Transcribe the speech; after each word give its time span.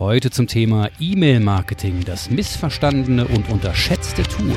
Heute 0.00 0.32
zum 0.32 0.48
Thema 0.48 0.88
E-Mail-Marketing, 0.98 2.02
das 2.04 2.28
missverstandene 2.28 3.26
und 3.26 3.48
unterschätzte 3.48 4.24
Tool. 4.24 4.56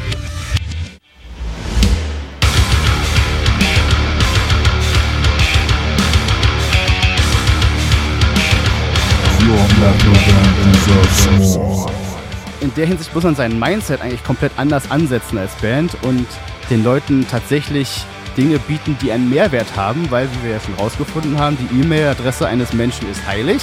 In 12.60 12.74
der 12.74 12.88
Hinsicht 12.88 13.14
muss 13.14 13.24
man 13.24 13.36
sein 13.36 13.60
Mindset 13.60 14.02
eigentlich 14.02 14.24
komplett 14.24 14.54
anders 14.58 14.90
ansetzen 14.90 15.38
als 15.38 15.54
Band 15.58 15.96
und 16.02 16.26
den 16.72 16.84
Leuten 16.84 17.28
tatsächlich 17.30 18.06
Dinge 18.36 18.58
bieten, 18.58 18.98
die 19.04 19.12
einen 19.12 19.30
Mehrwert 19.30 19.76
haben, 19.76 20.10
weil, 20.10 20.28
wie 20.32 20.48
wir 20.48 20.56
ja 20.56 20.60
schon 20.60 20.74
rausgefunden 20.74 21.38
haben, 21.38 21.60
die 21.60 21.82
E-Mail-Adresse 21.82 22.48
eines 22.48 22.74
Menschen 22.74 23.08
ist 23.12 23.24
heilig 23.28 23.62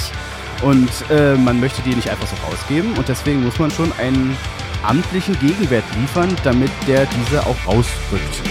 und 0.61 0.89
äh, 1.09 1.35
man 1.35 1.59
möchte 1.59 1.81
die 1.81 1.95
nicht 1.95 2.09
einfach 2.09 2.27
so 2.27 2.35
rausgeben 2.47 2.93
und 2.93 3.07
deswegen 3.07 3.43
muss 3.43 3.59
man 3.59 3.71
schon 3.71 3.91
einen 3.93 4.35
amtlichen 4.83 5.37
Gegenwert 5.39 5.83
liefern, 5.99 6.35
damit 6.43 6.71
der 6.87 7.05
diese 7.05 7.45
auch 7.45 7.57
rausrückt. 7.65 8.41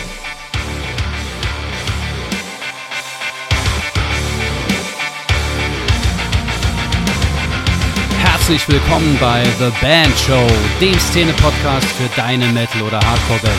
Herzlich 8.19 8.69
willkommen 8.69 9.17
bei 9.21 9.43
The 9.59 9.71
Band 9.81 10.13
Show, 10.19 10.47
dem 10.81 10.99
Szene-Podcast 10.99 11.87
für 11.87 12.09
deine 12.15 12.47
Metal- 12.49 12.83
oder 12.83 13.01
Hardcore-Band. 13.01 13.55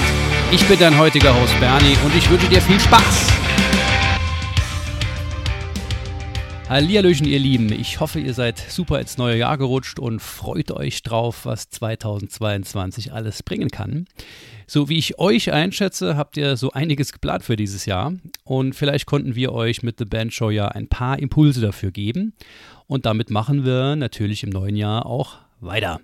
Ich 0.52 0.64
bin 0.68 0.78
dein 0.78 0.96
heutiger 0.96 1.34
Host 1.34 1.60
Bernie 1.60 1.98
und 2.06 2.16
ich 2.16 2.30
wünsche 2.30 2.48
dir 2.48 2.62
viel 2.62 2.80
Spaß. 2.80 3.45
Hallihallöchen, 6.68 7.28
ihr 7.28 7.38
Lieben. 7.38 7.72
Ich 7.72 8.00
hoffe, 8.00 8.20
ihr 8.20 8.34
seid 8.34 8.58
super 8.58 9.00
ins 9.00 9.20
neue 9.20 9.38
Jahr 9.38 9.56
gerutscht 9.60 10.00
und 10.00 10.20
freut 10.20 10.72
euch 10.72 11.04
drauf, 11.04 11.46
was 11.46 11.70
2022 11.70 13.14
alles 13.14 13.44
bringen 13.44 13.70
kann. 13.70 14.08
So 14.66 14.90
wie 14.90 14.98
ich 14.98 15.20
euch 15.20 15.52
einschätze, 15.52 16.18
habt 16.18 16.38
ihr 16.38 16.58
so 16.58 16.72
einiges 16.72 17.14
geplant 17.14 17.44
für 17.44 17.56
dieses 17.56 17.86
Jahr 17.86 18.14
und 18.44 18.74
vielleicht 18.74 19.06
konnten 19.06 19.36
wir 19.36 19.54
euch 19.54 19.84
mit 19.84 20.00
The 20.00 20.06
Band 20.06 20.34
Show 20.34 20.50
ja 20.50 20.68
ein 20.70 20.88
paar 20.88 21.20
Impulse 21.20 21.62
dafür 21.62 21.92
geben. 21.92 22.34
Und 22.88 23.06
damit 23.06 23.30
machen 23.30 23.64
wir 23.64 23.96
natürlich 23.96 24.42
im 24.42 24.50
neuen 24.50 24.76
Jahr 24.76 25.06
auch 25.06 25.38
weiter. 25.60 26.02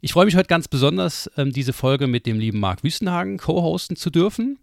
Ich 0.00 0.12
freue 0.12 0.26
mich 0.26 0.36
heute 0.36 0.48
ganz 0.48 0.66
besonders, 0.66 1.30
ähm, 1.36 1.52
diese 1.52 1.72
Folge 1.72 2.08
mit 2.08 2.26
dem 2.26 2.38
lieben 2.40 2.58
Marc 2.58 2.82
Wüstenhagen 2.82 3.38
co-hosten 3.38 3.96
zu 3.96 4.10
dürfen. 4.10 4.58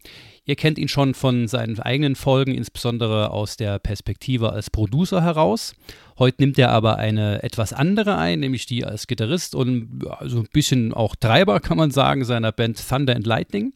Ihr 0.46 0.56
kennt 0.56 0.80
ihn 0.80 0.88
schon 0.88 1.14
von 1.14 1.48
seinen 1.48 1.80
eigenen 1.80 2.16
Folgen, 2.16 2.56
insbesondere 2.56 3.30
aus 3.30 3.58
der 3.58 3.78
Perspektive 3.78 4.52
als 4.52 4.72
Producer 4.72 5.22
heraus. 5.22 5.76
Heute 6.18 6.42
nimmt 6.42 6.58
er 6.58 6.72
aber 6.72 6.98
eine 6.98 7.44
etwas 7.44 7.74
andere 7.74 8.18
ein, 8.18 8.40
nämlich 8.40 8.66
die 8.66 8.84
als 8.84 9.06
Gitarrist 9.06 9.54
und 9.54 10.02
ja, 10.04 10.18
so 10.28 10.40
ein 10.40 10.48
bisschen 10.52 10.94
auch 10.94 11.16
Treiber, 11.16 11.60
kann 11.60 11.78
man 11.78 11.92
sagen, 11.92 12.26
seiner 12.26 12.52
Band 12.52 12.84
Thunder 12.88 13.16
and 13.16 13.28
Lightning. 13.28 13.74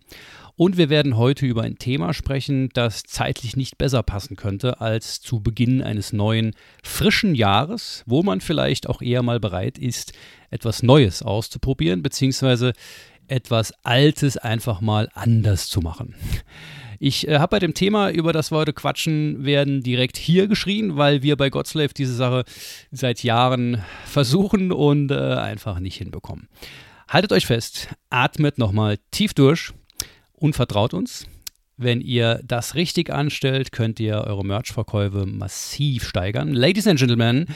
Und 0.57 0.77
wir 0.77 0.89
werden 0.89 1.17
heute 1.17 1.45
über 1.45 1.63
ein 1.63 1.77
Thema 1.77 2.13
sprechen, 2.13 2.69
das 2.73 3.03
zeitlich 3.03 3.57
nicht 3.57 3.77
besser 3.77 4.03
passen 4.03 4.38
könnte 4.38 4.79
als 4.79 5.19
zu 5.19 5.41
Beginn 5.41 5.81
eines 5.81 6.13
neuen, 6.13 6.55
frischen 6.81 7.35
Jahres, 7.35 8.03
wo 8.05 8.23
man 8.23 8.39
vielleicht 8.39 8.88
auch 8.88 9.02
eher 9.02 9.22
mal 9.22 9.41
bereit 9.41 9.77
ist, 9.77 10.13
etwas 10.52 10.81
Neues 10.81 11.23
auszuprobieren, 11.23 12.02
beziehungsweise 12.02 12.72
etwas 13.27 13.73
Altes 13.83 14.37
einfach 14.37 14.81
mal 14.81 15.09
anders 15.13 15.67
zu 15.67 15.81
machen. 15.81 16.15
Ich 16.99 17.27
äh, 17.27 17.39
habe 17.39 17.51
bei 17.51 17.59
dem 17.59 17.73
Thema, 17.73 18.09
über 18.09 18.33
das 18.33 18.51
wir 18.51 18.57
heute 18.57 18.73
quatschen 18.73 19.45
werden, 19.45 19.83
direkt 19.83 20.17
hier 20.17 20.47
geschrien, 20.47 20.97
weil 20.97 21.21
wir 21.23 21.35
bei 21.35 21.49
Godslave 21.49 21.93
diese 21.93 22.15
Sache 22.15 22.45
seit 22.91 23.23
Jahren 23.23 23.83
versuchen 24.05 24.71
und 24.71 25.11
äh, 25.11 25.15
einfach 25.15 25.79
nicht 25.79 25.97
hinbekommen. 25.97 26.47
Haltet 27.07 27.33
euch 27.33 27.45
fest, 27.45 27.89
atmet 28.09 28.57
nochmal 28.57 28.97
tief 29.11 29.33
durch 29.33 29.71
und 30.33 30.55
vertraut 30.55 30.93
uns. 30.93 31.27
Wenn 31.77 32.00
ihr 32.00 32.39
das 32.45 32.75
richtig 32.75 33.11
anstellt, 33.11 33.73
könnt 33.73 34.00
ihr 34.00 34.21
eure 34.21 34.45
Merch-Verkäufe 34.45 35.25
massiv 35.25 36.07
steigern. 36.07 36.53
Ladies 36.53 36.88
and 36.88 36.97
Gentlemen, 36.97 37.47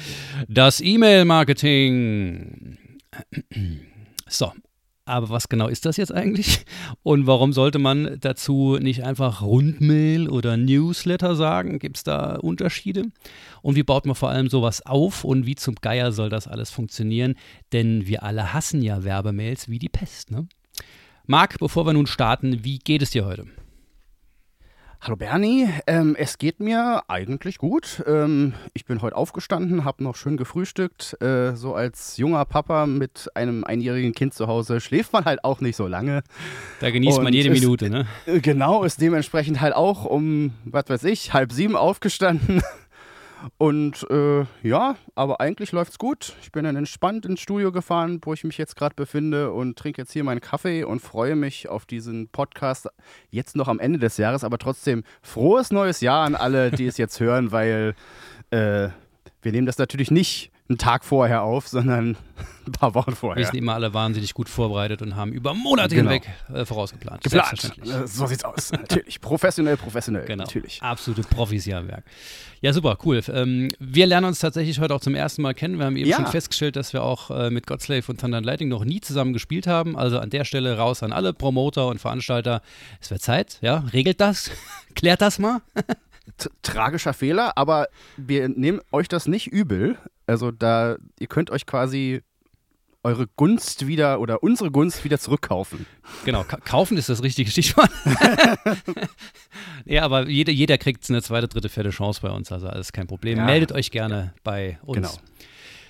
das 0.49 0.81
E-Mail-Marketing. 0.81 2.77
So, 4.27 4.51
aber 5.09 5.29
was 5.29 5.49
genau 5.49 5.67
ist 5.67 5.85
das 5.85 5.97
jetzt 5.97 6.13
eigentlich? 6.13 6.65
Und 7.03 7.27
warum 7.27 7.53
sollte 7.53 7.79
man 7.79 8.17
dazu 8.19 8.77
nicht 8.79 9.03
einfach 9.03 9.41
Rundmail 9.41 10.29
oder 10.29 10.57
Newsletter 10.57 11.35
sagen? 11.35 11.79
Gibt 11.79 11.97
es 11.97 12.03
da 12.03 12.35
Unterschiede? 12.35 13.05
Und 13.61 13.75
wie 13.75 13.83
baut 13.83 14.05
man 14.05 14.15
vor 14.15 14.29
allem 14.29 14.49
sowas 14.49 14.85
auf 14.85 15.23
und 15.23 15.45
wie 15.45 15.55
zum 15.55 15.75
Geier 15.75 16.11
soll 16.11 16.29
das 16.29 16.47
alles 16.47 16.69
funktionieren? 16.71 17.35
Denn 17.73 18.07
wir 18.07 18.23
alle 18.23 18.53
hassen 18.53 18.81
ja 18.81 19.03
Werbemails 19.03 19.69
wie 19.69 19.79
die 19.79 19.89
Pest. 19.89 20.31
Ne? 20.31 20.47
Marc, 21.25 21.59
bevor 21.59 21.85
wir 21.85 21.93
nun 21.93 22.07
starten, 22.07 22.63
wie 22.63 22.79
geht 22.79 23.01
es 23.01 23.11
dir 23.11 23.25
heute? 23.25 23.45
Hallo 25.01 25.15
Bernie, 25.15 25.69
ähm, 25.87 26.17
es 26.19 26.37
geht 26.37 26.59
mir 26.59 27.03
eigentlich 27.07 27.57
gut. 27.57 28.03
Ähm, 28.05 28.53
ich 28.73 28.83
bin 28.83 29.01
heute 29.01 29.15
aufgestanden, 29.15 29.85
habe 29.85 30.03
noch 30.03 30.17
schön 30.17 30.35
gefrühstückt. 30.35 31.15
Äh, 31.21 31.55
so 31.55 31.73
als 31.73 32.17
junger 32.17 32.43
Papa 32.43 32.85
mit 32.85 33.29
einem 33.33 33.63
einjährigen 33.63 34.11
Kind 34.11 34.33
zu 34.33 34.47
Hause 34.47 34.81
schläft 34.81 35.13
man 35.13 35.23
halt 35.23 35.45
auch 35.45 35.61
nicht 35.61 35.77
so 35.77 35.87
lange. 35.87 36.21
Da 36.81 36.91
genießt 36.91 37.19
Und 37.19 37.23
man 37.23 37.33
jede 37.33 37.47
ist, 37.47 37.61
Minute, 37.61 37.89
ne? 37.89 38.07
Äh, 38.25 38.41
genau, 38.41 38.83
ist 38.83 38.99
dementsprechend 38.99 39.61
halt 39.61 39.73
auch 39.73 40.03
um, 40.03 40.51
was 40.65 40.89
weiß 40.89 41.05
ich, 41.05 41.31
halb 41.31 41.53
sieben 41.53 41.77
aufgestanden. 41.77 42.61
Und 43.57 44.05
äh, 44.09 44.45
ja, 44.63 44.95
aber 45.15 45.39
eigentlich 45.39 45.71
läuft's 45.71 45.97
gut. 45.97 46.35
Ich 46.41 46.51
bin 46.51 46.63
dann 46.63 46.75
entspannt 46.75 47.25
ins 47.25 47.41
Studio 47.41 47.71
gefahren, 47.71 48.19
wo 48.23 48.33
ich 48.33 48.43
mich 48.43 48.57
jetzt 48.57 48.75
gerade 48.75 48.95
befinde 48.95 49.51
und 49.51 49.77
trinke 49.77 50.01
jetzt 50.01 50.11
hier 50.11 50.23
meinen 50.23 50.41
Kaffee 50.41 50.83
und 50.83 50.99
freue 50.99 51.35
mich 51.35 51.69
auf 51.69 51.85
diesen 51.85 52.29
Podcast 52.29 52.87
jetzt 53.29 53.55
noch 53.55 53.67
am 53.67 53.79
Ende 53.79 53.99
des 53.99 54.17
Jahres, 54.17 54.43
aber 54.43 54.57
trotzdem 54.57 55.03
frohes 55.21 55.71
neues 55.71 56.01
Jahr 56.01 56.25
an 56.25 56.35
alle, 56.35 56.71
die 56.71 56.87
es 56.87 56.97
jetzt 56.97 57.19
hören, 57.19 57.51
weil 57.51 57.95
äh, 58.51 58.89
wir 59.41 59.51
nehmen 59.51 59.65
das 59.65 59.77
natürlich 59.77 60.11
nicht 60.11 60.51
einen 60.69 60.77
Tag 60.77 61.03
vorher 61.03 61.41
auf, 61.41 61.67
sondern 61.67 62.15
ein 62.67 62.71
paar 62.71 62.93
Wochen 62.93 63.15
vorher. 63.15 63.37
Wir 63.39 63.45
sind 63.47 63.55
immer 63.57 63.73
alle 63.73 63.93
wahnsinnig 63.95 64.35
gut 64.35 64.47
vorbereitet 64.47 65.01
und 65.01 65.15
haben 65.15 65.31
über 65.33 65.55
Monate 65.55 65.95
Genau. 65.95 66.11
hinweg 66.11 66.29
äh, 66.53 66.63
vorausgeplant. 66.63 67.23
Geplant. 67.23 67.71
Äh, 67.83 68.05
So 68.07 68.27
sieht's 68.27 68.45
aus. 68.45 68.71
natürlich. 68.71 69.19
Professionell, 69.21 69.77
professionell. 69.77 70.25
Genau. 70.25 70.43
Natürlich. 70.43 70.79
Absolute 70.83 71.23
Profis 71.27 71.63
hier 71.63 71.79
am 71.79 71.87
Werk. 71.87 72.03
Ja, 72.61 72.71
super, 72.73 72.97
cool. 73.03 73.21
Ähm, 73.33 73.69
wir 73.79 74.05
lernen 74.05 74.27
uns 74.27 74.39
tatsächlich 74.39 74.79
heute 74.79 74.93
auch 74.93 75.01
zum 75.01 75.15
ersten 75.15 75.41
Mal 75.41 75.55
kennen. 75.55 75.79
Wir 75.79 75.85
haben 75.87 75.97
eben 75.97 76.07
Ja. 76.09 76.17
schon 76.17 76.27
festgestellt, 76.27 76.75
dass 76.75 76.93
wir 76.93 77.01
auch 77.03 77.31
äh, 77.31 77.49
mit 77.49 77.65
Godslave 77.65 78.03
und 78.07 78.19
Thunder 78.21 78.37
and 78.37 78.45
Lightning 78.45 78.69
noch 78.69 78.85
nie 78.85 79.01
zusammen 79.01 79.33
gespielt 79.33 79.65
haben. 79.65 79.97
Also 79.97 80.19
an 80.19 80.29
der 80.29 80.45
Stelle 80.45 80.77
raus 80.77 81.01
an 81.01 81.11
alle 81.13 81.33
Promoter 81.33 81.87
und 81.87 81.99
Veranstalter. 81.99 82.61
Es 83.01 83.09
wird 83.09 83.21
Zeit, 83.23 83.57
ja, 83.61 83.85
regelt 83.91 84.21
das, 84.21 84.51
klärt 84.95 85.21
das 85.21 85.39
mal. 85.39 85.61
Tragischer 86.61 87.13
Fehler, 87.13 87.57
aber 87.57 87.87
wir 88.15 88.47
nehmen 88.49 88.81
euch 88.91 89.07
das 89.07 89.27
nicht 89.27 89.47
übel. 89.47 89.97
Also 90.29 90.51
da, 90.51 90.97
ihr 91.19 91.27
könnt 91.27 91.49
euch 91.49 91.65
quasi 91.65 92.21
eure 93.01 93.27
Gunst 93.35 93.87
wieder 93.87 94.19
oder 94.19 94.43
unsere 94.43 94.69
Gunst 94.71 95.03
wieder 95.03 95.17
zurückkaufen. 95.17 95.85
Genau, 96.25 96.43
ka 96.43 96.57
kaufen 96.57 96.97
ist 96.97 97.09
das 97.09 97.23
richtige 97.23 97.49
Stichwort. 97.49 97.89
ja, 99.85 100.03
aber 100.03 100.27
jeder, 100.27 100.51
jeder 100.51 100.77
kriegt 100.77 101.09
eine 101.09 101.21
zweite, 101.21 101.47
dritte, 101.47 101.69
vierte 101.69 101.89
Chance 101.89 102.21
bei 102.21 102.29
uns, 102.29 102.51
also 102.51 102.67
alles 102.67 102.91
kein 102.91 103.07
Problem. 103.07 103.39
Ja. 103.39 103.45
Meldet 103.45 103.71
euch 103.71 103.89
gerne 103.89 104.33
bei 104.43 104.77
uns. 104.83 104.97
Genau. 104.97 105.13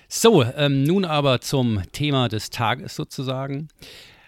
So, 0.08 0.42
ähm, 0.42 0.84
nun 0.84 1.04
aber 1.04 1.40
zum 1.40 1.82
Thema 1.92 2.28
des 2.28 2.50
Tages 2.50 2.96
sozusagen. 2.96 3.68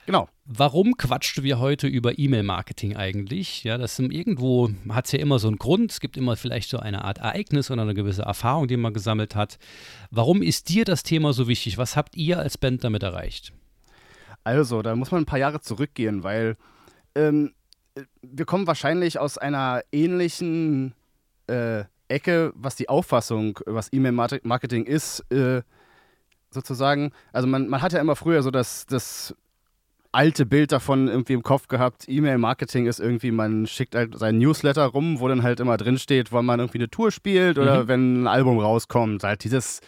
Genau. 0.06 0.28
Warum 0.44 0.96
quatschen 0.96 1.44
wir 1.44 1.60
heute 1.60 1.86
über 1.86 2.18
E-Mail-Marketing 2.18 2.96
eigentlich? 2.96 3.62
Ja, 3.62 3.78
das 3.78 3.98
ist 3.98 4.12
irgendwo 4.12 4.70
hat 4.88 5.06
es 5.06 5.12
ja 5.12 5.20
immer 5.20 5.38
so 5.38 5.46
einen 5.46 5.58
Grund. 5.58 5.92
Es 5.92 6.00
gibt 6.00 6.16
immer 6.16 6.36
vielleicht 6.36 6.68
so 6.70 6.78
eine 6.78 7.04
Art 7.04 7.18
Ereignis 7.18 7.70
oder 7.70 7.82
eine 7.82 7.94
gewisse 7.94 8.22
Erfahrung, 8.22 8.66
die 8.66 8.76
man 8.76 8.92
gesammelt 8.92 9.36
hat. 9.36 9.58
Warum 10.10 10.42
ist 10.42 10.68
dir 10.68 10.84
das 10.84 11.04
Thema 11.04 11.32
so 11.32 11.46
wichtig? 11.46 11.78
Was 11.78 11.96
habt 11.96 12.16
ihr 12.16 12.40
als 12.40 12.58
Band 12.58 12.82
damit 12.82 13.04
erreicht? 13.04 13.52
Also, 14.42 14.82
da 14.82 14.96
muss 14.96 15.12
man 15.12 15.22
ein 15.22 15.26
paar 15.26 15.38
Jahre 15.38 15.60
zurückgehen, 15.60 16.24
weil 16.24 16.56
ähm, 17.14 17.52
äh, 17.94 18.02
wir 18.22 18.44
kommen 18.44 18.66
wahrscheinlich 18.66 19.20
aus 19.20 19.38
einer 19.38 19.82
ähnlichen 19.92 20.94
äh, 21.46 21.84
Ecke, 22.08 22.52
was 22.56 22.74
die 22.74 22.88
Auffassung, 22.88 23.60
was 23.66 23.92
E-Mail-Marketing 23.92 24.84
ist, 24.84 25.20
äh, 25.30 25.62
sozusagen. 26.50 27.12
Also 27.32 27.46
man, 27.46 27.68
man 27.68 27.82
hat 27.82 27.92
ja 27.92 28.00
immer 28.00 28.16
früher 28.16 28.42
so 28.42 28.50
das, 28.50 28.84
das 28.86 29.34
alte 30.12 30.44
Bild 30.46 30.72
davon 30.72 31.08
irgendwie 31.08 31.32
im 31.32 31.42
Kopf 31.42 31.68
gehabt, 31.68 32.04
E-Mail-Marketing 32.06 32.86
ist 32.86 33.00
irgendwie, 33.00 33.30
man 33.30 33.66
schickt 33.66 33.94
halt 33.94 34.18
seinen 34.18 34.38
Newsletter 34.38 34.84
rum, 34.86 35.20
wo 35.20 35.28
dann 35.28 35.42
halt 35.42 35.58
immer 35.58 35.76
drin 35.78 35.98
steht, 35.98 36.32
wann 36.32 36.44
man 36.44 36.60
irgendwie 36.60 36.78
eine 36.78 36.90
Tour 36.90 37.10
spielt 37.10 37.58
oder 37.58 37.84
Mhm. 37.84 37.88
wenn 37.88 38.22
ein 38.22 38.26
Album 38.26 38.58
rauskommt. 38.58 39.24
Halt 39.24 39.42
dieses 39.44 39.80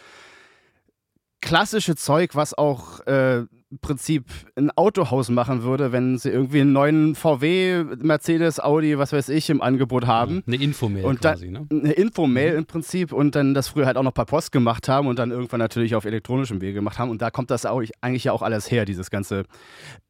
klassische 1.41 1.95
Zeug, 1.95 2.31
was 2.35 2.57
auch 2.57 3.01
äh, 3.07 3.43
Prinzip 3.81 4.25
ein 4.55 4.69
Autohaus 4.71 5.29
machen 5.29 5.63
würde, 5.63 5.91
wenn 5.91 6.17
sie 6.17 6.29
irgendwie 6.29 6.61
einen 6.61 6.71
neuen 6.71 7.15
VW, 7.15 7.83
Mercedes, 7.97 8.59
Audi, 8.59 8.97
was 8.97 9.11
weiß 9.11 9.29
ich, 9.29 9.49
im 9.49 9.61
Angebot 9.61 10.05
haben. 10.05 10.43
Eine 10.45 10.57
Infomail 10.57 11.03
und 11.05 11.21
quasi, 11.21 11.49
ne? 11.49 11.65
Eine 11.71 11.93
Infomail 11.93 12.51
mhm. 12.51 12.57
im 12.59 12.65
Prinzip 12.65 13.11
und 13.11 13.35
dann 13.35 13.53
das 13.53 13.69
früher 13.69 13.87
halt 13.87 13.97
auch 13.97 14.03
noch 14.03 14.13
per 14.13 14.25
Post 14.25 14.51
gemacht 14.51 14.87
haben 14.87 15.07
und 15.07 15.17
dann 15.17 15.31
irgendwann 15.31 15.59
natürlich 15.59 15.95
auf 15.95 16.05
elektronischem 16.05 16.61
Wege 16.61 16.73
gemacht 16.73 16.99
haben. 16.99 17.09
Und 17.09 17.21
da 17.21 17.31
kommt 17.31 17.49
das 17.49 17.65
auch 17.65 17.81
eigentlich 18.01 18.25
ja 18.25 18.33
auch 18.33 18.43
alles 18.43 18.69
her, 18.69 18.85
dieses 18.85 19.09
ganze 19.09 19.43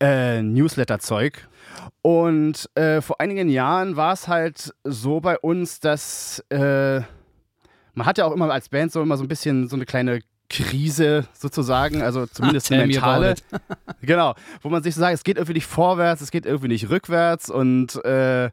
äh, 0.01 0.41
Newsletter-Zeug. 0.41 1.47
Und 2.01 2.69
äh, 2.75 3.01
vor 3.01 3.21
einigen 3.21 3.49
Jahren 3.49 3.95
war 3.95 4.13
es 4.13 4.27
halt 4.27 4.73
so 4.83 5.21
bei 5.21 5.39
uns, 5.39 5.79
dass 5.79 6.43
äh, 6.49 7.01
man 7.93 8.05
hat 8.05 8.17
ja 8.17 8.25
auch 8.25 8.33
immer 8.33 8.51
als 8.51 8.69
Band 8.69 8.91
so 8.91 9.01
immer 9.01 9.17
so 9.17 9.23
ein 9.23 9.29
bisschen 9.29 9.69
so 9.69 9.75
eine 9.75 9.85
kleine 9.85 10.19
Krise 10.49 11.27
sozusagen, 11.33 12.01
also 12.01 12.25
zumindest 12.31 12.71
eine 12.71 12.87
mentale. 12.87 13.35
genau, 14.01 14.35
wo 14.61 14.69
man 14.69 14.83
sich 14.83 14.95
so 14.95 15.01
sagt, 15.01 15.13
es 15.13 15.23
geht 15.23 15.37
irgendwie 15.37 15.53
nicht 15.53 15.67
vorwärts, 15.67 16.21
es 16.21 16.31
geht 16.31 16.45
irgendwie 16.45 16.67
nicht 16.67 16.89
rückwärts 16.89 17.49
und 17.49 18.03
äh, 18.05 18.49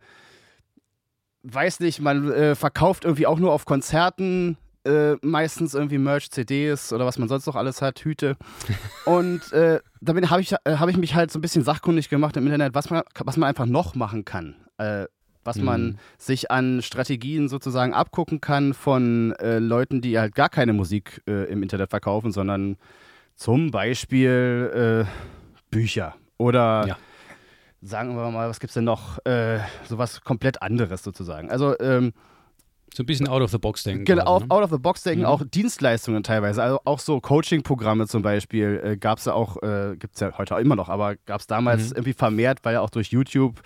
weiß 1.43 1.81
nicht, 1.81 2.01
man 2.01 2.31
äh, 2.33 2.55
verkauft 2.55 3.05
irgendwie 3.05 3.27
auch 3.27 3.39
nur 3.39 3.53
auf 3.53 3.65
Konzerten 3.65 4.57
äh, 4.85 5.15
meistens 5.23 5.75
irgendwie 5.75 5.99
Merch, 5.99 6.31
CDs 6.31 6.93
oder 6.93 7.07
was 7.07 7.19
man 7.19 7.29
sonst 7.29 7.47
noch 7.47 7.57
alles 7.57 7.83
hat, 7.83 8.01
Hüte. 8.01 8.37
Und 9.05 9.53
äh, 9.53 9.81
damit 10.01 10.31
habe 10.31 10.41
ich, 10.41 10.53
äh, 10.53 10.77
hab 10.77 10.89
ich 10.89 10.97
mich 10.97 11.15
halt 11.15 11.31
so 11.31 11.39
ein 11.39 11.43
bisschen 11.43 11.63
sachkundig 11.63 12.09
gemacht 12.09 12.37
im 12.37 12.45
Internet, 12.47 12.75
was 12.75 12.91
man, 12.91 13.03
was 13.21 13.37
man 13.37 13.49
einfach 13.49 13.67
noch 13.67 13.95
machen 13.95 14.25
kann. 14.25 14.57
Äh, 14.79 15.07
was 15.45 15.57
mhm. 15.57 15.65
man 15.65 15.99
sich 16.19 16.51
an 16.51 16.83
Strategien 16.83 17.49
sozusagen 17.49 17.95
abgucken 17.95 18.41
kann 18.41 18.75
von 18.75 19.33
äh, 19.33 19.59
Leuten, 19.59 20.01
die 20.01 20.19
halt 20.19 20.35
gar 20.35 20.49
keine 20.49 20.73
Musik 20.73 21.23
äh, 21.27 21.51
im 21.51 21.63
Internet 21.63 21.91
verkaufen, 21.91 22.33
sondern 22.33 22.77
zum 23.35 23.71
Beispiel 23.71 25.07
äh, 25.07 25.11
Bücher 25.71 26.15
oder 26.39 26.87
ja. 26.87 26.97
sagen 27.81 28.17
wir 28.17 28.31
mal, 28.31 28.49
was 28.49 28.61
gibt 28.61 28.71
es 28.71 28.75
denn 28.75 28.85
noch? 28.85 29.25
Äh, 29.25 29.61
sowas 29.89 30.21
komplett 30.21 30.63
anderes 30.63 31.03
sozusagen. 31.03 31.51
Also 31.51 31.79
ähm, 31.81 32.13
so 32.95 33.03
ein 33.03 33.07
bisschen 33.07 33.29
out 33.29 33.43
of 33.43 33.51
the 33.51 33.59
box 33.59 33.85
denken. 33.85 34.05
Genau, 34.05 34.39
quasi, 34.39 34.45
ne? 34.45 34.51
out 34.51 34.65
of 34.65 34.71
the 34.71 34.79
box 34.79 35.03
denken, 35.03 35.21
mhm. 35.21 35.27
auch 35.27 35.43
Dienstleistungen 35.45 36.23
teilweise. 36.23 36.63
Also 36.63 36.81
auch 36.85 36.99
so 36.99 37.21
Coaching-Programme 37.21 38.07
zum 38.07 38.23
Beispiel 38.23 38.81
äh, 38.85 38.97
gab 38.97 39.19
es 39.19 39.25
ja 39.25 39.33
auch, 39.33 39.63
äh, 39.63 39.97
gibt 39.99 40.15
es 40.15 40.21
ja 40.21 40.37
heute 40.37 40.55
auch 40.55 40.61
immer 40.61 40.77
noch, 40.77 40.89
aber 40.89 41.17
gab 41.27 41.41
es 41.41 41.47
damals 41.47 41.91
mhm. 41.91 41.97
irgendwie 41.97 42.13
vermehrt, 42.13 42.59
weil 42.65 42.75
ja 42.75 42.81
auch 42.81 42.91
durch 42.91 43.09
YouTube 43.09 43.63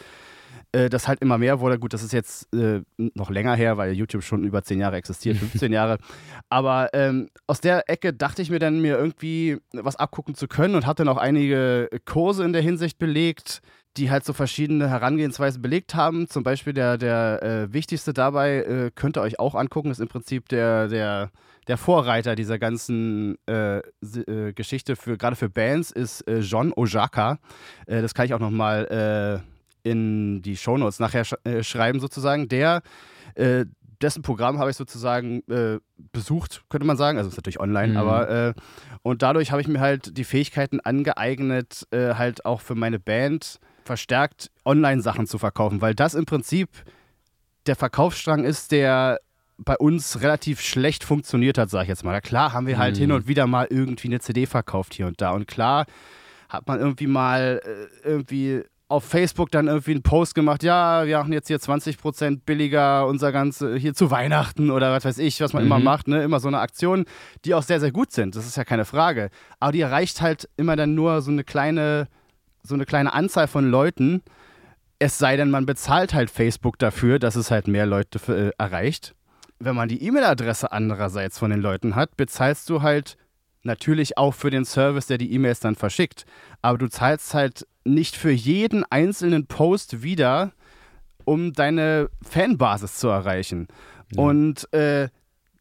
äh, 0.77 0.91
das 0.91 1.09
halt 1.09 1.23
immer 1.23 1.39
mehr 1.39 1.61
wurde. 1.61 1.79
Gut, 1.79 1.95
das 1.95 2.03
ist 2.03 2.13
jetzt 2.13 2.53
äh, 2.55 2.83
noch 2.99 3.31
länger 3.31 3.55
her, 3.55 3.79
weil 3.79 3.93
YouTube 3.93 4.23
schon 4.23 4.45
über 4.45 4.63
10 4.63 4.81
Jahre 4.81 4.97
existiert, 4.97 5.37
15 5.39 5.73
Jahre. 5.73 5.99
Aber 6.51 6.91
ähm, 6.93 7.31
aus 7.47 7.61
der 7.61 7.89
Ecke 7.89 8.13
dachte 8.13 8.43
ich 8.43 8.51
mir 8.51 8.59
dann, 8.59 8.81
mir 8.81 8.99
irgendwie 8.99 9.59
was 9.73 9.97
abgucken 9.97 10.35
zu 10.35 10.49
können 10.49 10.75
und 10.75 10.87
hatte 10.87 11.05
noch 11.05 11.17
einige 11.17 11.89
Kurse 12.05 12.45
in 12.45 12.53
der 12.53 12.63
Hinsicht 12.63 12.99
belegt, 12.99 13.63
die 13.97 14.11
halt 14.11 14.25
so 14.25 14.35
verschiedene 14.35 14.91
Herangehensweisen 14.91 15.63
belegt 15.63 15.95
haben. 15.95 16.29
Zum 16.29 16.43
Beispiel 16.43 16.75
der, 16.75 16.99
der 16.99 17.43
äh, 17.43 17.73
wichtigste 17.73 18.13
dabei, 18.13 18.57
äh, 18.59 18.91
könnt 18.95 19.17
ihr 19.17 19.23
euch 19.23 19.41
auch 19.41 19.55
angucken, 19.55 19.91
ist 19.91 20.01
im 20.01 20.09
Prinzip 20.09 20.51
der, 20.51 20.89
der, 20.89 21.31
der 21.69 21.79
Vorreiter 21.79 22.37
dieser 22.37 22.59
ganzen 22.59 23.39
äh, 23.49 23.79
äh 23.79 24.53
Geschichte 24.53 24.97
für 24.97 25.17
gerade 25.17 25.37
für 25.37 25.49
Bands, 25.49 25.91
ist 25.91 26.21
äh, 26.29 26.41
John 26.41 26.75
Ojaka. 26.77 27.39
Äh, 27.87 28.03
das 28.03 28.13
kann 28.13 28.27
ich 28.27 28.35
auch 28.35 28.41
nochmal 28.41 29.43
in 29.87 30.43
die 30.43 30.57
Shownotes 30.57 30.99
nachher 30.99 31.25
sch 31.25 31.35
äh, 31.45 31.63
schreiben, 31.63 32.01
sozusagen. 32.01 32.49
Der, 32.49 32.83
äh, 33.35 33.65
dessen 34.03 34.23
Programm 34.23 34.59
habe 34.59 34.71
ich 34.71 34.77
sozusagen 34.77 35.43
äh, 35.49 35.79
besucht, 36.13 36.63
könnte 36.69 36.87
man 36.87 36.97
sagen. 36.97 37.19
Also 37.19 37.31
ist 37.31 37.37
natürlich 37.37 37.61
online, 37.61 37.93
mhm. 37.93 37.97
aber 37.97 38.31
äh, 38.31 38.55
und 39.03 39.23
dadurch 39.23 39.53
habe 39.53 39.61
ich 39.61 39.69
mir 39.69 39.81
halt 39.81 40.17
die 40.17 40.25
Fähigkeiten 40.25 40.81
angeeignet, 40.81 41.87
äh, 41.91 42.15
halt 42.15 42.45
auch 42.45 42.61
für 42.61 42.75
meine 42.75 42.99
Band 42.99 43.59
verstärkt 43.85 44.51
Online-Sachen 44.65 45.27
zu 45.27 45.39
verkaufen, 45.39 45.81
weil 45.81 45.95
das 45.95 46.15
im 46.15 46.27
Prinzip 46.27 46.69
der 47.67 47.77
Verkaufsstrang 47.77 48.45
ist, 48.45 48.73
der 48.73 49.21
bei 49.59 49.77
uns 49.77 50.21
relativ 50.21 50.61
schlecht 50.61 51.05
funktioniert 51.05 51.57
hat, 51.57 51.71
sage 51.71 51.85
ich 51.85 51.89
jetzt 51.89 52.05
mal. 52.05 52.13
Ja, 52.13 52.21
klar 52.21 52.53
haben 52.53 52.67
wir 52.67 52.79
halt 52.79 52.97
mhm. 52.97 53.01
hin 53.01 53.13
und 53.13 53.29
wieder 53.29 53.47
mal 53.47 53.67
irgendwie 53.71 54.09
eine 54.09 54.21
CD 54.21 54.47
verkauft 54.47 54.95
hier 54.95 55.07
und 55.07 55.21
da 55.21 55.31
und 55.31 55.47
klar 55.47 55.87
hat 56.49 56.69
man 56.69 56.79
irgendwie 56.79 57.07
mal 57.07 57.61
äh, 57.65 58.07
irgendwie 58.07 58.63
auf 58.89 59.05
Facebook 59.05 59.51
dann 59.51 59.67
irgendwie 59.67 59.93
einen 59.93 60.03
Post 60.03 60.35
gemacht, 60.35 60.63
ja, 60.63 61.07
wir 61.07 61.19
machen 61.19 61.33
jetzt 61.33 61.49
hier 61.49 61.59
20% 61.59 62.41
billiger 62.47 63.07
unser 63.07 63.33
ganze 63.33 63.77
hier 63.77 63.95
zu 63.95 64.11
Weihnachten 64.13 64.71
oder 64.71 64.93
was 64.93 65.05
weiß 65.05 65.19
ich, 65.19 65.41
was 65.41 65.53
man 65.53 65.65
mhm. 65.65 65.67
immer 65.67 65.79
macht, 65.81 66.07
ne? 66.07 66.23
Immer 66.23 66.39
so 66.39 66.49
eine 66.49 66.61
Aktion, 66.61 67.05
die 67.45 67.55
auch 67.55 67.65
sehr, 67.65 67.81
sehr 67.81 67.91
gut 67.91 68.13
sind, 68.13 68.37
das 68.37 68.47
ist 68.47 68.57
ja 68.57 68.65
keine 68.65 68.85
Frage. 68.85 69.31
Aber 69.59 69.73
die 69.73 69.81
erreicht 69.81 70.21
halt 70.21 70.49
immer 70.57 70.77
dann 70.77 70.95
nur 70.95 71.21
so 71.21 71.33
eine 71.33 71.43
kleine, 71.43 72.07
so 72.63 72.75
eine 72.75 72.87
kleine 72.87 73.13
Anzahl 73.13 73.49
von 73.49 73.69
Leuten. 73.69 74.23
Es 75.01 75.19
sei 75.19 75.37
denn, 75.37 75.51
man 75.51 75.67
bezahlt 75.67 76.15
halt 76.15 76.31
Facebook 76.31 76.79
dafür, 76.79 77.19
dass 77.19 77.35
es 77.35 77.51
halt 77.51 77.67
mehr 77.67 77.87
Leute 77.87 78.19
für, 78.21 78.37
äh, 78.37 78.53
erreicht. 78.57 79.15
Wenn 79.59 79.75
man 79.75 79.89
die 79.89 80.03
E-Mail-Adresse 80.03 80.71
andererseits 80.71 81.39
von 81.39 81.51
den 81.51 81.61
Leuten 81.61 81.97
hat, 81.97 82.17
bezahlst 82.17 82.71
du 82.71 82.83
halt 82.83 83.17
natürlich 83.67 84.17
auch 84.17 84.33
für 84.33 84.51
den 84.51 84.65
Service, 84.65 85.07
der 85.07 85.19
die 85.19 85.33
E-Mails 85.33 85.61
dann 85.61 85.75
verschickt. 85.75 86.25
Aber 86.63 86.79
du 86.79 86.89
zahlst 86.89 87.35
halt 87.35 87.67
nicht 87.85 88.17
für 88.17 88.31
jeden 88.31 88.85
einzelnen 88.91 89.47
Post 89.47 90.03
wieder, 90.03 90.53
um 91.25 91.53
deine 91.53 92.09
Fanbasis 92.23 92.97
zu 92.97 93.09
erreichen. 93.09 93.69
Ja. 94.13 94.23
Und 94.23 94.73
äh, 94.73 95.09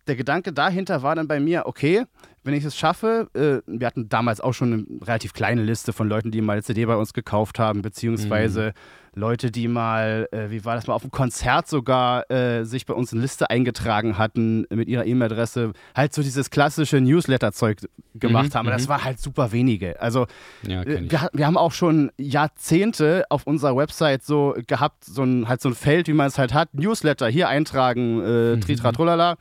der 0.07 0.15
Gedanke 0.15 0.53
dahinter 0.53 1.01
war 1.03 1.15
dann 1.15 1.27
bei 1.27 1.39
mir, 1.39 1.65
okay, 1.65 2.05
wenn 2.45 2.53
ich 2.53 2.63
es 2.63 2.77
schaffe, 2.77 3.27
äh, 3.33 3.61
wir 3.65 3.87
hatten 3.87 4.07
damals 4.07 4.39
auch 4.39 4.53
schon 4.53 4.73
eine 4.73 5.07
relativ 5.07 5.33
kleine 5.33 5.63
Liste 5.63 5.93
von 5.93 6.07
Leuten, 6.07 6.29
die 6.29 6.41
mal 6.41 6.53
eine 6.53 6.63
CD 6.63 6.85
bei 6.85 6.95
uns 6.95 7.13
gekauft 7.13 7.57
haben, 7.57 7.81
beziehungsweise 7.81 8.73
mhm. 9.15 9.19
Leute, 9.19 9.49
die 9.49 9.67
mal, 9.67 10.27
äh, 10.31 10.51
wie 10.51 10.63
war 10.63 10.75
das 10.75 10.85
mal, 10.85 10.93
auf 10.93 11.01
einem 11.01 11.11
Konzert 11.11 11.67
sogar 11.67 12.29
äh, 12.29 12.63
sich 12.63 12.85
bei 12.85 12.93
uns 12.93 13.13
eine 13.13 13.21
Liste 13.21 13.49
eingetragen 13.49 14.17
hatten 14.19 14.67
mit 14.69 14.87
ihrer 14.87 15.05
E-Mail-Adresse, 15.05 15.71
halt 15.95 16.13
so 16.13 16.21
dieses 16.21 16.51
klassische 16.51 17.01
Newsletter-Zeug 17.01 17.79
gemacht 18.13 18.49
mhm, 18.49 18.53
haben. 18.53 18.67
das 18.67 18.83
mhm. 18.83 18.89
war 18.89 19.03
halt 19.03 19.19
super 19.19 19.51
wenige. 19.51 19.99
Also 19.99 20.27
ja, 20.67 20.83
äh, 20.83 21.09
wir, 21.09 21.29
wir, 21.33 21.47
haben 21.47 21.57
auch 21.57 21.71
schon 21.71 22.11
Jahrzehnte 22.17 23.25
auf 23.29 23.47
unserer 23.47 23.75
Website 23.75 24.23
so 24.23 24.55
gehabt, 24.67 25.03
so 25.03 25.23
ein, 25.23 25.47
halt 25.47 25.61
so 25.61 25.69
ein 25.69 25.75
Feld, 25.75 26.07
wie 26.07 26.13
man 26.13 26.27
es 26.27 26.37
halt 26.37 26.53
hat, 26.53 26.73
Newsletter, 26.73 27.27
hier 27.27 27.49
eintragen, 27.49 28.21
äh, 28.21 28.55
mhm. 28.55 28.61
tritra, 28.61 28.91
trullala. 28.91 29.37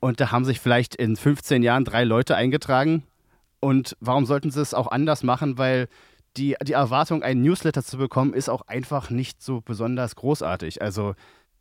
Und 0.00 0.20
da 0.20 0.30
haben 0.30 0.44
sich 0.44 0.60
vielleicht 0.60 0.94
in 0.94 1.16
15 1.16 1.62
Jahren 1.62 1.84
drei 1.84 2.04
Leute 2.04 2.36
eingetragen. 2.36 3.02
Und 3.60 3.96
warum 4.00 4.26
sollten 4.26 4.50
sie 4.50 4.60
es 4.60 4.74
auch 4.74 4.88
anders 4.88 5.22
machen? 5.22 5.58
Weil 5.58 5.88
die, 6.36 6.56
die 6.62 6.72
Erwartung, 6.72 7.22
einen 7.22 7.42
Newsletter 7.42 7.82
zu 7.82 7.98
bekommen, 7.98 8.32
ist 8.32 8.48
auch 8.48 8.62
einfach 8.62 9.10
nicht 9.10 9.42
so 9.42 9.60
besonders 9.60 10.16
großartig. 10.16 10.80
Also. 10.82 11.14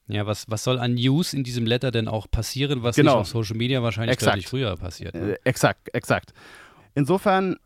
Ja, 0.07 0.25
was, 0.25 0.45
was 0.49 0.63
soll 0.63 0.79
an 0.79 0.93
News 0.93 1.33
in 1.33 1.43
diesem 1.43 1.65
Letter 1.65 1.91
denn 1.91 2.07
auch 2.07 2.31
passieren, 2.31 2.81
was 2.81 2.95
genau. 2.95 3.13
nicht 3.13 3.21
auf 3.21 3.27
Social 3.27 3.57
Media 3.57 3.83
wahrscheinlich 3.83 4.13
exakt. 4.13 4.35
deutlich 4.35 4.47
früher 4.47 4.75
passiert? 4.77 5.15
Ne? 5.15 5.33
Äh, 5.33 5.37
exakt, 5.43 5.89
exakt. 5.93 6.33
Insofern 6.95 7.57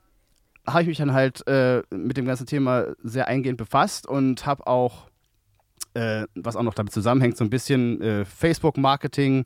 habe 0.65 0.81
ich 0.83 0.87
mich 0.87 0.97
dann 0.97 1.13
halt 1.13 1.45
äh, 1.47 1.83
mit 1.92 2.18
dem 2.18 2.25
ganzen 2.25 2.47
Thema 2.47 2.95
sehr 3.04 3.28
eingehend 3.28 3.57
befasst 3.57 4.07
und 4.07 4.45
habe 4.45 4.66
auch, 4.66 5.07
äh, 5.94 6.25
was 6.33 6.56
auch 6.56 6.63
noch 6.63 6.73
damit 6.73 6.94
zusammenhängt, 6.94 7.37
so 7.37 7.44
ein 7.44 7.49
bisschen 7.49 8.01
äh, 8.01 8.25
Facebook-Marketing 8.25 9.45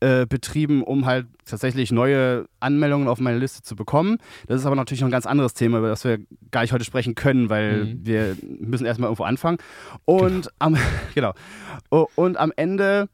äh, 0.00 0.26
betrieben, 0.26 0.82
um 0.82 1.06
halt 1.06 1.26
tatsächlich 1.44 1.92
neue 1.92 2.46
Anmeldungen 2.58 3.06
auf 3.06 3.20
meine 3.20 3.38
Liste 3.38 3.62
zu 3.62 3.76
bekommen. 3.76 4.18
Das 4.46 4.60
ist 4.60 4.66
aber 4.66 4.76
natürlich 4.76 5.00
noch 5.02 5.08
ein 5.08 5.12
ganz 5.12 5.26
anderes 5.26 5.54
Thema, 5.54 5.78
über 5.78 5.88
das 5.88 6.04
wir 6.04 6.18
gar 6.50 6.62
nicht 6.62 6.72
heute 6.72 6.84
sprechen 6.84 7.14
können, 7.14 7.50
weil 7.50 7.84
mhm. 7.84 8.06
wir 8.06 8.36
müssen 8.42 8.86
erstmal 8.86 9.08
irgendwo 9.08 9.24
anfangen. 9.24 9.58
Und 10.06 10.44
genau. 10.44 10.50
am, 10.58 10.76
genau. 11.14 11.34
Und 12.14 12.38
am 12.38 12.52
Ende 12.56 13.08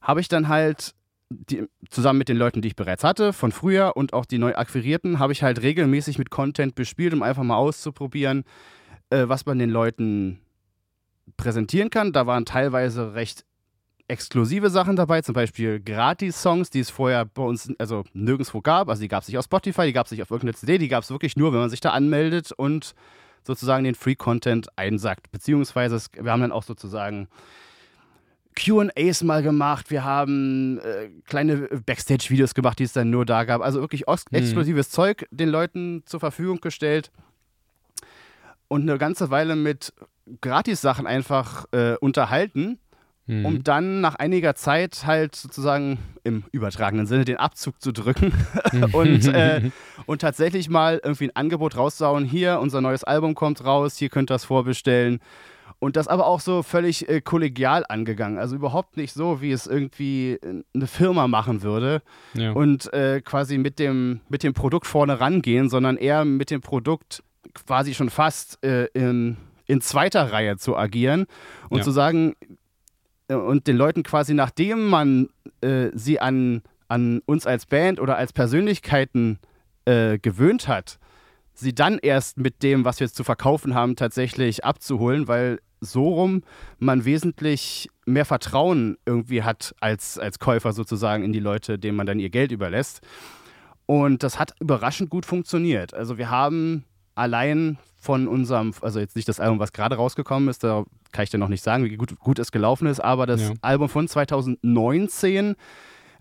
habe 0.00 0.20
ich 0.20 0.28
dann 0.28 0.48
halt 0.48 0.94
die, 1.30 1.66
zusammen 1.90 2.18
mit 2.18 2.28
den 2.28 2.36
Leuten, 2.36 2.62
die 2.62 2.68
ich 2.68 2.76
bereits 2.76 3.02
hatte, 3.02 3.32
von 3.32 3.50
früher 3.50 3.96
und 3.96 4.12
auch 4.12 4.24
die 4.24 4.38
neu 4.38 4.54
akquirierten, 4.54 5.18
habe 5.18 5.32
ich 5.32 5.42
halt 5.42 5.62
regelmäßig 5.62 6.18
mit 6.18 6.30
Content 6.30 6.74
bespielt, 6.74 7.12
um 7.12 7.22
einfach 7.22 7.42
mal 7.42 7.56
auszuprobieren, 7.56 8.44
äh, 9.10 9.24
was 9.26 9.46
man 9.46 9.58
den 9.58 9.70
Leuten 9.70 10.38
präsentieren 11.36 11.90
kann. 11.90 12.12
Da 12.12 12.26
waren 12.26 12.44
teilweise 12.44 13.14
recht 13.14 13.44
exklusive 14.08 14.70
Sachen 14.70 14.96
dabei, 14.96 15.22
zum 15.22 15.34
Beispiel 15.34 15.80
Gratis-Songs, 15.80 16.70
die 16.70 16.80
es 16.80 16.90
vorher 16.90 17.24
bei 17.24 17.42
uns 17.42 17.72
also 17.78 18.04
nirgendwo 18.12 18.60
gab. 18.60 18.88
Also 18.88 19.02
die 19.02 19.08
gab 19.08 19.22
es 19.22 19.28
nicht 19.28 19.38
auf 19.38 19.44
Spotify, 19.44 19.86
die 19.86 19.92
gab 19.92 20.06
es 20.06 20.12
nicht 20.12 20.22
auf 20.22 20.30
irgendeiner 20.30 20.56
CD, 20.56 20.78
die 20.78 20.88
gab 20.88 21.02
es 21.02 21.10
wirklich 21.10 21.36
nur, 21.36 21.52
wenn 21.52 21.60
man 21.60 21.70
sich 21.70 21.80
da 21.80 21.90
anmeldet 21.90 22.52
und 22.52 22.94
sozusagen 23.42 23.84
den 23.84 23.94
Free-Content 23.94 24.68
einsackt. 24.76 25.30
Beziehungsweise 25.32 26.00
wir 26.20 26.30
haben 26.30 26.40
dann 26.40 26.52
auch 26.52 26.62
sozusagen 26.62 27.28
QAs 28.56 29.22
mal 29.22 29.42
gemacht, 29.42 29.90
wir 29.90 30.04
haben 30.04 30.78
äh, 30.78 31.08
kleine 31.26 31.56
Backstage-Videos 31.84 32.54
gemacht, 32.54 32.78
die 32.78 32.84
es 32.84 32.92
dann 32.92 33.10
nur 33.10 33.24
da 33.26 33.44
gab. 33.44 33.62
Also 33.62 33.80
wirklich 33.80 34.04
mhm. 34.06 34.16
exklusives 34.30 34.90
Zeug 34.90 35.26
den 35.30 35.48
Leuten 35.48 36.02
zur 36.06 36.20
Verfügung 36.20 36.60
gestellt 36.60 37.10
und 38.68 38.82
eine 38.82 38.98
ganze 38.98 39.30
Weile 39.30 39.56
mit 39.56 39.92
Gratis-Sachen 40.40 41.06
einfach 41.06 41.66
äh, 41.72 41.96
unterhalten 42.00 42.78
mhm. 43.26 43.46
um 43.46 43.64
dann 43.64 44.00
nach 44.00 44.14
einiger 44.16 44.54
Zeit 44.54 45.04
halt 45.06 45.34
sozusagen 45.36 45.98
im 46.22 46.44
übertragenen 46.52 47.06
Sinne 47.06 47.24
den 47.24 47.36
Abzug 47.36 47.80
zu 47.80 47.92
drücken 47.92 48.32
und, 48.92 49.26
äh, 49.26 49.70
und 50.06 50.20
tatsächlich 50.20 50.68
mal 50.68 51.00
irgendwie 51.02 51.26
ein 51.26 51.36
Angebot 51.36 51.76
raussauen. 51.76 52.24
Hier, 52.24 52.60
unser 52.60 52.80
neues 52.80 53.04
Album 53.04 53.34
kommt 53.34 53.64
raus, 53.64 53.96
hier 53.96 54.08
könnt 54.08 54.30
ihr 54.30 54.34
das 54.34 54.44
vorbestellen. 54.44 55.20
Und 55.80 55.96
das 55.96 56.08
aber 56.08 56.26
auch 56.26 56.40
so 56.40 56.62
völlig 56.62 57.08
äh, 57.10 57.20
kollegial 57.20 57.84
angegangen. 57.86 58.38
Also 58.38 58.56
überhaupt 58.56 58.96
nicht 58.96 59.12
so, 59.12 59.42
wie 59.42 59.52
es 59.52 59.66
irgendwie 59.66 60.38
eine 60.74 60.86
Firma 60.86 61.28
machen 61.28 61.62
würde. 61.62 62.00
Ja. 62.32 62.52
Und 62.52 62.90
äh, 62.94 63.20
quasi 63.20 63.58
mit 63.58 63.78
dem, 63.78 64.20
mit 64.30 64.42
dem 64.44 64.54
Produkt 64.54 64.86
vorne 64.86 65.20
rangehen, 65.20 65.68
sondern 65.68 65.98
eher 65.98 66.24
mit 66.24 66.50
dem 66.50 66.62
Produkt 66.62 67.22
quasi 67.52 67.92
schon 67.92 68.08
fast 68.08 68.64
äh, 68.64 68.86
in, 68.94 69.36
in 69.66 69.80
zweiter 69.80 70.32
Reihe 70.32 70.56
zu 70.56 70.76
agieren 70.76 71.26
und 71.68 71.78
ja. 71.78 71.84
zu 71.84 71.90
sagen, 71.90 72.34
äh, 72.40 72.46
und 73.34 73.66
den 73.66 73.76
Leuten 73.76 74.02
quasi, 74.02 74.34
nachdem 74.34 74.88
man 74.88 75.28
äh, 75.60 75.90
sie 75.94 76.20
an, 76.20 76.62
an 76.88 77.20
uns 77.26 77.46
als 77.46 77.66
Band 77.66 78.00
oder 78.00 78.16
als 78.16 78.32
Persönlichkeiten 78.32 79.38
äh, 79.84 80.18
gewöhnt 80.18 80.68
hat, 80.68 80.98
sie 81.54 81.74
dann 81.74 81.98
erst 81.98 82.38
mit 82.38 82.62
dem, 82.62 82.84
was 82.84 83.00
wir 83.00 83.06
jetzt 83.06 83.16
zu 83.16 83.24
verkaufen 83.24 83.74
haben, 83.74 83.96
tatsächlich 83.96 84.64
abzuholen, 84.64 85.28
weil 85.28 85.60
so 85.80 86.08
rum 86.08 86.42
man 86.78 87.04
wesentlich 87.04 87.88
mehr 88.06 88.24
Vertrauen 88.24 88.96
irgendwie 89.06 89.42
hat 89.42 89.74
als, 89.80 90.18
als 90.18 90.38
Käufer 90.38 90.72
sozusagen 90.72 91.24
in 91.24 91.32
die 91.32 91.40
Leute, 91.40 91.78
denen 91.78 91.96
man 91.96 92.06
dann 92.06 92.18
ihr 92.18 92.30
Geld 92.30 92.52
überlässt. 92.52 93.00
Und 93.86 94.22
das 94.22 94.38
hat 94.38 94.54
überraschend 94.60 95.10
gut 95.10 95.26
funktioniert. 95.26 95.94
Also 95.94 96.16
wir 96.16 96.30
haben 96.30 96.84
allein 97.14 97.78
von 98.04 98.28
unserem, 98.28 98.72
also 98.82 99.00
jetzt 99.00 99.16
nicht 99.16 99.28
das 99.28 99.40
Album, 99.40 99.58
was 99.58 99.72
gerade 99.72 99.96
rausgekommen 99.96 100.48
ist, 100.50 100.62
da 100.62 100.84
kann 101.10 101.24
ich 101.24 101.30
dir 101.30 101.38
noch 101.38 101.48
nicht 101.48 101.64
sagen, 101.64 101.84
wie 101.84 101.96
gut, 101.96 102.18
gut 102.18 102.38
es 102.38 102.52
gelaufen 102.52 102.86
ist, 102.86 103.00
aber 103.00 103.26
das 103.26 103.40
ja. 103.40 103.52
Album 103.62 103.88
von 103.88 104.06
2019, 104.06 105.54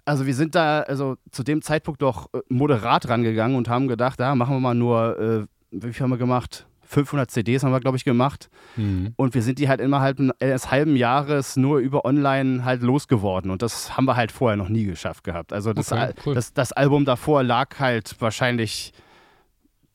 also 0.05 0.25
wir 0.25 0.33
sind 0.33 0.55
da 0.55 0.81
also 0.81 1.17
zu 1.31 1.43
dem 1.43 1.61
Zeitpunkt 1.61 2.01
doch 2.01 2.33
äh, 2.33 2.39
moderat 2.47 3.09
rangegangen 3.09 3.57
und 3.57 3.67
haben 3.67 3.87
gedacht, 3.87 4.19
da 4.19 4.29
ja, 4.29 4.35
machen 4.35 4.55
wir 4.55 4.59
mal 4.61 4.75
nur, 4.75 5.19
äh, 5.19 5.45
wie 5.71 5.91
viel 5.91 6.03
haben 6.03 6.11
wir 6.11 6.17
gemacht? 6.17 6.65
500 6.85 7.29
CDs 7.31 7.63
haben 7.63 7.71
wir, 7.71 7.79
glaube 7.79 7.97
ich, 7.97 8.05
gemacht. 8.05 8.49
Mhm. 8.75 9.13
Und 9.15 9.33
wir 9.33 9.41
sind 9.41 9.57
die 9.57 9.67
halt 9.67 9.81
innerhalb 9.81 10.19
eines 10.39 10.69
halben 10.69 10.95
Jahres 10.95 11.57
nur 11.57 11.79
über 11.79 12.05
online 12.05 12.63
halt 12.63 12.83
losgeworden. 12.83 13.49
Und 13.49 13.61
das 13.61 13.97
haben 13.97 14.05
wir 14.05 14.15
halt 14.15 14.31
vorher 14.31 14.57
noch 14.57 14.69
nie 14.69 14.85
geschafft 14.85 15.23
gehabt. 15.23 15.53
Also 15.53 15.73
das, 15.73 15.91
okay, 15.91 16.13
cool. 16.25 16.35
das, 16.35 16.53
das 16.53 16.71
Album 16.71 17.03
davor 17.03 17.41
lag 17.41 17.79
halt 17.79 18.15
wahrscheinlich 18.19 18.93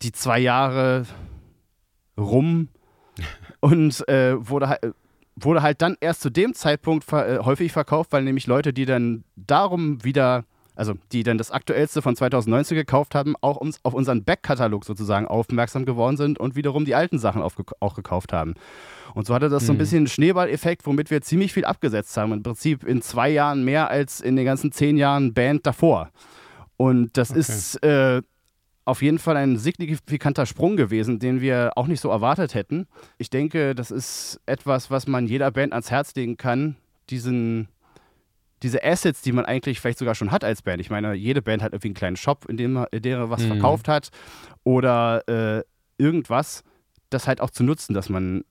die 0.03 0.13
zwei 0.13 0.41
Jahre 0.41 1.07
rum 2.19 2.69
und 3.61 4.07
äh, 4.09 4.35
wurde, 4.39 4.69
halt, 4.69 4.81
wurde 5.37 5.63
halt 5.63 5.83
dann 5.83 5.97
erst 6.01 6.21
zu 6.21 6.31
dem 6.31 6.55
Zeitpunkt 6.55 7.05
ver 7.05 7.29
äh, 7.29 7.45
häufig 7.45 7.73
verkauft, 7.73 8.13
weil 8.13 8.23
nämlich 8.23 8.47
Leute, 8.47 8.73
die 8.73 8.85
dann 8.85 9.25
darum 9.37 10.03
wieder, 10.05 10.45
also 10.75 10.95
die 11.13 11.23
dann 11.23 11.39
das 11.39 11.51
aktuellste 11.51 12.03
von 12.03 12.17
2019 12.17 12.77
gekauft 12.77 13.15
haben, 13.15 13.35
auch 13.41 13.57
uns, 13.57 13.81
auf 13.85 13.95
unseren 13.95 14.25
Backkatalog 14.25 14.85
sozusagen 14.85 15.27
aufmerksam 15.27 15.85
geworden 15.85 16.17
sind 16.17 16.39
und 16.39 16.57
wiederum 16.57 16.85
die 16.85 16.95
alten 16.95 17.19
Sachen 17.19 17.43
auch 17.43 17.95
gekauft 17.95 18.33
haben. 18.33 18.55
Und 19.15 19.27
so 19.27 19.35
hatte 19.35 19.49
das 19.49 19.67
so 19.67 19.73
ein 19.73 19.77
mhm. 19.77 19.79
bisschen 19.79 19.99
einen 19.99 20.07
Schneeballeffekt, 20.07 20.87
womit 20.87 21.11
wir 21.11 21.23
ziemlich 21.23 21.53
viel 21.53 21.65
abgesetzt 21.65 22.17
haben. 22.17 22.33
Im 22.33 22.43
Prinzip 22.43 22.85
in 22.85 23.03
zwei 23.03 23.31
Jahren 23.31 23.65
mehr 23.65 23.91
als 23.91 24.21
in 24.21 24.37
den 24.37 24.45
ganzen 24.45 24.71
zehn 24.71 24.97
Jahren 24.97 25.35
Band 25.35 25.67
davor. 25.67 26.11
Und 26.77 27.17
das 27.17 27.31
okay. 27.31 27.41
ist 27.41 27.83
äh, 27.83 28.23
auf 28.89 29.03
jeden 29.03 29.19
Fall 29.19 29.37
ein 29.37 29.59
signifikanter 29.59 30.47
Sprung 30.47 30.79
gewesen, 30.79 31.19
den 31.19 31.43
wir 31.43 31.73
auch 31.77 31.87
nicht 31.87 32.01
so 32.01 32.09
erwartet 32.09 32.55
hätten. 32.55 32.87
Ich 33.19 33.29
denke, 33.29 33.75
das 33.75 33.91
ist 33.91 34.41
etwas, 34.47 34.91
was 34.91 35.07
man 35.07 35.27
jeder 35.27 35.51
Band 35.51 35.75
ans 35.75 35.91
Herz 35.91 36.15
legen 36.15 36.39
kann, 36.39 36.75
diesen, 37.11 37.69
diese 38.63 38.83
Assets, 38.83 39.21
die 39.21 39.33
man 39.33 39.45
eigentlich 39.45 39.79
vielleicht 39.79 39.99
sogar 39.99 40.15
schon 40.15 40.31
hat 40.31 40.43
als 40.43 40.63
Band. 40.63 40.81
Ich 40.81 40.89
meine, 40.89 41.13
jede 41.13 41.43
Band 41.43 41.63
hat 41.63 41.75
irgendwie 41.75 41.89
einen 41.89 41.95
kleinen 41.97 42.17
Shop, 42.17 42.47
in 42.49 42.57
dem, 42.57 42.87
in 42.91 43.03
dem 43.03 43.19
er 43.19 43.29
was 43.29 43.43
mhm. 43.43 43.49
verkauft 43.49 43.89
hat 43.89 44.09
oder 44.65 45.23
äh, 45.29 45.65
irgendwas, 45.99 46.65
das 47.11 47.29
halt 47.29 47.43
auch 47.43 47.51
zu 47.51 47.65
nutzen, 47.65 47.93
dass 47.93 48.09
man, 48.09 48.43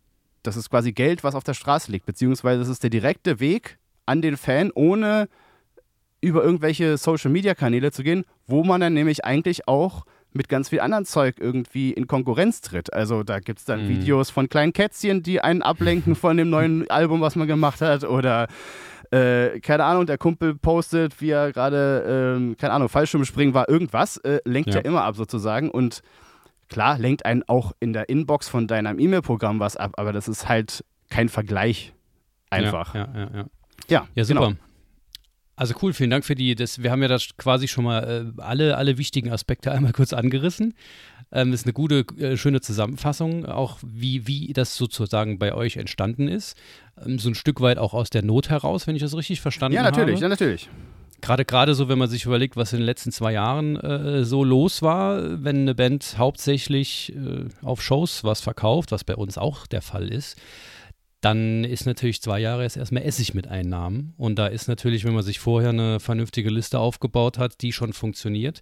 das 0.44 0.56
ist 0.56 0.70
quasi 0.70 0.92
Geld, 0.92 1.24
was 1.24 1.34
auf 1.34 1.46
der 1.46 1.56
Straße 1.56 1.92
liegt, 1.92 2.06
beziehungsweise 2.06 2.60
das 2.60 2.70
ist 2.70 2.84
der 2.84 2.92
direkte 2.92 3.40
Weg 3.40 3.80
an 4.06 4.22
den 4.22 4.38
Fan, 4.38 4.72
ohne 4.76 5.30
über 6.22 6.44
irgendwelche 6.44 6.98
Social-Media-Kanäle 6.98 7.92
zu 7.92 8.04
gehen, 8.04 8.24
wo 8.46 8.64
man 8.64 8.82
dann 8.82 8.94
nämlich 8.94 9.26
eigentlich 9.26 9.68
auch 9.68 10.06
mit 10.38 10.48
ganz 10.48 10.70
viel 10.70 10.80
anderen 10.80 11.06
Zeug 11.06 11.36
irgendwie 11.40 11.92
in 11.92 12.08
Konkurrenz 12.08 12.62
tritt. 12.62 12.94
Also 12.94 13.24
da 13.24 13.40
gibt 13.40 13.60
es 13.60 13.66
dann 13.66 13.84
mhm. 13.84 13.90
Videos 13.90 14.30
von 14.30 14.48
kleinen 14.48 14.72
Kätzchen, 14.72 15.24
die 15.24 15.42
einen 15.42 15.62
ablenken 15.62 16.16
von 16.16 16.38
dem 16.38 16.50
neuen 16.50 16.88
Album, 16.90 17.20
was 17.20 17.36
man 17.36 17.48
gemacht 17.48 17.82
hat. 17.82 18.04
Oder 18.04 18.48
äh, 19.12 19.60
keine 19.60 19.84
Ahnung, 19.84 20.06
der 20.06 20.18
Kumpel 20.18 20.56
postet, 20.56 21.20
wie 21.22 21.32
er 21.32 21.52
gerade, 21.52 22.40
äh, 22.40 22.56
keine 22.56 22.74
Ahnung, 22.74 22.90
Fallschirmspringen 22.90 23.54
war, 23.54 23.68
irgendwas, 23.68 24.18
äh, 24.18 24.40
lenkt 24.46 24.70
ja. 24.70 24.76
ja 24.76 24.82
immer 24.82 25.04
ab 25.04 25.16
sozusagen. 25.16 25.70
Und 25.70 26.02
klar, 26.70 26.98
lenkt 26.98 27.26
einen 27.26 27.44
auch 27.48 27.74
in 27.80 27.94
der 27.94 28.10
Inbox 28.10 28.48
von 28.48 28.68
deinem 28.68 29.00
E-Mail-Programm 29.00 29.60
was 29.60 29.76
ab, 29.76 29.94
aber 29.98 30.14
das 30.14 30.28
ist 30.28 30.48
halt 30.48 30.86
kein 31.10 31.30
Vergleich. 31.30 31.94
Einfach. 32.50 32.96
Ja, 32.96 33.10
ja, 33.14 33.20
ja. 33.20 33.30
Ja, 33.34 33.46
ja, 33.90 34.08
ja 34.16 34.24
super. 34.24 34.48
Genau. 34.48 34.67
Also 35.58 35.74
cool, 35.82 35.92
vielen 35.92 36.12
Dank 36.12 36.24
für 36.24 36.36
die. 36.36 36.54
Das, 36.54 36.84
wir 36.84 36.92
haben 36.92 37.02
ja 37.02 37.08
das 37.08 37.30
quasi 37.36 37.68
schon 37.68 37.84
mal 37.84 38.32
äh, 38.38 38.42
alle, 38.42 38.78
alle 38.78 39.00
wichtigen 39.00 39.32
Aspekte 39.32 39.72
einmal 39.74 39.92
kurz 39.92 40.14
angerissen. 40.14 40.76
Ähm, 41.32 41.52
ist 41.52 41.66
eine 41.66 41.74
gute, 41.74 42.06
äh, 42.20 42.38
schöne 42.38 42.62
Zusammenfassung, 42.62 43.46
auch 43.46 43.80
wie, 43.84 44.28
wie 44.28 44.54
das 44.54 44.78
sozusagen 44.78 45.40
bei 45.40 45.54
euch 45.54 45.76
entstanden 45.76 46.28
ist. 46.28 46.56
Ähm, 47.04 47.18
so 47.18 47.30
ein 47.30 47.36
Stück 47.36 47.60
weit 47.60 47.80
auch 47.80 47.96
aus 47.96 48.12
der 48.12 48.22
Not 48.22 48.50
heraus, 48.50 48.86
wenn 48.86 48.96
ich 48.96 49.02
das 49.02 49.18
richtig 49.18 49.42
verstanden 49.42 49.78
habe. 49.78 49.86
Ja, 49.88 49.92
natürlich, 49.92 50.18
habe. 50.18 50.26
ja, 50.26 50.30
natürlich. 50.30 50.70
Gerade, 51.22 51.44
gerade 51.44 51.74
so, 51.74 51.90
wenn 51.90 51.98
man 51.98 52.08
sich 52.08 52.26
überlegt, 52.26 52.56
was 52.56 52.72
in 52.72 52.80
den 52.80 52.86
letzten 52.86 53.12
zwei 53.12 53.34
Jahren 53.34 53.78
äh, 53.78 54.24
so 54.24 54.44
los 54.44 54.84
war, 54.84 55.44
wenn 55.44 55.62
eine 55.62 55.74
Band 55.74 56.16
hauptsächlich 56.20 57.14
äh, 57.16 57.46
auf 57.66 57.82
Shows 57.82 58.24
was 58.24 58.42
verkauft, 58.42 58.92
was 58.92 59.04
bei 59.04 59.16
uns 59.16 59.40
auch 59.40 59.66
der 59.66 59.82
Fall 59.82 60.10
ist 60.10 60.38
dann 61.22 61.64
ist 61.64 61.86
natürlich 61.86 62.22
zwei 62.22 62.40
Jahre 62.40 62.64
jetzt 62.64 62.78
erstmal 62.78 63.04
Essig 63.04 63.34
mit 63.34 63.48
Einnahmen. 63.48 64.14
Und 64.18 64.38
da 64.38 64.48
ist 64.48 64.68
natürlich, 64.68 65.04
wenn 65.04 65.14
man 65.14 65.24
sich 65.24 65.40
vorher 65.40 65.70
eine 65.70 66.00
vernünftige 66.00 66.50
Liste 66.50 66.80
aufgebaut 66.80 67.38
hat, 67.38 67.62
die 67.62 67.74
schon 67.74 67.94
funktioniert, 67.94 68.62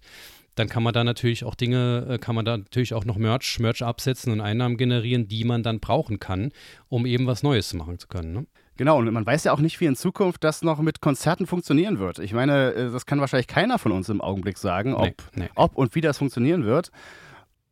dann 0.54 0.68
kann 0.68 0.82
man 0.82 0.94
da 0.94 1.04
natürlich 1.04 1.44
auch 1.44 1.54
Dinge, 1.54 2.06
äh, 2.08 2.18
kann 2.18 2.34
man 2.34 2.44
da 2.44 2.56
natürlich 2.56 2.94
auch 2.94 3.04
noch 3.04 3.18
Merch, 3.18 3.58
Merch 3.60 3.82
absetzen 3.82 4.32
und 4.32 4.40
Einnahmen 4.40 4.78
generieren, 4.78 5.28
die 5.28 5.44
man 5.44 5.62
dann 5.62 5.80
brauchen 5.80 6.18
kann, 6.18 6.50
um 6.88 7.04
eben 7.04 7.26
was 7.26 7.42
Neues 7.42 7.74
machen 7.74 7.98
zu 7.98 8.08
können. 8.08 8.32
Ne? 8.32 8.46
Genau, 8.78 8.98
und 8.98 9.10
man 9.10 9.24
weiß 9.24 9.44
ja 9.44 9.52
auch 9.52 9.60
nicht, 9.60 9.80
wie 9.80 9.86
in 9.86 9.96
Zukunft 9.96 10.44
das 10.44 10.62
noch 10.62 10.80
mit 10.80 11.00
Konzerten 11.00 11.46
funktionieren 11.46 11.98
wird. 11.98 12.18
Ich 12.18 12.32
meine, 12.32 12.72
äh, 12.72 12.90
das 12.90 13.04
kann 13.04 13.20
wahrscheinlich 13.20 13.46
keiner 13.46 13.78
von 13.78 13.92
uns 13.92 14.08
im 14.08 14.22
Augenblick 14.22 14.56
sagen, 14.56 14.94
ob, 14.94 15.04
nee, 15.04 15.14
nee. 15.34 15.48
ob 15.54 15.76
und 15.76 15.94
wie 15.94 16.00
das 16.00 16.18
funktionieren 16.18 16.64
wird. 16.64 16.90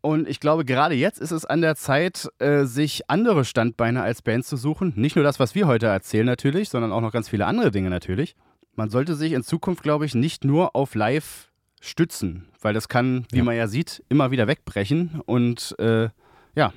Und 0.05 0.29
ich 0.29 0.39
glaube, 0.39 0.67
gerade 0.67 0.95
jetzt 0.95 1.19
ist 1.19 1.31
es 1.31 1.47
an 1.47 1.63
der 1.63 1.77
Zeit, 1.77 2.29
äh, 2.39 2.65
sich 2.65 3.09
andere 3.09 3.47
Standbeine 3.47 4.03
als 4.03 4.21
Band 4.21 4.45
zu 4.45 4.59
suchen. 4.59 4.93
Nicht 4.97 5.17
nur 5.17 5.25
das, 5.25 5.41
was 5.41 5.55
wir 5.55 5.67
heute 5.67 5.87
erzählen 5.87 6.27
natürlich, 6.27 6.69
sondern 6.69 6.93
auch 6.93 7.01
noch 7.01 7.11
ganz 7.11 7.31
viele 7.31 7.47
andere 7.47 7.71
Dinge 7.71 7.89
natürlich. 7.89 8.37
Man 8.75 8.91
sollte 8.91 9.15
sich 9.15 9.33
in 9.33 9.43
Zukunft, 9.43 9.83
glaube 9.83 10.05
ich, 10.05 10.15
nicht 10.15 10.45
nur 10.45 10.77
auf 10.77 10.95
Live 10.95 11.51
stützen, 11.81 12.49
weil 12.61 12.75
das 12.75 12.91
kann, 12.91 13.25
wie 13.31 13.39
ja. 13.39 13.45
man 13.45 13.57
ja 13.57 13.67
sieht, 13.67 14.05
immer 14.11 14.31
wieder 14.31 14.47
wegbrechen. 14.47 15.23
Und 15.25 15.75
äh, 15.79 16.11
ja, 16.55 16.75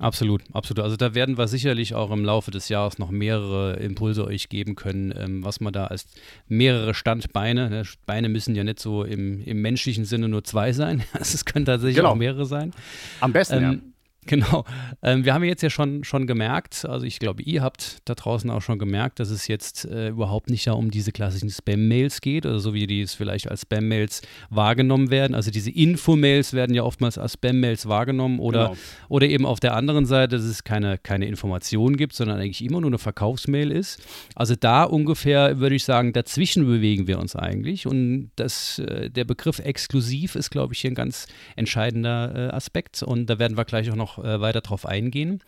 Absolut, 0.00 0.42
absolut. 0.54 0.82
Also 0.82 0.96
da 0.96 1.14
werden 1.14 1.36
wir 1.36 1.46
sicherlich 1.46 1.94
auch 1.94 2.10
im 2.10 2.24
Laufe 2.24 2.50
des 2.50 2.70
Jahres 2.70 2.98
noch 2.98 3.10
mehrere 3.10 3.74
Impulse 3.76 4.24
euch 4.24 4.48
geben 4.48 4.74
können, 4.74 5.12
ähm, 5.14 5.44
was 5.44 5.60
man 5.60 5.74
da 5.74 5.88
als 5.88 6.06
mehrere 6.48 6.94
Standbeine, 6.94 7.68
ne, 7.68 7.82
Beine 8.06 8.30
müssen 8.30 8.54
ja 8.54 8.64
nicht 8.64 8.80
so 8.80 9.04
im, 9.04 9.42
im 9.44 9.60
menschlichen 9.60 10.06
Sinne 10.06 10.30
nur 10.30 10.42
zwei 10.42 10.72
sein, 10.72 11.04
es 11.20 11.44
können 11.44 11.66
tatsächlich 11.66 11.96
genau. 11.96 12.12
auch 12.12 12.16
mehrere 12.16 12.46
sein. 12.46 12.72
Am 13.20 13.34
besten, 13.34 13.56
ähm, 13.56 13.62
ja. 13.62 13.89
Genau. 14.26 14.64
Ähm, 15.02 15.24
wir 15.24 15.32
haben 15.32 15.44
jetzt 15.44 15.62
ja 15.62 15.70
schon, 15.70 16.04
schon 16.04 16.26
gemerkt, 16.26 16.84
also 16.84 17.06
ich 17.06 17.18
glaube, 17.18 17.42
ihr 17.42 17.62
habt 17.62 17.98
da 18.04 18.14
draußen 18.14 18.50
auch 18.50 18.60
schon 18.60 18.78
gemerkt, 18.78 19.18
dass 19.18 19.30
es 19.30 19.48
jetzt 19.48 19.86
äh, 19.86 20.08
überhaupt 20.08 20.50
nicht 20.50 20.66
ja 20.66 20.74
um 20.74 20.90
diese 20.90 21.10
klassischen 21.10 21.48
Spam-Mails 21.48 22.20
geht, 22.20 22.44
oder 22.44 22.60
so 22.60 22.74
wie 22.74 22.86
die 22.86 23.00
es 23.00 23.14
vielleicht 23.14 23.50
als 23.50 23.62
Spam-Mails 23.62 24.20
wahrgenommen 24.50 25.10
werden. 25.10 25.34
Also 25.34 25.50
diese 25.50 25.70
Info-Mails 25.70 26.52
werden 26.52 26.74
ja 26.74 26.82
oftmals 26.82 27.16
als 27.16 27.32
Spam-Mails 27.32 27.88
wahrgenommen 27.88 28.40
oder, 28.40 28.68
genau. 28.68 28.78
oder 29.08 29.26
eben 29.26 29.46
auf 29.46 29.58
der 29.58 29.74
anderen 29.74 30.04
Seite, 30.04 30.36
dass 30.36 30.44
es 30.44 30.64
keine, 30.64 30.98
keine 30.98 31.26
Informationen 31.26 31.96
gibt, 31.96 32.12
sondern 32.12 32.38
eigentlich 32.38 32.62
immer 32.62 32.82
nur 32.82 32.90
eine 32.90 32.98
Verkaufsmail 32.98 33.72
ist. 33.72 34.02
Also 34.34 34.54
da 34.54 34.84
ungefähr 34.84 35.60
würde 35.60 35.76
ich 35.76 35.84
sagen, 35.84 36.12
dazwischen 36.12 36.66
bewegen 36.66 37.06
wir 37.06 37.18
uns 37.20 37.36
eigentlich. 37.36 37.86
Und 37.86 38.30
das, 38.36 38.78
äh, 38.80 39.08
der 39.08 39.24
Begriff 39.24 39.60
exklusiv 39.60 40.34
ist, 40.34 40.50
glaube 40.50 40.74
ich, 40.74 40.80
hier 40.80 40.90
ein 40.90 40.94
ganz 40.94 41.26
entscheidender 41.56 42.50
äh, 42.50 42.54
Aspekt. 42.54 43.02
Und 43.02 43.30
da 43.30 43.38
werden 43.38 43.56
wir 43.56 43.64
gleich 43.64 43.90
auch 43.90 43.96
noch 43.96 44.09
noch 44.16 44.24
äh, 44.24 44.40
weiter 44.40 44.60
drauf 44.60 44.86
eingehen. 44.86 45.42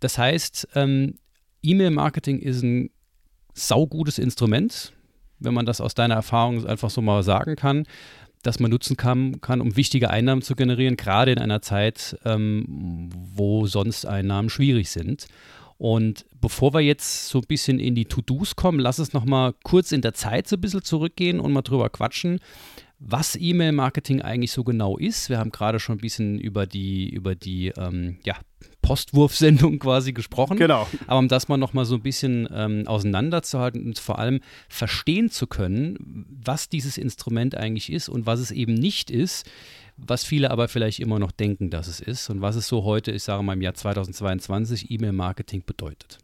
Das 0.00 0.18
heißt, 0.18 0.68
ähm, 0.74 1.14
E-Mail-Marketing 1.62 2.38
ist 2.38 2.62
ein 2.62 2.90
saugutes 3.54 4.18
Instrument, 4.18 4.92
wenn 5.38 5.54
man 5.54 5.66
das 5.66 5.80
aus 5.80 5.94
deiner 5.94 6.14
Erfahrung 6.14 6.66
einfach 6.66 6.90
so 6.90 7.02
mal 7.02 7.22
sagen 7.22 7.56
kann, 7.56 7.86
das 8.42 8.58
man 8.58 8.70
nutzen 8.70 8.96
kann, 8.96 9.40
kann 9.40 9.60
um 9.60 9.76
wichtige 9.76 10.10
Einnahmen 10.10 10.42
zu 10.42 10.54
generieren, 10.54 10.96
gerade 10.96 11.32
in 11.32 11.38
einer 11.38 11.60
Zeit, 11.60 12.18
ähm, 12.24 13.10
wo 13.34 13.66
sonst 13.66 14.06
Einnahmen 14.06 14.48
schwierig 14.48 14.90
sind. 14.90 15.26
Und 15.76 16.26
bevor 16.40 16.74
wir 16.74 16.80
jetzt 16.80 17.28
so 17.28 17.38
ein 17.38 17.46
bisschen 17.46 17.78
in 17.78 17.94
die 17.94 18.04
To-Dos 18.04 18.56
kommen, 18.56 18.80
lass 18.80 18.98
uns 18.98 19.12
nochmal 19.12 19.54
kurz 19.62 19.92
in 19.92 20.02
der 20.02 20.14
Zeit 20.14 20.46
so 20.46 20.56
ein 20.56 20.60
bisschen 20.60 20.82
zurückgehen 20.82 21.40
und 21.40 21.52
mal 21.52 21.62
drüber 21.62 21.88
quatschen, 21.88 22.40
was 23.00 23.34
E-Mail-Marketing 23.34 24.20
eigentlich 24.20 24.52
so 24.52 24.62
genau 24.62 24.98
ist. 24.98 25.30
Wir 25.30 25.38
haben 25.38 25.50
gerade 25.50 25.80
schon 25.80 25.96
ein 25.96 26.00
bisschen 26.00 26.38
über 26.38 26.66
die, 26.66 27.08
über 27.08 27.34
die 27.34 27.68
ähm, 27.78 28.18
ja, 28.24 28.36
Postwurfsendung 28.82 29.78
quasi 29.80 30.12
gesprochen. 30.12 30.58
Genau. 30.58 30.86
Aber 31.06 31.18
um 31.18 31.28
das 31.28 31.48
mal 31.48 31.56
nochmal 31.56 31.86
so 31.86 31.94
ein 31.94 32.02
bisschen 32.02 32.46
ähm, 32.52 32.86
auseinanderzuhalten 32.86 33.86
und 33.86 33.98
vor 33.98 34.18
allem 34.18 34.40
verstehen 34.68 35.30
zu 35.30 35.46
können, 35.46 36.26
was 36.44 36.68
dieses 36.68 36.98
Instrument 36.98 37.56
eigentlich 37.56 37.90
ist 37.90 38.10
und 38.10 38.26
was 38.26 38.38
es 38.38 38.50
eben 38.50 38.74
nicht 38.74 39.10
ist, 39.10 39.48
was 39.96 40.24
viele 40.24 40.50
aber 40.50 40.68
vielleicht 40.68 41.00
immer 41.00 41.18
noch 41.18 41.32
denken, 41.32 41.70
dass 41.70 41.88
es 41.88 42.00
ist 42.00 42.28
und 42.28 42.42
was 42.42 42.54
es 42.56 42.68
so 42.68 42.84
heute, 42.84 43.12
ich 43.12 43.22
sage 43.22 43.42
mal 43.42 43.54
im 43.54 43.62
Jahr 43.62 43.74
2022, 43.74 44.90
E-Mail-Marketing 44.90 45.62
bedeutet. 45.64 46.18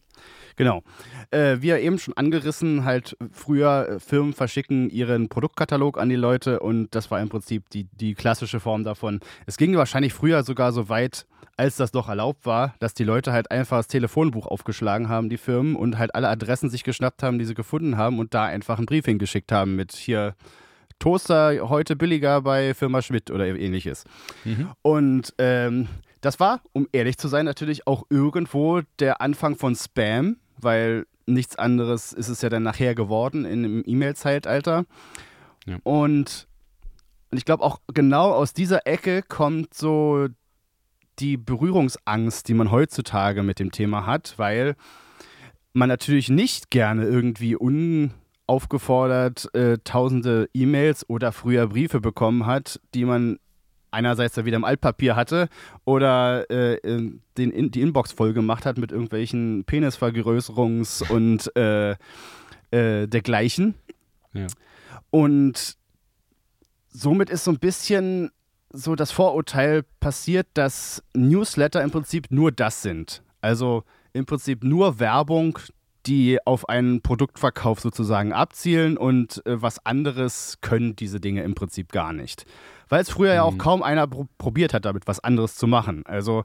Genau. 0.57 0.83
Äh, 1.31 1.59
wie 1.61 1.69
ja 1.69 1.79
eben 1.79 1.99
schon 1.99 2.17
angerissen, 2.17 2.85
halt 2.85 3.17
früher 3.31 3.89
äh, 3.89 4.01
Firmen 4.01 4.33
verschicken 4.33 4.91
ihren 4.91 5.29
Produktkatalog 5.29 5.99
an 5.99 6.09
die 6.09 6.17
Leute 6.17 6.61
und 6.61 6.95
das 6.95 7.11
war 7.11 7.21
im 7.21 7.29
Prinzip 7.29 7.69
die, 7.71 7.85
die 7.93 8.15
klassische 8.15 8.59
Form 8.59 8.85
davon. 8.85 9.21
Es 9.47 9.57
ging 9.59 9.77
wahrscheinlich 9.77 10.15
früher 10.15 10.43
sogar 10.43 10.73
so 10.73 10.89
weit, 10.89 11.27
als 11.59 11.77
das 11.77 11.93
noch 11.93 12.09
erlaubt 12.09 12.47
war, 12.47 12.75
dass 12.79 12.95
die 12.95 13.05
Leute 13.05 13.33
halt 13.33 13.51
einfach 13.51 13.79
das 13.79 13.89
Telefonbuch 13.89 14.47
aufgeschlagen 14.47 15.09
haben, 15.09 15.29
die 15.29 15.39
Firmen, 15.39 15.77
und 15.77 15.99
halt 15.99 16.15
alle 16.15 16.29
Adressen 16.29 16.71
sich 16.71 16.85
geschnappt 16.85 17.23
haben, 17.23 17.39
die 17.39 17.45
sie 17.45 17.55
gefunden 17.55 17.97
haben 17.97 18.19
und 18.19 18.35
da 18.35 18.45
einfach 18.45 18.79
einen 18.79 18.87
Brief 18.87 19.05
hingeschickt 19.05 19.53
haben 19.53 19.77
mit 19.77 19.93
hier 19.93 20.35
Toaster 20.99 21.69
heute 21.69 21.97
billiger 21.97 22.41
bei 22.43 22.73
Firma 22.75 23.03
Schmidt 23.03 23.31
oder 23.31 23.47
ähnliches. 23.47 24.05
Mhm. 24.45 24.71
Und 24.83 25.35
ähm, 25.39 25.89
das 26.21 26.41
war, 26.41 26.61
um 26.73 26.89
ehrlich 26.93 27.19
zu 27.19 27.29
sein, 27.29 27.45
natürlich 27.45 27.87
auch 27.87 28.05
irgendwo 28.11 28.81
der 28.99 29.21
Anfang 29.21 29.57
von 29.57 29.75
Spam, 29.75 30.37
weil 30.61 31.07
nichts 31.27 31.57
anderes 31.57 32.13
ist 32.13 32.29
es 32.29 32.43
ja 32.43 32.49
dann 32.49 32.63
nachher 32.63 32.95
geworden 32.95 33.45
in 33.45 33.63
dem 33.63 33.83
E-Mail-Zeitalter. 33.85 34.85
Ja. 35.67 35.79
Und, 35.83 36.47
und 37.31 37.39
ich 37.39 37.45
glaube 37.45 37.65
auch 37.65 37.81
genau 37.93 38.33
aus 38.33 38.53
dieser 38.53 38.87
Ecke 38.87 39.23
kommt 39.23 39.75
so 39.75 40.29
die 41.19 41.37
Berührungsangst, 41.37 42.47
die 42.49 42.55
man 42.55 42.71
heutzutage 42.71 43.43
mit 43.43 43.59
dem 43.59 43.73
Thema 43.73 44.07
hat, 44.07 44.35
weil 44.37 44.77
man 45.73 45.89
natürlich 45.89 46.29
nicht 46.29 46.71
gerne 46.71 47.05
irgendwie 47.05 47.57
unaufgefordert 47.57 49.55
äh, 49.55 49.79
tausende 49.85 50.49
E-Mails 50.55 51.09
oder 51.09 51.33
früher 51.33 51.69
Briefe 51.69 52.01
bekommen 52.01 52.47
hat, 52.47 52.81
die 52.95 53.05
man 53.05 53.39
einerseits 53.97 54.35
da 54.35 54.45
wieder 54.45 54.57
im 54.57 54.65
Altpapier 54.65 55.17
hatte 55.17 55.49
oder 55.85 56.49
äh, 56.50 56.79
den, 57.37 57.50
in, 57.50 57.71
die 57.71 57.81
Inbox 57.81 58.12
voll 58.12 58.33
gemacht 58.33 58.67
hat 58.67 58.79
mit 58.79 58.93
irgendwelchen 58.93 59.65
Penisvergrößerungs- 59.65 61.11
und 61.11 61.55
äh, 61.57 61.97
äh, 62.71 63.09
dergleichen. 63.09 63.75
Ja. 64.33 64.47
Und 65.11 65.76
somit 66.88 67.31
ist 67.31 67.45
so 67.45 67.50
ein 67.50 67.59
bisschen 67.59 68.31
so 68.71 68.95
das 68.95 69.11
Vorurteil 69.11 69.83
passiert, 70.00 70.47
dass 70.55 71.03
Newsletter 71.15 71.83
im 71.83 71.91
Prinzip 71.91 72.26
nur 72.31 72.53
das 72.53 72.83
sind. 72.83 73.23
Also 73.41 73.85
im 74.12 74.26
Prinzip 74.26 74.65
nur 74.65 74.99
Werbung, 74.99 75.59
die 76.07 76.39
auf 76.45 76.69
einen 76.69 77.03
Produktverkauf 77.03 77.81
sozusagen 77.81 78.33
abzielen 78.33 78.97
und 78.97 79.45
äh, 79.47 79.61
was 79.61 79.85
anderes 79.85 80.59
können 80.61 80.97
diese 80.97 81.21
Dinge 81.21 81.43
im 81.43 81.55
Prinzip 81.55 81.93
gar 81.93 82.13
nicht 82.13 82.47
weil 82.89 83.03
es 83.03 83.11
früher 83.11 83.31
mhm. 83.31 83.37
ja 83.37 83.43
auch 83.43 83.53
mhm. 83.53 83.59
kaum 83.59 83.83
einer 83.83 84.07
pr 84.07 84.27
probiert 84.39 84.75
hat, 84.75 84.85
damit 84.85 85.07
was 85.07 85.21
anderes 85.21 85.57
zu 85.57 85.67
machen. 85.67 86.05
Also 86.07 86.45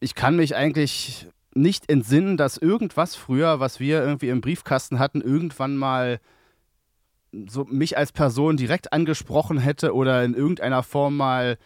ich 0.00 0.14
kann 0.14 0.36
mich 0.36 0.56
eigentlich 0.56 1.26
nicht 1.54 1.90
entsinnen, 1.90 2.36
dass 2.36 2.56
irgendwas 2.56 3.16
früher, 3.16 3.60
was 3.60 3.80
wir 3.80 4.02
irgendwie 4.02 4.28
im 4.28 4.40
Briefkasten 4.40 4.98
hatten, 4.98 5.20
irgendwann 5.20 5.76
mal 5.76 6.20
so 7.48 7.64
mich 7.64 7.96
als 7.96 8.12
Person 8.12 8.56
direkt 8.56 8.92
angesprochen 8.92 9.58
hätte 9.58 9.94
oder 9.94 10.24
in 10.24 10.34
irgendeiner 10.34 10.82
Form 10.82 11.16
mal 11.16 11.58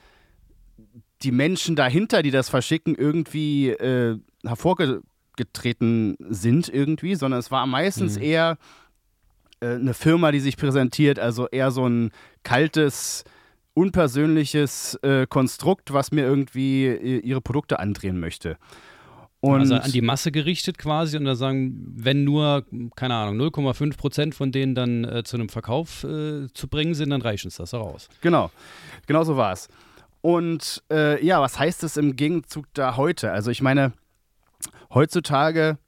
die 1.23 1.33
Menschen 1.33 1.77
dahinter, 1.77 2.23
die 2.23 2.31
das 2.31 2.49
verschicken, 2.49 2.95
irgendwie 2.95 3.71
äh, 3.71 4.19
hervorgetreten 5.35 6.17
sind 6.29 6.69
irgendwie, 6.69 7.15
sondern 7.15 7.41
es 7.41 7.51
war 7.51 7.67
meistens 7.67 8.17
mhm. 8.17 8.23
eher 8.23 8.59
äh, 9.61 9.75
eine 9.75 9.95
Firma, 9.95 10.33
die 10.33 10.41
sich 10.41 10.57
präsentiert, 10.57 11.19
also 11.19 11.49
eher 11.49 11.71
so 11.71 11.87
ein 11.87 12.11
kaltes 12.43 13.25
unpersönliches 13.75 14.95
äh, 15.03 15.27
Konstrukt, 15.27 15.93
was 15.93 16.13
mir 16.13 16.25
irgendwie 16.25 16.87
äh, 16.87 17.19
ihre 17.19 17.41
Produkte 17.41 17.79
andrehen 17.79 18.21
möchte. 18.21 18.57
Und 19.41 19.61
also 19.61 19.75
an 19.75 19.93
die 19.93 20.01
Masse 20.01 20.33
gerichtet 20.33 20.79
quasi 20.79 21.19
und 21.19 21.27
da 21.27 21.35
sagen, 21.35 21.93
wenn 21.95 22.25
nur, 22.25 22.65
keine 22.97 23.15
Ahnung, 23.15 23.39
0,5 23.39 23.97
Prozent 23.99 24.35
von 24.35 24.53
denen 24.53 24.75
dann 24.75 25.05
äh, 25.05 25.23
zu 25.23 25.37
einem 25.37 25.51
Verkauf 25.51 26.03
äh, 26.03 26.47
zu 26.55 26.67
bringen 26.69 26.95
sind, 26.95 27.11
dann 27.11 27.21
reicht 27.21 27.45
uns 27.45 27.57
das 27.57 27.75
heraus. 27.75 28.09
Genau, 28.23 28.51
genau 29.07 29.23
so 29.23 29.37
war 29.37 29.53
es. 29.53 29.69
Und 30.23 30.83
äh, 30.91 31.23
ja, 31.23 31.43
was 31.43 31.59
heißt 31.59 31.85
es 31.85 31.99
im 31.99 32.17
Gegenzug 32.17 32.65
da 32.73 32.97
heute? 32.97 33.33
Also 33.33 33.51
ich 33.51 33.61
meine, 33.61 33.93
heutzutage 34.95 35.79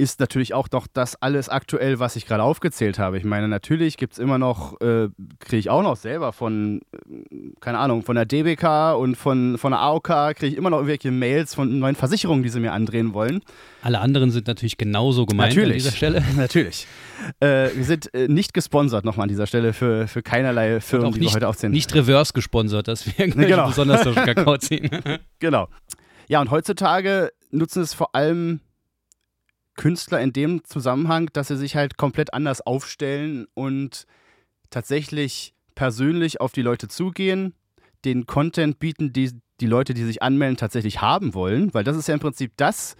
ist 0.00 0.18
natürlich 0.18 0.54
auch 0.54 0.66
doch 0.66 0.86
das 0.90 1.20
alles 1.20 1.50
aktuell, 1.50 1.98
was 1.98 2.16
ich 2.16 2.24
gerade 2.24 2.42
aufgezählt 2.42 2.98
habe. 2.98 3.18
Ich 3.18 3.24
meine, 3.24 3.48
natürlich 3.48 3.98
gibt 3.98 4.14
es 4.14 4.18
immer 4.18 4.38
noch, 4.38 4.80
äh, 4.80 5.08
kriege 5.40 5.58
ich 5.58 5.68
auch 5.68 5.82
noch 5.82 5.96
selber 5.96 6.32
von, 6.32 6.80
äh, 6.92 7.52
keine 7.60 7.78
Ahnung, 7.78 8.02
von 8.02 8.16
der 8.16 8.24
DBK 8.24 8.94
und 8.94 9.16
von, 9.16 9.58
von 9.58 9.72
der 9.72 9.80
AOK, 9.80 10.34
kriege 10.36 10.46
ich 10.46 10.56
immer 10.56 10.70
noch 10.70 10.78
irgendwelche 10.78 11.10
Mails 11.10 11.54
von 11.54 11.78
neuen 11.78 11.96
Versicherungen, 11.96 12.42
die 12.42 12.48
sie 12.48 12.60
mir 12.60 12.72
andrehen 12.72 13.12
wollen. 13.12 13.42
Alle 13.82 14.00
anderen 14.00 14.30
sind 14.30 14.46
natürlich 14.46 14.78
genauso 14.78 15.26
gemeint 15.26 15.50
natürlich, 15.50 15.72
an 15.72 15.78
dieser 15.78 15.96
Stelle. 15.96 16.24
Natürlich. 16.36 16.86
Äh, 17.40 17.68
wir 17.74 17.84
sind 17.84 18.14
äh, 18.14 18.26
nicht 18.28 18.54
gesponsert 18.54 19.04
nochmal 19.04 19.24
an 19.24 19.28
dieser 19.28 19.46
Stelle 19.46 19.74
für, 19.74 20.08
für 20.08 20.22
keinerlei 20.22 20.80
Firmen, 20.80 21.12
die 21.12 21.20
nicht, 21.20 21.30
wir 21.30 21.36
heute 21.36 21.48
aufzählen. 21.48 21.72
Nicht 21.72 21.94
reverse 21.94 22.32
gesponsert, 22.32 22.88
dass 22.88 23.06
wir 23.06 23.28
genau. 23.28 23.66
besonders 23.68 24.02
durch 24.02 24.16
Kakao 24.16 24.56
ziehen. 24.56 24.88
genau. 25.38 25.68
Ja, 26.28 26.40
und 26.40 26.50
heutzutage 26.50 27.32
nutzen 27.50 27.82
es 27.82 27.94
vor 27.94 28.14
allem 28.14 28.60
Künstler 29.76 30.20
in 30.20 30.32
dem 30.32 30.64
Zusammenhang, 30.64 31.30
dass 31.32 31.48
sie 31.48 31.56
sich 31.56 31.76
halt 31.76 31.96
komplett 31.96 32.34
anders 32.34 32.60
aufstellen 32.60 33.46
und 33.54 34.06
tatsächlich 34.70 35.54
persönlich 35.74 36.40
auf 36.40 36.52
die 36.52 36.62
Leute 36.62 36.88
zugehen, 36.88 37.54
den 38.04 38.26
Content 38.26 38.78
bieten, 38.78 39.12
die 39.12 39.32
die 39.60 39.66
Leute, 39.66 39.94
die 39.94 40.04
sich 40.04 40.22
anmelden, 40.22 40.56
tatsächlich 40.56 41.00
haben 41.00 41.34
wollen, 41.34 41.72
weil 41.74 41.84
das 41.84 41.96
ist 41.96 42.08
ja 42.08 42.14
im 42.14 42.20
Prinzip 42.20 42.52
das, 42.56 42.96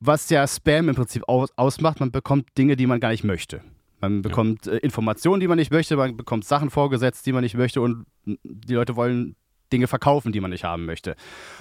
was 0.00 0.30
ja 0.30 0.46
Spam 0.46 0.88
im 0.88 0.94
Prinzip 0.94 1.24
aus 1.28 1.50
ausmacht. 1.56 2.00
Man 2.00 2.12
bekommt 2.12 2.56
Dinge, 2.56 2.76
die 2.76 2.86
man 2.86 3.00
gar 3.00 3.10
nicht 3.10 3.24
möchte. 3.24 3.62
Man 4.00 4.22
bekommt 4.22 4.66
ja. 4.66 4.74
äh, 4.74 4.78
Informationen, 4.78 5.40
die 5.40 5.48
man 5.48 5.58
nicht 5.58 5.70
möchte, 5.70 5.96
man 5.96 6.16
bekommt 6.16 6.44
Sachen 6.44 6.70
vorgesetzt, 6.70 7.26
die 7.26 7.32
man 7.32 7.42
nicht 7.42 7.56
möchte 7.56 7.80
und 7.80 8.06
die 8.24 8.74
Leute 8.74 8.96
wollen 8.96 9.34
Dinge 9.72 9.86
verkaufen, 9.86 10.30
die 10.30 10.40
man 10.40 10.50
nicht 10.50 10.64
haben 10.64 10.84
möchte. 10.84 11.16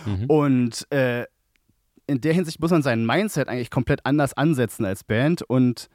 Mhm. 0.06 0.26
Und 0.26 0.92
äh, 0.92 1.26
in 2.14 2.22
der 2.22 2.34
Hinsicht 2.34 2.60
muss 2.60 2.72
man 2.72 2.84
sein 2.84 3.06
Mindset 3.06 3.48
eigentlich 3.48 3.72
komplett 3.72 4.06
anders 4.06 4.36
ansetzen 4.36 4.86
als 4.86 5.04
Band 5.04 5.42
und 5.42 5.90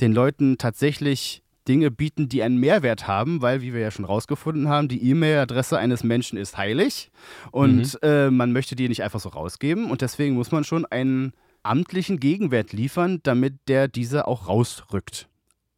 den 0.00 0.12
Leuten 0.12 0.56
tatsächlich 0.56 1.42
Dinge 1.66 1.90
bieten, 1.90 2.28
die 2.28 2.42
einen 2.42 2.58
Mehrwert 2.58 3.08
haben, 3.08 3.42
weil, 3.42 3.60
wie 3.60 3.74
wir 3.74 3.80
ja 3.80 3.90
schon 3.90 4.04
rausgefunden 4.04 4.68
haben, 4.68 4.88
die 4.88 5.10
E-Mail-Adresse 5.10 5.76
eines 5.76 6.04
Menschen 6.04 6.38
ist 6.38 6.56
heilig 6.56 7.10
und 7.50 7.94
mhm. 7.94 8.08
äh, 8.08 8.30
man 8.30 8.52
möchte 8.52 8.76
die 8.76 8.88
nicht 8.88 9.02
einfach 9.02 9.20
so 9.20 9.28
rausgeben 9.28 9.90
und 9.90 10.00
deswegen 10.00 10.34
muss 10.34 10.52
man 10.52 10.64
schon 10.64 10.86
einen 10.86 11.32
amtlichen 11.64 12.20
Gegenwert 12.20 12.72
liefern, 12.72 13.18
damit 13.24 13.54
der 13.66 13.88
diese 13.88 14.28
auch 14.28 14.48
rausrückt. 14.48 15.28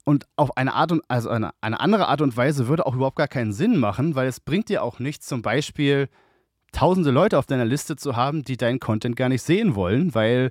Und 0.05 0.27
auf 0.37 0.57
eine 0.57 0.75
Art 0.75 0.93
und 0.93 1.03
also 1.09 1.31
eine, 1.31 1.53
eine 1.61 1.81
andere 1.81 2.09
Art 2.09 2.21
und 2.21 2.37
Weise 2.37 2.69
würde 2.69 2.87
auch 2.87 2.95
überhaupt 2.95 3.17
gar 3.17 3.29
keinen 3.29 3.53
Sinn 3.53 3.79
machen, 3.79 4.15
weil 4.15 4.29
es 4.29 4.41
bringt 4.41 4.69
dir 4.69 4.83
auch 4.83 4.99
nichts, 4.99 5.27
zum 5.27 5.41
Beispiel 5.41 6.09
tausende 6.73 7.11
Leute 7.11 7.39
auf 7.39 7.47
deiner 7.47 7.65
Liste 7.65 7.97
zu 7.97 8.17
haben, 8.17 8.43
die 8.43 8.57
deinen 8.57 8.81
Content 8.81 9.17
gar 9.17 9.29
nicht 9.29 9.43
sehen 9.43 9.75
wollen, 9.75 10.15
weil 10.15 10.51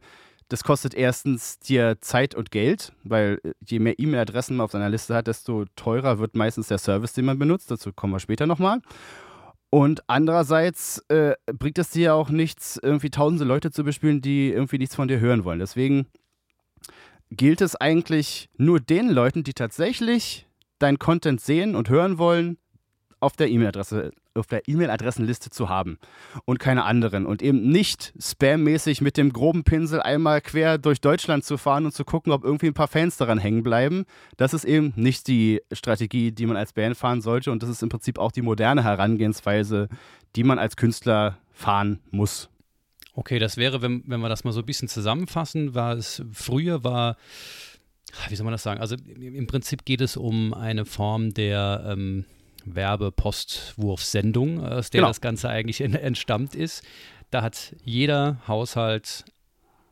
das 0.50 0.64
kostet 0.64 0.96
erstens 0.96 1.60
dir 1.60 2.02
Zeit 2.02 2.34
und 2.34 2.50
Geld, 2.50 2.92
weil 3.04 3.40
äh, 3.44 3.52
je 3.66 3.80
mehr 3.80 4.00
E-Mail-Adressen 4.00 4.58
man 4.58 4.66
auf 4.66 4.72
seiner 4.72 4.90
Liste 4.90 5.14
hat, 5.16 5.28
desto 5.28 5.66
teurer 5.76 6.20
wird 6.20 6.36
meistens 6.36 6.68
der 6.68 6.80
Service, 6.80 7.14
den 7.14 7.26
man 7.26 7.38
benutzt. 7.38 7.70
Dazu 7.70 7.94
kommen 7.94 8.14
wir 8.14 8.20
später 8.20 8.48
nochmal. 8.48 8.82
Und 9.70 10.02
andererseits 10.08 11.06
äh, 11.10 11.36
bringt 11.46 11.78
es 11.78 11.92
dir 11.92 12.16
auch 12.16 12.32
nichts, 12.32 12.80
irgendwie 12.82 13.12
tausende 13.12 13.46
Leute 13.46 13.70
zu 13.70 13.84
bespielen, 13.84 14.22
die 14.22 14.50
irgendwie 14.50 14.80
nichts 14.80 14.96
von 14.96 15.08
dir 15.08 15.20
hören 15.20 15.44
wollen. 15.44 15.60
Deswegen 15.60 16.08
gilt 17.30 17.62
es 17.62 17.76
eigentlich 17.76 18.50
nur 18.58 18.80
den 18.80 19.10
Leuten, 19.10 19.44
die 19.44 19.54
tatsächlich 19.54 20.48
deinen 20.80 20.98
Content 20.98 21.40
sehen 21.42 21.76
und 21.76 21.90
hören 21.90 22.18
wollen, 22.18 22.58
auf 23.20 23.36
der 23.36 23.50
E-Mail-Adresse 23.50 24.12
auf 24.36 24.48
der 24.48 24.68
E-Mail-Adressenliste 24.68 25.50
zu 25.50 25.70
haben 25.70 26.00
und 26.46 26.60
keine 26.60 26.86
anderen 26.86 27.26
und 27.26 27.42
eben 27.42 27.70
nicht 27.70 28.14
spammäßig 28.20 29.02
mit 29.02 29.18
dem 29.18 29.34
groben 29.34 29.64
Pinsel 29.64 30.02
einmal 30.02 30.42
quer 30.42 30.78
durch 30.78 31.02
Deutschland 31.02 31.44
zu 31.44 31.58
fahren 31.58 31.86
und 31.86 31.94
zu 31.94 32.06
gucken, 32.06 32.32
ob 32.32 32.44
irgendwie 32.44 32.68
ein 32.68 32.74
paar 32.74 32.88
Fans 32.88 33.18
daran 33.18 33.38
hängen 33.38 33.64
bleiben. 33.64 34.06
Das 34.38 34.54
ist 34.54 34.64
eben 34.64 34.94
nicht 34.96 35.28
die 35.28 35.62
Strategie, 35.72 36.32
die 36.32 36.46
man 36.46 36.58
als 36.58 36.74
Band 36.74 36.98
fahren 36.98 37.22
sollte 37.22 37.52
und 37.52 37.62
das 37.62 37.70
ist 37.70 37.84
im 37.84 37.90
Prinzip 37.90 38.18
auch 38.18 38.32
die 38.32 38.42
moderne 38.42 38.84
Herangehensweise, 38.84 39.90
die 40.36 40.44
man 40.44 40.58
als 40.58 40.76
Künstler 40.76 41.38
fahren 41.52 42.00
muss. 42.12 42.50
Okay, 43.14 43.40
das 43.40 43.58
wäre, 43.58 43.82
wenn, 43.82 44.04
wenn 44.08 44.22
wir 44.22 44.30
das 44.30 44.44
mal 44.44 44.54
so 44.54 44.62
ein 44.62 44.66
bisschen 44.66 44.88
zusammenfassen, 44.88 45.76
war 45.76 45.98
es 45.98 46.24
früher 46.32 46.84
war, 46.84 47.18
wie 48.30 48.36
soll 48.36 48.46
man 48.46 48.54
das 48.54 48.64
sagen? 48.64 48.80
Also 48.80 48.96
im 48.96 49.48
Prinzip 49.48 49.86
geht 49.86 50.02
es 50.02 50.18
um 50.18 50.54
eine 50.54 50.86
Form 50.86 51.34
der 51.34 51.84
ähm, 51.86 52.26
Werbepostwurfsendung, 52.66 54.64
aus 54.64 54.90
der 54.90 55.00
genau. 55.00 55.10
das 55.10 55.22
Ganze 55.22 55.50
eigentlich 55.50 55.82
in, 55.82 55.94
entstammt 55.94 56.56
ist. 56.56 56.84
Da 57.32 57.42
hat 57.42 57.76
jeder 57.84 58.40
Haushalt 58.48 59.26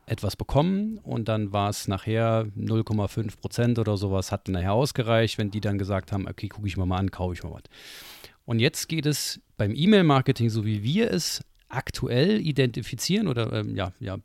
etwas 0.06 0.36
bekommen 0.36 0.98
und 0.98 1.28
dann 1.28 1.52
war 1.52 1.68
es 1.68 1.86
nachher 1.86 2.46
0,5 2.58 3.38
Prozent 3.38 3.78
oder 3.78 3.96
sowas, 3.96 4.32
hat 4.32 4.48
nachher 4.48 4.72
ausgereicht, 4.72 5.38
wenn 5.38 5.50
die 5.50 5.60
dann 5.60 5.78
gesagt 5.78 6.12
haben, 6.12 6.26
okay, 6.26 6.48
gucke 6.48 6.66
ich 6.66 6.76
mir 6.76 6.86
mal 6.86 6.98
an, 6.98 7.10
kaufe 7.10 7.34
ich 7.34 7.42
mal 7.42 7.52
was. 7.52 7.62
Und 8.44 8.60
jetzt 8.60 8.88
geht 8.88 9.04
es 9.04 9.40
beim 9.58 9.74
E-Mail-Marketing, 9.74 10.48
so 10.48 10.64
wie 10.64 10.82
wir 10.82 11.12
es 11.12 11.42
aktuell 11.68 12.40
identifizieren 12.40 13.28
oder 13.28 13.52
ähm, 13.52 13.76
ja, 13.76 13.92
ja, 14.00 14.16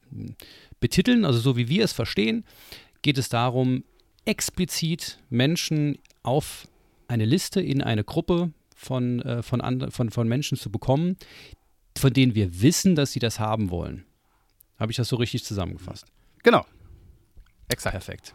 betiteln, 0.80 1.26
also 1.26 1.40
so 1.40 1.58
wie 1.58 1.68
wir 1.68 1.84
es 1.84 1.92
verstehen, 1.92 2.46
geht 3.02 3.18
es 3.18 3.28
darum, 3.28 3.84
explizit 4.26 5.20
Menschen 5.30 5.98
auf 6.24 6.68
eine 7.14 7.26
Liste 7.26 7.62
in 7.62 7.82
eine 7.82 8.04
Gruppe 8.04 8.52
von, 8.76 9.22
äh, 9.22 9.44
von, 9.44 9.92
von, 9.92 10.10
von 10.10 10.28
Menschen 10.28 10.58
zu 10.58 10.72
bekommen, 10.72 11.18
von 11.98 12.12
denen 12.12 12.36
wir 12.36 12.62
wissen, 12.62 12.96
dass 12.96 13.12
sie 13.12 13.20
das 13.20 13.40
haben 13.40 13.70
wollen. 13.70 14.06
Habe 14.78 14.92
ich 14.92 14.98
das 14.98 15.08
so 15.08 15.16
richtig 15.16 15.46
zusammengefasst? 15.46 16.06
Genau. 16.42 16.66
Exakt. 17.70 17.94
Perfekt. 17.94 18.34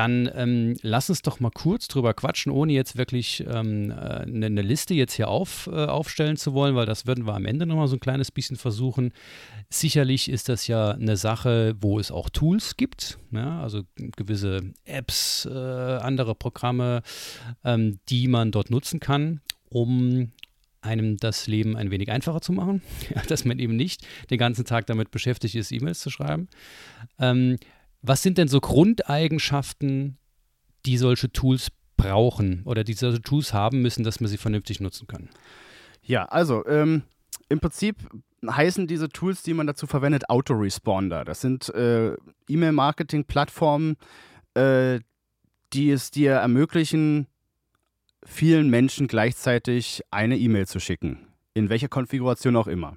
Dann 0.00 0.30
ähm, 0.34 0.76
lass 0.80 1.10
uns 1.10 1.20
doch 1.20 1.40
mal 1.40 1.50
kurz 1.50 1.86
drüber 1.86 2.14
quatschen, 2.14 2.50
ohne 2.50 2.72
jetzt 2.72 2.96
wirklich 2.96 3.44
ähm, 3.46 3.92
eine, 3.92 4.46
eine, 4.46 4.62
Liste 4.62 4.94
jetzt 4.94 5.12
hier 5.12 5.28
auf, 5.28 5.66
äh, 5.70 5.84
aufstellen 5.84 6.38
zu 6.38 6.54
wollen, 6.54 6.74
weil 6.74 6.86
das 6.86 7.06
würden 7.06 7.26
wir 7.26 7.34
am 7.34 7.44
Ende 7.44 7.66
nochmal 7.66 7.86
so 7.86 7.96
ein 7.96 8.00
kleines 8.00 8.30
bisschen 8.30 8.56
versuchen. 8.56 9.12
Sicherlich 9.68 10.30
ist 10.30 10.48
das 10.48 10.66
ja 10.68 10.92
eine 10.92 11.18
Sache, 11.18 11.74
wo 11.82 11.98
es 11.98 12.10
auch 12.10 12.30
Tools 12.30 12.78
gibt, 12.78 13.18
ja, 13.30 13.60
also 13.60 13.82
gewisse 14.16 14.72
Apps, 14.86 15.44
äh, 15.44 15.50
andere 15.50 16.34
Programme, 16.34 17.02
ähm, 17.62 17.98
die 18.08 18.26
man 18.26 18.52
dort 18.52 18.70
nutzen 18.70 19.00
kann, 19.00 19.42
um 19.68 20.32
einem 20.80 21.18
das 21.18 21.46
Leben 21.46 21.76
ein 21.76 21.90
wenig 21.90 22.10
einfacher 22.10 22.40
zu 22.40 22.52
machen, 22.52 22.80
dass 23.28 23.44
man 23.44 23.58
eben 23.58 23.76
nicht 23.76 24.06
den 24.30 24.38
ganzen 24.38 24.64
Tag 24.64 24.86
damit 24.86 25.10
beschäftigt 25.10 25.56
ist, 25.56 25.72
E-Mails 25.72 26.00
zu 26.00 26.08
schreiben. 26.08 26.48
Ähm, 27.18 27.58
was 28.02 28.22
sind 28.22 28.38
denn 28.38 28.48
so 28.48 28.60
Grundeigenschaften, 28.60 30.18
die 30.86 30.96
solche 30.96 31.30
Tools 31.32 31.68
brauchen 31.96 32.62
oder 32.64 32.84
die 32.84 32.94
solche 32.94 33.20
Tools 33.20 33.52
haben 33.52 33.82
müssen, 33.82 34.04
dass 34.04 34.20
man 34.20 34.28
sie 34.28 34.38
vernünftig 34.38 34.80
nutzen 34.80 35.06
kann? 35.06 35.28
Ja, 36.02 36.24
also 36.26 36.66
ähm, 36.66 37.02
im 37.48 37.60
Prinzip 37.60 37.96
heißen 38.48 38.86
diese 38.86 39.10
Tools, 39.10 39.42
die 39.42 39.54
man 39.54 39.66
dazu 39.66 39.86
verwendet, 39.86 40.30
Autoresponder. 40.30 41.24
Das 41.24 41.40
sind 41.42 41.68
äh, 41.74 42.14
E-Mail-Marketing-Plattformen, 42.48 43.96
äh, 44.54 45.00
die 45.72 45.90
es 45.90 46.10
dir 46.10 46.32
ermöglichen, 46.32 47.26
vielen 48.24 48.70
Menschen 48.70 49.08
gleichzeitig 49.08 50.02
eine 50.10 50.38
E-Mail 50.38 50.66
zu 50.66 50.80
schicken. 50.80 51.26
In 51.52 51.68
welcher 51.68 51.88
Konfiguration 51.88 52.56
auch 52.56 52.66
immer. 52.66 52.96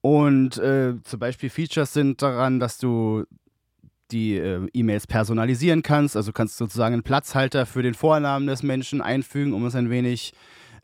Und 0.00 0.58
äh, 0.58 0.94
zum 1.02 1.18
Beispiel 1.18 1.50
Features 1.50 1.92
sind 1.92 2.22
daran, 2.22 2.60
dass 2.60 2.78
du 2.78 3.24
die 4.10 4.36
äh, 4.36 4.66
E-Mails 4.72 5.06
personalisieren 5.06 5.82
kannst. 5.82 6.16
Also 6.16 6.32
kannst 6.32 6.56
sozusagen 6.56 6.94
einen 6.94 7.02
Platzhalter 7.02 7.66
für 7.66 7.82
den 7.82 7.94
Vornamen 7.94 8.46
des 8.46 8.62
Menschen 8.62 9.00
einfügen, 9.00 9.52
um 9.52 9.64
es 9.66 9.74
ein 9.74 9.90
wenig 9.90 10.32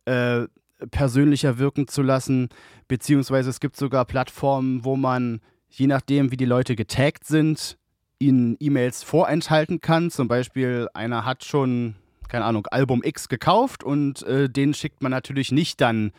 äh, 0.04 0.46
persönlicher 0.90 1.58
wirken 1.58 1.88
zu 1.88 2.02
lassen. 2.02 2.48
Beziehungsweise 2.88 3.50
es 3.50 3.61
gibt 3.61 3.76
sogar 3.76 4.04
Plattformen, 4.04 4.85
wo 4.85 4.96
man, 4.96 5.40
je 5.68 5.87
nachdem, 5.87 6.30
wie 6.30 6.37
die 6.37 6.44
Leute 6.44 6.76
getaggt 6.76 7.24
sind, 7.24 7.78
ihnen 8.18 8.56
E-Mails 8.61 9.02
vorenthalten 9.02 9.80
kann. 9.80 10.11
Zum 10.11 10.28
Beispiel 10.28 10.88
einer 10.94 11.24
hat 11.24 11.44
schon 11.44 11.96
keine 12.32 12.46
Ahnung, 12.46 12.66
Album 12.70 13.02
X 13.04 13.28
gekauft 13.28 13.85
und 13.85 14.22
äh, 14.22 14.48
den 14.48 14.72
schickt 14.72 15.02
man 15.02 15.11
natürlich 15.11 15.52
nicht 15.52 15.82
dann 15.82 16.12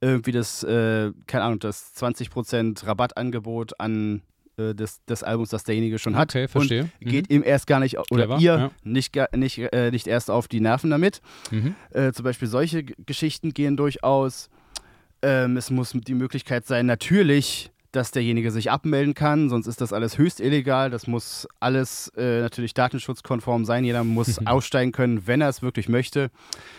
irgendwie 0.00 0.32
das, 0.32 0.64
äh, 0.64 1.12
keine 1.28 1.44
Ahnung, 1.44 1.60
das 1.60 1.94
20% 1.94 2.86
Rabattangebot 2.86 3.78
an 3.78 4.22
äh, 4.60 4.74
des, 4.74 5.04
des 5.04 5.22
Albums, 5.22 5.48
das 5.50 5.64
derjenige 5.64 5.98
schon 5.98 6.16
hat. 6.16 6.30
Okay, 6.30 6.48
verstehe. 6.48 6.82
Und 6.82 7.06
mhm. 7.06 7.10
geht 7.10 7.30
ihm 7.30 7.42
erst 7.42 7.66
gar 7.66 7.80
nicht, 7.80 7.98
oder 7.98 8.26
Clever, 8.26 8.38
ihr 8.38 8.54
ja. 8.58 8.70
nicht, 8.84 9.18
nicht, 9.34 9.58
äh, 9.58 9.90
nicht 9.90 10.06
erst 10.06 10.30
auf 10.30 10.48
die 10.48 10.60
Nerven 10.60 10.90
damit. 10.90 11.20
Mhm. 11.50 11.74
Äh, 11.90 12.12
zum 12.12 12.24
Beispiel 12.24 12.48
solche 12.48 12.84
Geschichten 12.84 13.52
gehen 13.54 13.76
durchaus. 13.76 14.50
Ähm, 15.22 15.56
es 15.56 15.70
muss 15.70 15.92
die 15.92 16.14
Möglichkeit 16.14 16.66
sein, 16.66 16.86
natürlich 16.86 17.70
dass 17.92 18.12
derjenige 18.12 18.50
sich 18.50 18.70
abmelden 18.70 19.14
kann, 19.14 19.48
sonst 19.48 19.66
ist 19.66 19.80
das 19.80 19.92
alles 19.92 20.16
höchst 20.16 20.40
illegal. 20.40 20.90
Das 20.90 21.06
muss 21.06 21.48
alles 21.58 22.08
äh, 22.16 22.40
natürlich 22.40 22.74
datenschutzkonform 22.74 23.64
sein. 23.64 23.84
Jeder 23.84 24.04
muss 24.04 24.38
aussteigen 24.46 24.92
können, 24.92 25.26
wenn 25.26 25.40
er 25.40 25.48
es 25.48 25.60
wirklich 25.60 25.88
möchte. 25.88 26.30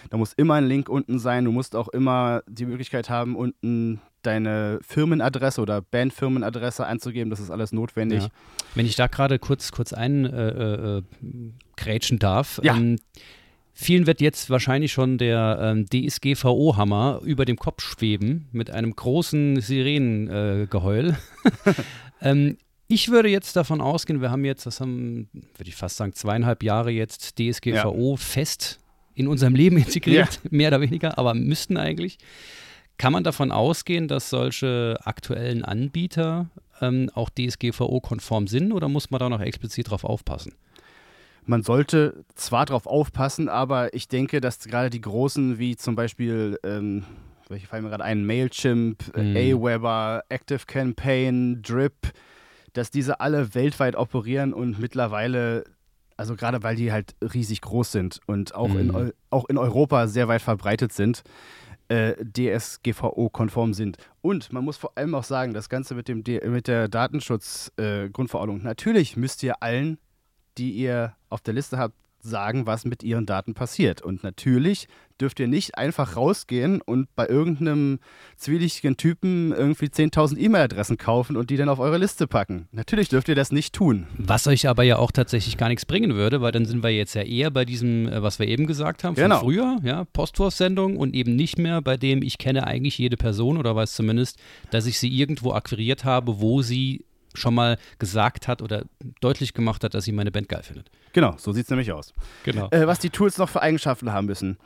Da 0.09 0.17
muss 0.17 0.33
immer 0.33 0.55
ein 0.55 0.67
Link 0.67 0.87
unten 0.87 1.19
sein. 1.19 1.45
Du 1.45 1.51
musst 1.51 1.75
auch 1.75 1.89
immer 1.89 2.43
die 2.47 2.65
Möglichkeit 2.65 3.09
haben, 3.09 3.35
unten 3.35 3.99
deine 4.21 4.79
Firmenadresse 4.81 5.61
oder 5.61 5.81
Bandfirmenadresse 5.81 6.85
anzugeben. 6.85 7.29
Das 7.29 7.39
ist 7.39 7.49
alles 7.51 7.71
notwendig. 7.71 8.23
Ja. 8.23 8.29
Wenn 8.75 8.85
ich 8.85 8.95
da 8.95 9.07
gerade 9.07 9.39
kurz, 9.39 9.71
kurz 9.71 9.93
eingrätschen 9.93 11.07
äh, 11.77 12.15
äh, 12.15 12.19
darf. 12.19 12.59
Ja. 12.63 12.75
Ähm, 12.75 12.97
Vielen 13.73 14.05
wird 14.05 14.21
jetzt 14.21 14.49
wahrscheinlich 14.49 14.91
schon 14.91 15.17
der 15.17 15.57
ähm, 15.59 15.85
DSGVO-Hammer 15.87 17.21
über 17.23 17.45
dem 17.45 17.55
Kopf 17.55 17.81
schweben 17.81 18.47
mit 18.51 18.69
einem 18.69 18.95
großen 18.95 19.61
Sirenengeheul. 19.61 21.15
Äh, 21.65 21.73
ähm, 22.21 22.57
ich 22.87 23.09
würde 23.09 23.29
jetzt 23.29 23.55
davon 23.55 23.79
ausgehen, 23.79 24.21
wir 24.21 24.29
haben 24.29 24.43
jetzt, 24.43 24.65
das 24.65 24.81
haben, 24.81 25.29
würde 25.33 25.69
ich 25.69 25.75
fast 25.75 25.95
sagen, 25.95 26.13
zweieinhalb 26.13 26.61
Jahre 26.63 26.91
jetzt 26.91 27.39
DSGVO 27.39 28.11
ja. 28.11 28.17
fest 28.17 28.79
in 29.15 29.27
unserem 29.27 29.55
Leben 29.55 29.77
integriert, 29.77 30.41
mehr 30.51 30.67
oder 30.67 30.81
weniger, 30.81 31.17
aber 31.17 31.33
müssten 31.33 31.77
eigentlich. 31.77 32.17
Kann 33.01 33.13
man 33.13 33.23
davon 33.23 33.51
ausgehen, 33.51 34.07
dass 34.07 34.29
solche 34.29 34.95
aktuellen 35.03 35.65
Anbieter 35.65 36.51
ähm, 36.81 37.09
auch 37.15 37.31
DSGVO-konform 37.31 38.45
sind 38.45 38.71
oder 38.71 38.89
muss 38.89 39.09
man 39.09 39.19
da 39.19 39.27
noch 39.27 39.41
explizit 39.41 39.89
drauf 39.89 40.03
aufpassen? 40.03 40.53
man 41.45 41.63
sollte 41.63 42.23
zwar 42.35 42.65
darauf 42.65 42.85
aufpassen, 42.85 43.49
aber 43.49 43.93
ich 43.93 44.07
denke, 44.07 44.41
dass 44.41 44.59
gerade 44.59 44.89
die 44.89 45.01
großen, 45.01 45.57
wie 45.57 45.75
zum 45.75 45.95
Beispiel, 45.95 46.59
ähm, 46.63 47.03
welche 47.49 47.67
fallen 47.67 47.83
mir 47.83 47.89
gerade 47.89 48.03
ein, 48.03 48.25
Mailchimp, 48.25 49.17
mhm. 49.17 49.35
Aweber, 49.35 50.23
Active 50.29 50.65
Campaign, 50.67 51.61
Drip, 51.61 52.13
dass 52.73 52.91
diese 52.91 53.19
alle 53.19 53.53
weltweit 53.55 53.95
operieren 53.95 54.53
und 54.53 54.79
mittlerweile, 54.79 55.63
also 56.15 56.35
gerade 56.35 56.63
weil 56.63 56.75
die 56.75 56.91
halt 56.91 57.15
riesig 57.21 57.61
groß 57.61 57.91
sind 57.91 58.19
und 58.27 58.55
auch, 58.55 58.69
mhm. 58.69 58.79
in, 58.79 59.13
auch 59.29 59.49
in 59.49 59.57
Europa 59.57 60.07
sehr 60.07 60.27
weit 60.27 60.41
verbreitet 60.41 60.93
sind, 60.93 61.23
äh, 61.91 62.15
DSGVO-konform 62.23 63.73
sind. 63.73 63.97
Und 64.21 64.53
man 64.53 64.63
muss 64.63 64.77
vor 64.77 64.97
allem 64.97 65.15
auch 65.15 65.23
sagen, 65.23 65.53
das 65.53 65.69
Ganze 65.69 65.95
mit, 65.95 66.07
dem, 66.07 66.23
mit 66.45 66.67
der 66.67 66.87
Datenschutz-Grundverordnung, 66.87 68.61
äh, 68.61 68.63
natürlich 68.63 69.17
müsst 69.17 69.43
ihr 69.43 69.61
allen 69.61 69.97
die 70.57 70.71
ihr 70.71 71.15
auf 71.29 71.41
der 71.41 71.53
Liste 71.53 71.77
habt, 71.77 71.95
sagen, 72.23 72.65
was 72.65 72.85
mit 72.85 73.03
ihren 73.03 73.25
Daten 73.25 73.53
passiert. 73.53 74.01
Und 74.01 74.23
natürlich 74.23 74.87
dürft 75.21 75.39
ihr 75.39 75.47
nicht 75.47 75.77
einfach 75.77 76.15
rausgehen 76.15 76.81
und 76.81 77.15
bei 77.15 77.27
irgendeinem 77.27 77.99
zwielichtigen 78.37 78.97
Typen 78.97 79.51
irgendwie 79.51 79.85
10.000 79.85 80.37
E-Mail-Adressen 80.37 80.97
kaufen 80.97 81.37
und 81.37 81.49
die 81.49 81.57
dann 81.57 81.69
auf 81.69 81.79
eure 81.79 81.97
Liste 81.97 82.27
packen. 82.27 82.67
Natürlich 82.71 83.09
dürft 83.09 83.29
ihr 83.29 83.35
das 83.35 83.51
nicht 83.51 83.73
tun. 83.73 84.07
Was 84.17 84.47
euch 84.47 84.67
aber 84.67 84.83
ja 84.83 84.97
auch 84.97 85.11
tatsächlich 85.11 85.57
gar 85.57 85.69
nichts 85.69 85.85
bringen 85.85 86.15
würde, 86.15 86.41
weil 86.41 86.51
dann 86.51 86.65
sind 86.65 86.83
wir 86.83 86.89
jetzt 86.89 87.13
ja 87.13 87.21
eher 87.21 87.51
bei 87.51 87.65
diesem, 87.65 88.07
äh, 88.07 88.23
was 88.23 88.39
wir 88.39 88.47
eben 88.47 88.65
gesagt 88.65 89.03
haben, 89.03 89.15
von 89.15 89.23
genau. 89.23 89.39
früher, 89.39 89.77
ja, 89.83 90.05
Postwurfsendung 90.05 90.97
und 90.97 91.13
eben 91.13 91.35
nicht 91.35 91.57
mehr 91.57 91.81
bei 91.81 91.97
dem, 91.97 92.23
ich 92.23 92.37
kenne 92.37 92.65
eigentlich 92.65 92.97
jede 92.97 93.17
Person 93.17 93.57
oder 93.57 93.75
weiß 93.75 93.93
zumindest, 93.93 94.39
dass 94.71 94.87
ich 94.87 94.97
sie 94.97 95.09
irgendwo 95.09 95.53
akquiriert 95.53 96.03
habe, 96.03 96.41
wo 96.41 96.61
sie 96.61 97.05
schon 97.33 97.55
mal 97.55 97.77
gesagt 97.99 98.47
hat 98.47 98.61
oder 98.61 98.83
deutlich 99.19 99.53
gemacht 99.53 99.83
hat, 99.83 99.93
dass 99.93 100.05
sie 100.05 100.11
meine 100.11 100.31
Band 100.31 100.49
geil 100.49 100.63
findet. 100.63 100.89
Genau, 101.13 101.35
so 101.37 101.51
sieht 101.51 101.65
es 101.65 101.69
nämlich 101.69 101.91
aus. 101.91 102.13
Genau. 102.43 102.69
Äh, 102.71 102.87
was 102.87 102.97
die 102.99 103.09
Tools 103.09 103.37
noch 103.37 103.49
für 103.49 103.61
Eigenschaften 103.61 104.11
haben 104.11 104.27
müssen. 104.27 104.57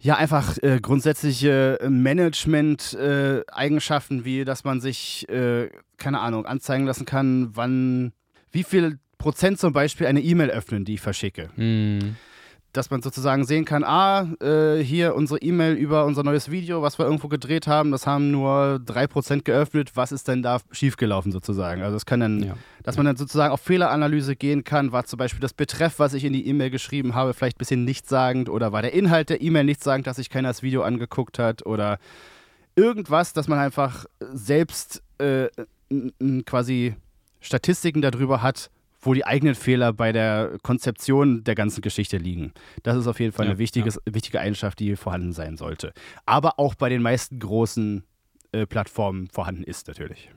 Ja, 0.00 0.16
einfach 0.16 0.56
äh, 0.62 0.78
grundsätzliche 0.80 1.80
Management-Eigenschaften, 1.88 4.20
äh, 4.20 4.24
wie 4.24 4.44
dass 4.44 4.62
man 4.62 4.80
sich, 4.80 5.28
äh, 5.28 5.70
keine 5.96 6.20
Ahnung, 6.20 6.46
anzeigen 6.46 6.86
lassen 6.86 7.04
kann, 7.04 7.50
wann, 7.54 8.12
wie 8.52 8.62
viel 8.62 9.00
Prozent 9.18 9.58
zum 9.58 9.72
Beispiel 9.72 10.06
eine 10.06 10.20
E-Mail 10.20 10.50
öffnen, 10.50 10.84
die 10.84 10.94
ich 10.94 11.00
verschicke. 11.00 11.50
Mm 11.56 12.14
dass 12.72 12.90
man 12.90 13.00
sozusagen 13.00 13.44
sehen 13.44 13.64
kann, 13.64 13.82
ah, 13.82 14.28
äh, 14.40 14.82
hier 14.82 15.14
unsere 15.14 15.40
E-Mail 15.40 15.74
über 15.74 16.04
unser 16.04 16.22
neues 16.22 16.50
Video, 16.50 16.82
was 16.82 16.98
wir 16.98 17.06
irgendwo 17.06 17.28
gedreht 17.28 17.66
haben, 17.66 17.90
das 17.90 18.06
haben 18.06 18.30
nur 18.30 18.80
3% 18.84 19.42
geöffnet, 19.42 19.92
was 19.94 20.12
ist 20.12 20.28
denn 20.28 20.42
da 20.42 20.58
schiefgelaufen 20.70 21.32
sozusagen? 21.32 21.82
Also 21.82 21.96
es 21.96 22.04
kann 22.04 22.20
dann, 22.20 22.42
ja. 22.42 22.54
dass 22.82 22.96
man 22.96 23.06
dann 23.06 23.16
sozusagen 23.16 23.52
auf 23.52 23.60
Fehleranalyse 23.60 24.36
gehen 24.36 24.64
kann, 24.64 24.92
war 24.92 25.04
zum 25.04 25.16
Beispiel 25.16 25.40
das 25.40 25.54
Betreff, 25.54 25.98
was 25.98 26.12
ich 26.12 26.24
in 26.24 26.34
die 26.34 26.46
E-Mail 26.46 26.70
geschrieben 26.70 27.14
habe, 27.14 27.32
vielleicht 27.32 27.56
ein 27.56 27.58
bisschen 27.58 27.84
nichtssagend 27.84 28.50
oder 28.50 28.70
war 28.72 28.82
der 28.82 28.92
Inhalt 28.92 29.30
der 29.30 29.40
E-Mail 29.40 29.64
nichtssagend, 29.64 30.06
dass 30.06 30.16
sich 30.16 30.28
keiner 30.28 30.48
das 30.48 30.62
Video 30.62 30.82
angeguckt 30.82 31.38
hat 31.38 31.64
oder 31.64 31.98
irgendwas, 32.76 33.32
dass 33.32 33.48
man 33.48 33.58
einfach 33.58 34.04
selbst 34.20 35.02
äh, 35.18 35.48
quasi 36.44 36.94
Statistiken 37.40 38.02
darüber 38.02 38.42
hat, 38.42 38.70
wo 39.00 39.14
die 39.14 39.24
eigenen 39.24 39.54
Fehler 39.54 39.92
bei 39.92 40.12
der 40.12 40.58
Konzeption 40.62 41.44
der 41.44 41.54
ganzen 41.54 41.82
Geschichte 41.82 42.16
liegen. 42.16 42.52
Das 42.82 42.96
ist 42.96 43.06
auf 43.06 43.20
jeden 43.20 43.32
Fall 43.32 43.46
ja, 43.46 43.52
eine 43.52 43.58
wichtiges, 43.58 44.00
ja. 44.06 44.14
wichtige 44.14 44.40
Eigenschaft, 44.40 44.78
die 44.80 44.96
vorhanden 44.96 45.32
sein 45.32 45.56
sollte. 45.56 45.92
Aber 46.26 46.58
auch 46.58 46.74
bei 46.74 46.88
den 46.88 47.02
meisten 47.02 47.38
großen 47.38 48.04
äh, 48.52 48.66
Plattformen 48.66 49.28
vorhanden 49.28 49.62
ist 49.62 49.88
natürlich. 49.88 50.30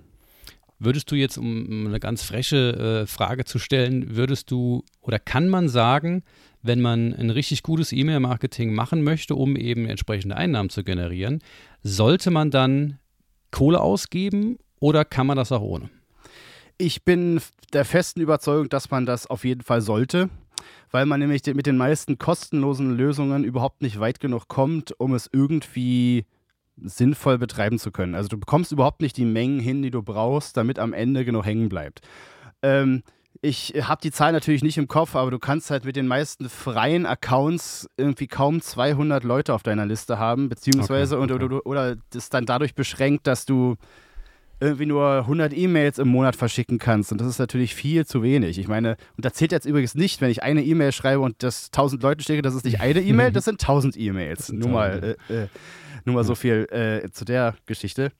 Würdest 0.83 1.11
du 1.11 1.15
jetzt, 1.15 1.37
um 1.37 1.85
eine 1.85 1.99
ganz 1.99 2.23
freche 2.23 3.03
äh, 3.03 3.07
Frage 3.07 3.45
zu 3.45 3.59
stellen, 3.59 4.15
würdest 4.15 4.49
du 4.49 4.83
oder 4.99 5.19
kann 5.19 5.47
man 5.47 5.69
sagen, 5.69 6.23
wenn 6.63 6.81
man 6.81 7.13
ein 7.13 7.29
richtig 7.29 7.63
gutes 7.63 7.91
E-Mail-Marketing 7.91 8.73
machen 8.73 9.03
möchte, 9.03 9.35
um 9.35 9.55
eben 9.55 9.85
entsprechende 9.87 10.37
Einnahmen 10.37 10.69
zu 10.69 10.83
generieren, 10.83 11.39
sollte 11.83 12.31
man 12.31 12.51
dann 12.51 12.99
Kohle 13.51 13.79
ausgeben 13.79 14.57
oder 14.79 15.05
kann 15.05 15.27
man 15.27 15.37
das 15.37 15.51
auch 15.51 15.61
ohne? 15.61 15.89
Ich 16.81 17.03
bin 17.03 17.39
der 17.73 17.85
festen 17.85 18.21
Überzeugung, 18.21 18.67
dass 18.67 18.89
man 18.89 19.05
das 19.05 19.27
auf 19.27 19.45
jeden 19.45 19.61
Fall 19.61 19.81
sollte, 19.81 20.31
weil 20.89 21.05
man 21.05 21.19
nämlich 21.19 21.45
mit 21.45 21.67
den 21.67 21.77
meisten 21.77 22.17
kostenlosen 22.17 22.97
Lösungen 22.97 23.43
überhaupt 23.43 23.83
nicht 23.83 23.99
weit 23.99 24.19
genug 24.19 24.47
kommt, 24.47 24.99
um 24.99 25.13
es 25.13 25.29
irgendwie 25.31 26.25
sinnvoll 26.77 27.37
betreiben 27.37 27.77
zu 27.77 27.91
können. 27.91 28.15
Also 28.15 28.29
du 28.29 28.39
bekommst 28.39 28.71
überhaupt 28.71 29.01
nicht 29.01 29.15
die 29.15 29.25
Mengen 29.25 29.59
hin, 29.59 29.83
die 29.83 29.91
du 29.91 30.01
brauchst, 30.01 30.57
damit 30.57 30.79
am 30.79 30.93
Ende 30.93 31.23
genug 31.23 31.45
hängen 31.45 31.69
bleibt. 31.69 32.01
Ähm, 32.63 33.03
ich 33.43 33.75
habe 33.79 34.01
die 34.01 34.11
Zahl 34.11 34.31
natürlich 34.31 34.63
nicht 34.63 34.79
im 34.79 34.87
Kopf, 34.87 35.15
aber 35.15 35.29
du 35.29 35.37
kannst 35.37 35.69
halt 35.69 35.85
mit 35.85 35.95
den 35.95 36.07
meisten 36.07 36.49
freien 36.49 37.05
Accounts 37.05 37.87
irgendwie 37.95 38.25
kaum 38.25 38.59
200 38.59 39.23
Leute 39.23 39.53
auf 39.53 39.61
deiner 39.61 39.85
Liste 39.85 40.17
haben, 40.17 40.49
beziehungsweise 40.49 41.19
okay, 41.19 41.31
okay. 41.31 41.43
Oder, 41.45 41.65
oder 41.67 41.95
das 42.09 42.31
dann 42.31 42.47
dadurch 42.47 42.73
beschränkt, 42.73 43.27
dass 43.27 43.45
du 43.45 43.77
irgendwie 44.61 44.85
nur 44.85 45.17
100 45.17 45.57
E-Mails 45.57 45.97
im 45.97 46.07
Monat 46.07 46.35
verschicken 46.35 46.77
kannst. 46.77 47.11
Und 47.11 47.19
das 47.19 47.27
ist 47.27 47.39
natürlich 47.39 47.73
viel 47.73 48.05
zu 48.05 48.21
wenig. 48.21 48.59
Ich 48.59 48.67
meine, 48.67 48.95
und 49.17 49.25
da 49.25 49.33
zählt 49.33 49.51
jetzt 49.51 49.65
übrigens 49.65 49.95
nicht, 49.95 50.21
wenn 50.21 50.29
ich 50.29 50.43
eine 50.43 50.63
E-Mail 50.63 50.91
schreibe 50.91 51.21
und 51.21 51.41
das 51.41 51.67
1000 51.67 52.03
Leute 52.03 52.23
schicke, 52.23 52.43
das 52.43 52.53
ist 52.53 52.63
nicht 52.63 52.79
eine 52.79 53.01
E-Mail, 53.01 53.31
das 53.31 53.45
sind 53.45 53.59
1000 53.59 53.97
E-Mails. 53.97 54.49
Nur 54.53 54.69
mal, 54.69 55.17
äh, 55.29 55.33
äh, 55.33 55.47
nur 56.05 56.15
mal 56.15 56.23
so 56.23 56.35
viel 56.35 56.67
äh, 56.71 57.09
zu 57.11 57.25
der 57.25 57.55
Geschichte. 57.65 58.11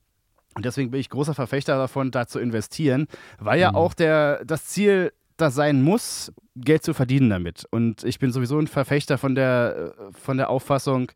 Und 0.55 0.65
deswegen 0.65 0.91
bin 0.91 0.99
ich 0.99 1.09
großer 1.09 1.33
Verfechter 1.33 1.77
davon, 1.77 2.11
da 2.11 2.27
zu 2.27 2.39
investieren, 2.39 3.07
weil 3.39 3.59
ja 3.59 3.69
mhm. 3.71 3.75
auch 3.75 3.93
der, 3.93 4.43
das 4.43 4.65
Ziel 4.65 5.13
da 5.37 5.51
sein 5.51 5.81
muss, 5.81 6.31
Geld 6.55 6.83
zu 6.83 6.93
verdienen 6.93 7.29
damit. 7.29 7.65
Und 7.69 8.03
ich 8.03 8.19
bin 8.19 8.31
sowieso 8.31 8.59
ein 8.59 8.67
Verfechter 8.67 9.17
von 9.17 9.35
der, 9.35 9.93
von 10.11 10.37
der 10.37 10.49
Auffassung, 10.49 11.11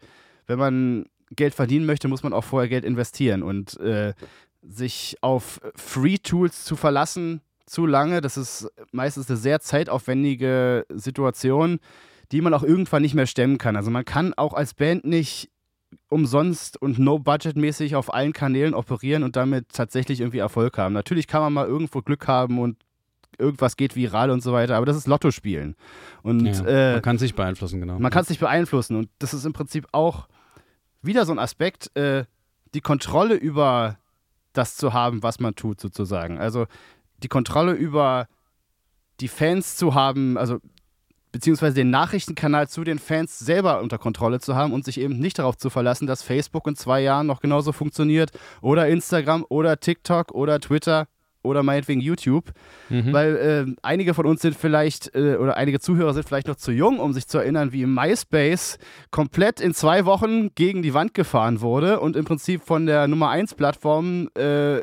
wenn 0.48 0.60
man 0.60 1.06
Geld 1.32 1.54
verdienen 1.54 1.86
möchte, 1.86 2.08
muss 2.08 2.24
man 2.24 2.34
auch 2.34 2.44
vorher 2.44 2.70
Geld 2.70 2.86
investieren. 2.86 3.44
Und 3.44 3.80
äh, 3.80 4.14
sich 4.68 5.18
auf 5.22 5.62
Free-Tools 5.76 6.64
zu 6.66 6.76
verlassen, 6.76 7.42
zu 7.66 7.86
lange, 7.86 8.22
das 8.22 8.38
ist 8.38 8.72
meistens 8.92 9.30
eine 9.30 9.38
sehr 9.38 9.60
zeitaufwendige 9.60 10.86
Situation, 10.90 11.80
die 12.32 12.42
man 12.42 12.54
auch 12.54 12.64
irgendwann 12.64 13.02
nicht 13.02 13.16
mehr 13.16 13.28
stemmen 13.28 13.58
kann. 13.58 13.76
Also 13.76 13.92
man 13.92 14.06
kann 14.06 14.34
auch 14.34 14.54
als 14.54 14.74
Band 14.74 15.06
nicht 15.06 15.50
umsonst 16.10 16.82
und 16.82 17.00
no-budget-mäßig 17.00 17.96
auf 17.96 18.14
allen 18.14 18.34
Kanälen 18.34 18.74
operieren 18.74 19.24
und 19.24 19.36
damit 19.36 19.70
tatsächlich 19.70 20.20
irgendwie 20.22 20.40
Erfolg 20.40 20.78
haben. 20.78 20.94
Natürlich 20.94 21.28
kann 21.28 21.42
man 21.42 21.54
mal 21.54 21.68
irgendwo 21.68 22.02
Glück 22.02 22.28
haben 22.28 22.60
und 22.60 22.78
irgendwas 23.38 23.78
geht 23.78 23.96
viral 23.96 24.30
und 24.30 24.42
so 24.42 24.54
weiter, 24.54 24.76
aber 24.78 24.86
das 24.86 24.98
ist 24.98 25.08
Lotto 25.08 25.32
spielen. 25.32 25.76
Und, 26.24 26.46
ja, 26.46 26.66
äh, 26.66 26.94
man 26.94 27.02
kann 27.02 27.18
sich 27.18 27.36
beeinflussen, 27.36 27.80
genau. 27.80 28.00
Man 28.00 28.12
kann 28.12 28.26
sich 28.26 28.40
beeinflussen 28.40 28.96
und 28.96 29.10
das 29.20 29.34
ist 29.34 29.46
im 29.46 29.54
Prinzip 29.54 29.88
auch 29.92 30.28
wieder 31.02 31.26
so 31.26 31.32
ein 31.32 31.40
Aspekt, 31.40 31.96
äh, 31.96 32.26
die 32.74 32.82
Kontrolle 32.82 33.36
über 33.36 33.98
das 34.58 34.76
zu 34.76 34.94
haben, 34.94 35.24
was 35.24 35.40
man 35.40 35.56
tut, 35.56 35.80
sozusagen. 35.80 36.40
Also 36.40 36.66
die 37.24 37.28
Kontrolle 37.28 37.74
über 37.74 38.28
die 39.20 39.28
Fans 39.28 39.78
zu 39.78 39.94
haben, 39.94 40.38
also 40.38 40.60
beziehungsweise 41.32 41.76
den 41.76 41.90
Nachrichtenkanal 41.90 42.70
zu 42.70 42.84
den 42.84 42.98
Fans 42.98 43.40
selber 43.40 43.82
unter 43.82 43.98
Kontrolle 43.98 44.40
zu 44.40 44.56
haben 44.56 44.72
und 44.72 44.86
sich 44.86 45.00
eben 45.00 45.20
nicht 45.20 45.38
darauf 45.38 45.58
zu 45.58 45.70
verlassen, 45.70 46.08
dass 46.08 46.24
Facebook 46.24 46.66
in 46.68 46.76
zwei 46.76 47.02
Jahren 47.02 47.28
noch 47.28 47.42
genauso 47.42 47.74
funktioniert 47.74 48.32
oder 48.62 48.88
Instagram 48.88 49.46
oder 49.50 49.80
TikTok 49.80 50.32
oder 50.32 50.62
Twitter 50.62 51.08
oder 51.46 51.64
meinetwegen 51.64 52.02
YouTube, 52.02 52.52
mhm. 52.90 53.14
weil 53.14 53.36
äh, 53.38 53.76
einige 53.82 54.14
von 54.14 54.26
uns 54.26 54.42
sind 54.42 54.56
vielleicht 54.56 55.16
äh, 55.16 55.38
oder 55.38 55.58
einige 55.58 55.80
Zuhörer 55.80 56.14
sind 56.14 56.28
vielleicht 56.28 56.48
noch 56.48 56.56
zu 56.56 56.72
jung, 56.72 57.00
um 57.00 57.14
sich 57.14 57.28
zu 57.28 57.38
erinnern, 57.38 57.72
wie 57.72 57.86
MySpace 57.86 58.78
komplett 59.12 59.62
in 59.62 59.74
zwei 59.74 60.06
Wochen 60.06 60.54
gegen 60.56 60.82
die 60.82 60.94
Wand 60.94 61.14
gefahren 61.14 61.62
wurde 61.62 62.00
und 62.00 62.16
im 62.16 62.26
Prinzip 62.26 62.64
von 62.64 62.86
der 62.86 63.08
Nummer 63.08 63.30
1 63.30 63.56
Plattform 63.56 64.30
äh, 64.36 64.82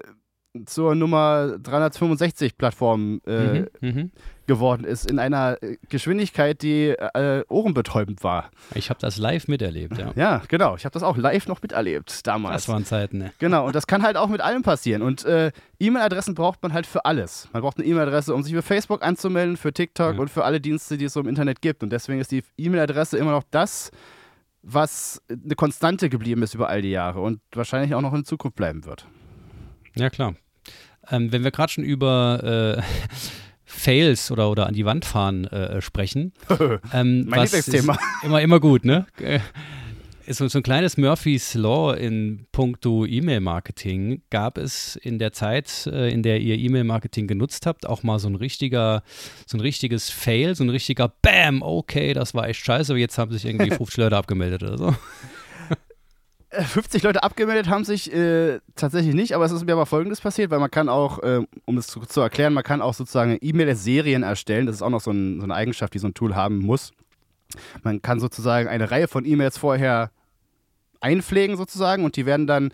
zur 0.66 0.94
Nummer 0.94 1.58
365 1.58 2.56
Plattform 2.58 3.20
äh, 3.26 3.60
mhm, 3.60 3.68
mhm, 3.80 4.10
geworden 4.52 4.84
ist, 4.84 5.10
in 5.10 5.18
einer 5.18 5.62
äh, 5.62 5.76
Geschwindigkeit, 5.88 6.60
die 6.60 6.88
äh, 6.88 7.42
ohrenbetäubend 7.48 8.22
war. 8.22 8.50
Ich 8.74 8.90
habe 8.90 9.00
das 9.00 9.16
live 9.16 9.48
miterlebt, 9.48 9.96
ja. 9.96 10.12
Ja, 10.14 10.42
genau. 10.46 10.76
Ich 10.76 10.84
habe 10.84 10.92
das 10.92 11.02
auch 11.02 11.16
live 11.16 11.48
noch 11.48 11.62
miterlebt 11.62 12.26
damals. 12.26 12.54
Das 12.54 12.68
waren 12.68 12.84
Zeiten, 12.84 13.18
ne? 13.18 13.32
Genau, 13.38 13.66
und 13.66 13.74
das 13.74 13.86
kann 13.86 14.02
halt 14.02 14.16
auch 14.16 14.28
mit 14.28 14.42
allem 14.42 14.62
passieren. 14.62 15.00
Und 15.00 15.24
äh, 15.24 15.52
E-Mail-Adressen 15.78 16.34
braucht 16.34 16.62
man 16.62 16.74
halt 16.74 16.86
für 16.86 17.06
alles. 17.06 17.48
Man 17.52 17.62
braucht 17.62 17.78
eine 17.78 17.86
E-Mail-Adresse, 17.86 18.34
um 18.34 18.42
sich 18.42 18.52
für 18.52 18.62
Facebook 18.62 19.02
anzumelden, 19.02 19.56
für 19.56 19.72
TikTok 19.72 20.14
ja. 20.14 20.20
und 20.20 20.28
für 20.28 20.44
alle 20.44 20.60
Dienste, 20.60 20.98
die 20.98 21.06
es 21.06 21.14
so 21.14 21.20
im 21.20 21.28
Internet 21.28 21.62
gibt. 21.62 21.82
Und 21.82 21.90
deswegen 21.90 22.20
ist 22.20 22.30
die 22.30 22.42
E-Mail-Adresse 22.58 23.16
immer 23.16 23.30
noch 23.30 23.44
das, 23.50 23.90
was 24.62 25.22
eine 25.28 25.54
Konstante 25.54 26.10
geblieben 26.10 26.42
ist 26.42 26.54
über 26.54 26.68
all 26.68 26.82
die 26.82 26.90
Jahre 26.90 27.20
und 27.20 27.40
wahrscheinlich 27.52 27.94
auch 27.94 28.02
noch 28.02 28.12
in 28.12 28.24
Zukunft 28.24 28.56
bleiben 28.56 28.84
wird. 28.84 29.06
Ja, 29.96 30.10
klar. 30.10 30.34
Ähm, 31.10 31.32
wenn 31.32 31.42
wir 31.42 31.50
gerade 31.50 31.72
schon 31.72 31.84
über 31.84 32.76
äh, 32.78 32.82
Fails 33.72 34.30
oder, 34.30 34.50
oder 34.50 34.66
an 34.66 34.74
die 34.74 34.84
Wand 34.84 35.04
fahren 35.04 35.44
äh, 35.44 35.80
sprechen. 35.80 36.32
ähm, 36.92 37.26
mein 37.26 37.44
Lieblingsthema. 37.44 37.98
Immer, 38.22 38.40
immer 38.42 38.60
gut, 38.60 38.84
ne? 38.84 39.06
Äh, 39.18 39.40
so, 40.28 40.46
so 40.46 40.58
ein 40.58 40.62
kleines 40.62 40.96
Murphy's 40.96 41.54
Law 41.54 41.94
in 41.94 42.46
puncto 42.52 43.06
E-Mail-Marketing. 43.06 44.22
Gab 44.30 44.58
es 44.58 44.96
in 44.96 45.18
der 45.18 45.32
Zeit, 45.32 45.86
äh, 45.86 46.10
in 46.10 46.22
der 46.22 46.40
ihr 46.40 46.56
E-Mail-Marketing 46.58 47.26
genutzt 47.26 47.66
habt, 47.66 47.86
auch 47.86 48.02
mal 48.02 48.18
so 48.18 48.28
ein 48.28 48.36
richtiger, 48.36 49.02
so 49.46 49.56
ein 49.56 49.60
richtiges 49.60 50.10
Fail, 50.10 50.54
so 50.54 50.64
ein 50.64 50.70
richtiger 50.70 51.12
Bam, 51.22 51.62
okay, 51.62 52.12
das 52.12 52.34
war 52.34 52.48
echt 52.48 52.64
scheiße, 52.64 52.92
aber 52.92 53.00
jetzt 53.00 53.18
haben 53.18 53.32
sich 53.32 53.44
irgendwie 53.44 53.70
50 53.76 53.96
Leute 53.96 54.16
abgemeldet 54.16 54.62
oder 54.62 54.78
so? 54.78 54.94
50 56.52 57.02
Leute 57.02 57.22
abgemeldet 57.22 57.68
haben 57.68 57.84
sich 57.84 58.12
äh, 58.12 58.60
tatsächlich 58.76 59.14
nicht, 59.14 59.34
aber 59.34 59.44
es 59.44 59.52
ist 59.52 59.64
mir 59.64 59.72
aber 59.72 59.86
folgendes 59.86 60.20
passiert, 60.20 60.50
weil 60.50 60.58
man 60.58 60.70
kann 60.70 60.88
auch, 60.88 61.18
äh, 61.22 61.40
um 61.64 61.78
es 61.78 61.86
zu, 61.86 62.00
zu, 62.00 62.20
erklären, 62.20 62.52
man 62.52 62.62
kann 62.62 62.82
auch 62.82 62.94
sozusagen 62.94 63.38
E-Mail-Serien 63.40 64.22
erstellen. 64.22 64.66
Das 64.66 64.76
ist 64.76 64.82
auch 64.82 64.90
noch 64.90 65.00
so, 65.00 65.10
ein, 65.10 65.40
so, 65.40 65.44
eine 65.44 65.54
Eigenschaft, 65.54 65.94
die 65.94 65.98
so 65.98 66.08
ein 66.08 66.14
Tool 66.14 66.34
haben 66.34 66.58
muss. 66.58 66.92
Man 67.82 68.02
kann 68.02 68.20
sozusagen 68.20 68.68
eine 68.68 68.90
Reihe 68.90 69.08
von 69.08 69.24
E-Mails 69.24 69.56
vorher 69.58 70.10
einpflegen 71.00 71.56
sozusagen 71.56 72.04
und 72.04 72.16
die 72.16 72.26
werden 72.26 72.46
dann 72.46 72.72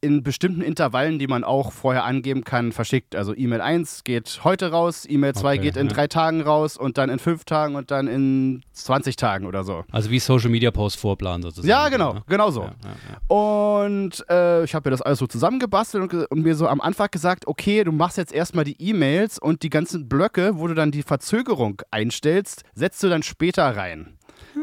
in 0.00 0.22
bestimmten 0.22 0.62
Intervallen, 0.62 1.18
die 1.18 1.26
man 1.26 1.44
auch 1.44 1.72
vorher 1.72 2.04
angeben 2.04 2.44
kann, 2.44 2.72
verschickt. 2.72 3.14
Also 3.14 3.34
E-Mail 3.36 3.60
1 3.60 4.04
geht 4.04 4.40
heute 4.44 4.70
raus, 4.70 5.06
E-Mail 5.08 5.34
2 5.34 5.54
okay, 5.54 5.62
geht 5.62 5.76
in 5.76 5.88
ja. 5.88 5.92
drei 5.92 6.06
Tagen 6.06 6.40
raus 6.40 6.76
und 6.76 6.98
dann 6.98 7.10
in 7.10 7.18
fünf 7.18 7.44
Tagen 7.44 7.74
und 7.74 7.90
dann 7.90 8.06
in 8.06 8.62
20 8.72 9.16
Tagen 9.16 9.46
oder 9.46 9.64
so. 9.64 9.84
Also 9.90 10.10
wie 10.10 10.18
Social 10.18 10.50
Media 10.50 10.70
Post 10.70 10.98
vorplanen 10.98 11.42
sozusagen. 11.42 11.68
Ja, 11.68 11.88
genau, 11.88 12.14
ne? 12.14 12.22
genau 12.28 12.50
so. 12.50 12.62
Ja, 12.62 12.70
ja, 12.70 13.34
und 13.34 14.24
äh, 14.28 14.64
ich 14.64 14.74
habe 14.74 14.88
mir 14.88 14.92
das 14.92 15.02
alles 15.02 15.18
so 15.18 15.26
zusammengebastelt 15.26 16.12
und, 16.12 16.30
und, 16.30 16.42
mir 16.42 16.54
so 16.54 16.66
am 16.66 16.80
Anfang 16.80 17.08
gesagt, 17.10 17.46
okay, 17.46 17.84
du 17.84 17.92
machst 17.92 18.16
jetzt 18.16 18.32
erstmal 18.32 18.64
die 18.64 18.80
E-Mails 18.80 19.38
und 19.38 19.62
die 19.62 19.70
ganzen 19.70 20.08
Blöcke, 20.08 20.58
wo 20.58 20.66
du 20.66 20.74
dann 20.74 20.90
die 20.90 21.02
Verzögerung 21.02 21.82
einstellst, 21.90 22.64
setzt 22.74 23.02
du 23.02 23.08
dann 23.08 23.22
später 23.22 23.76
rein. 23.76 24.16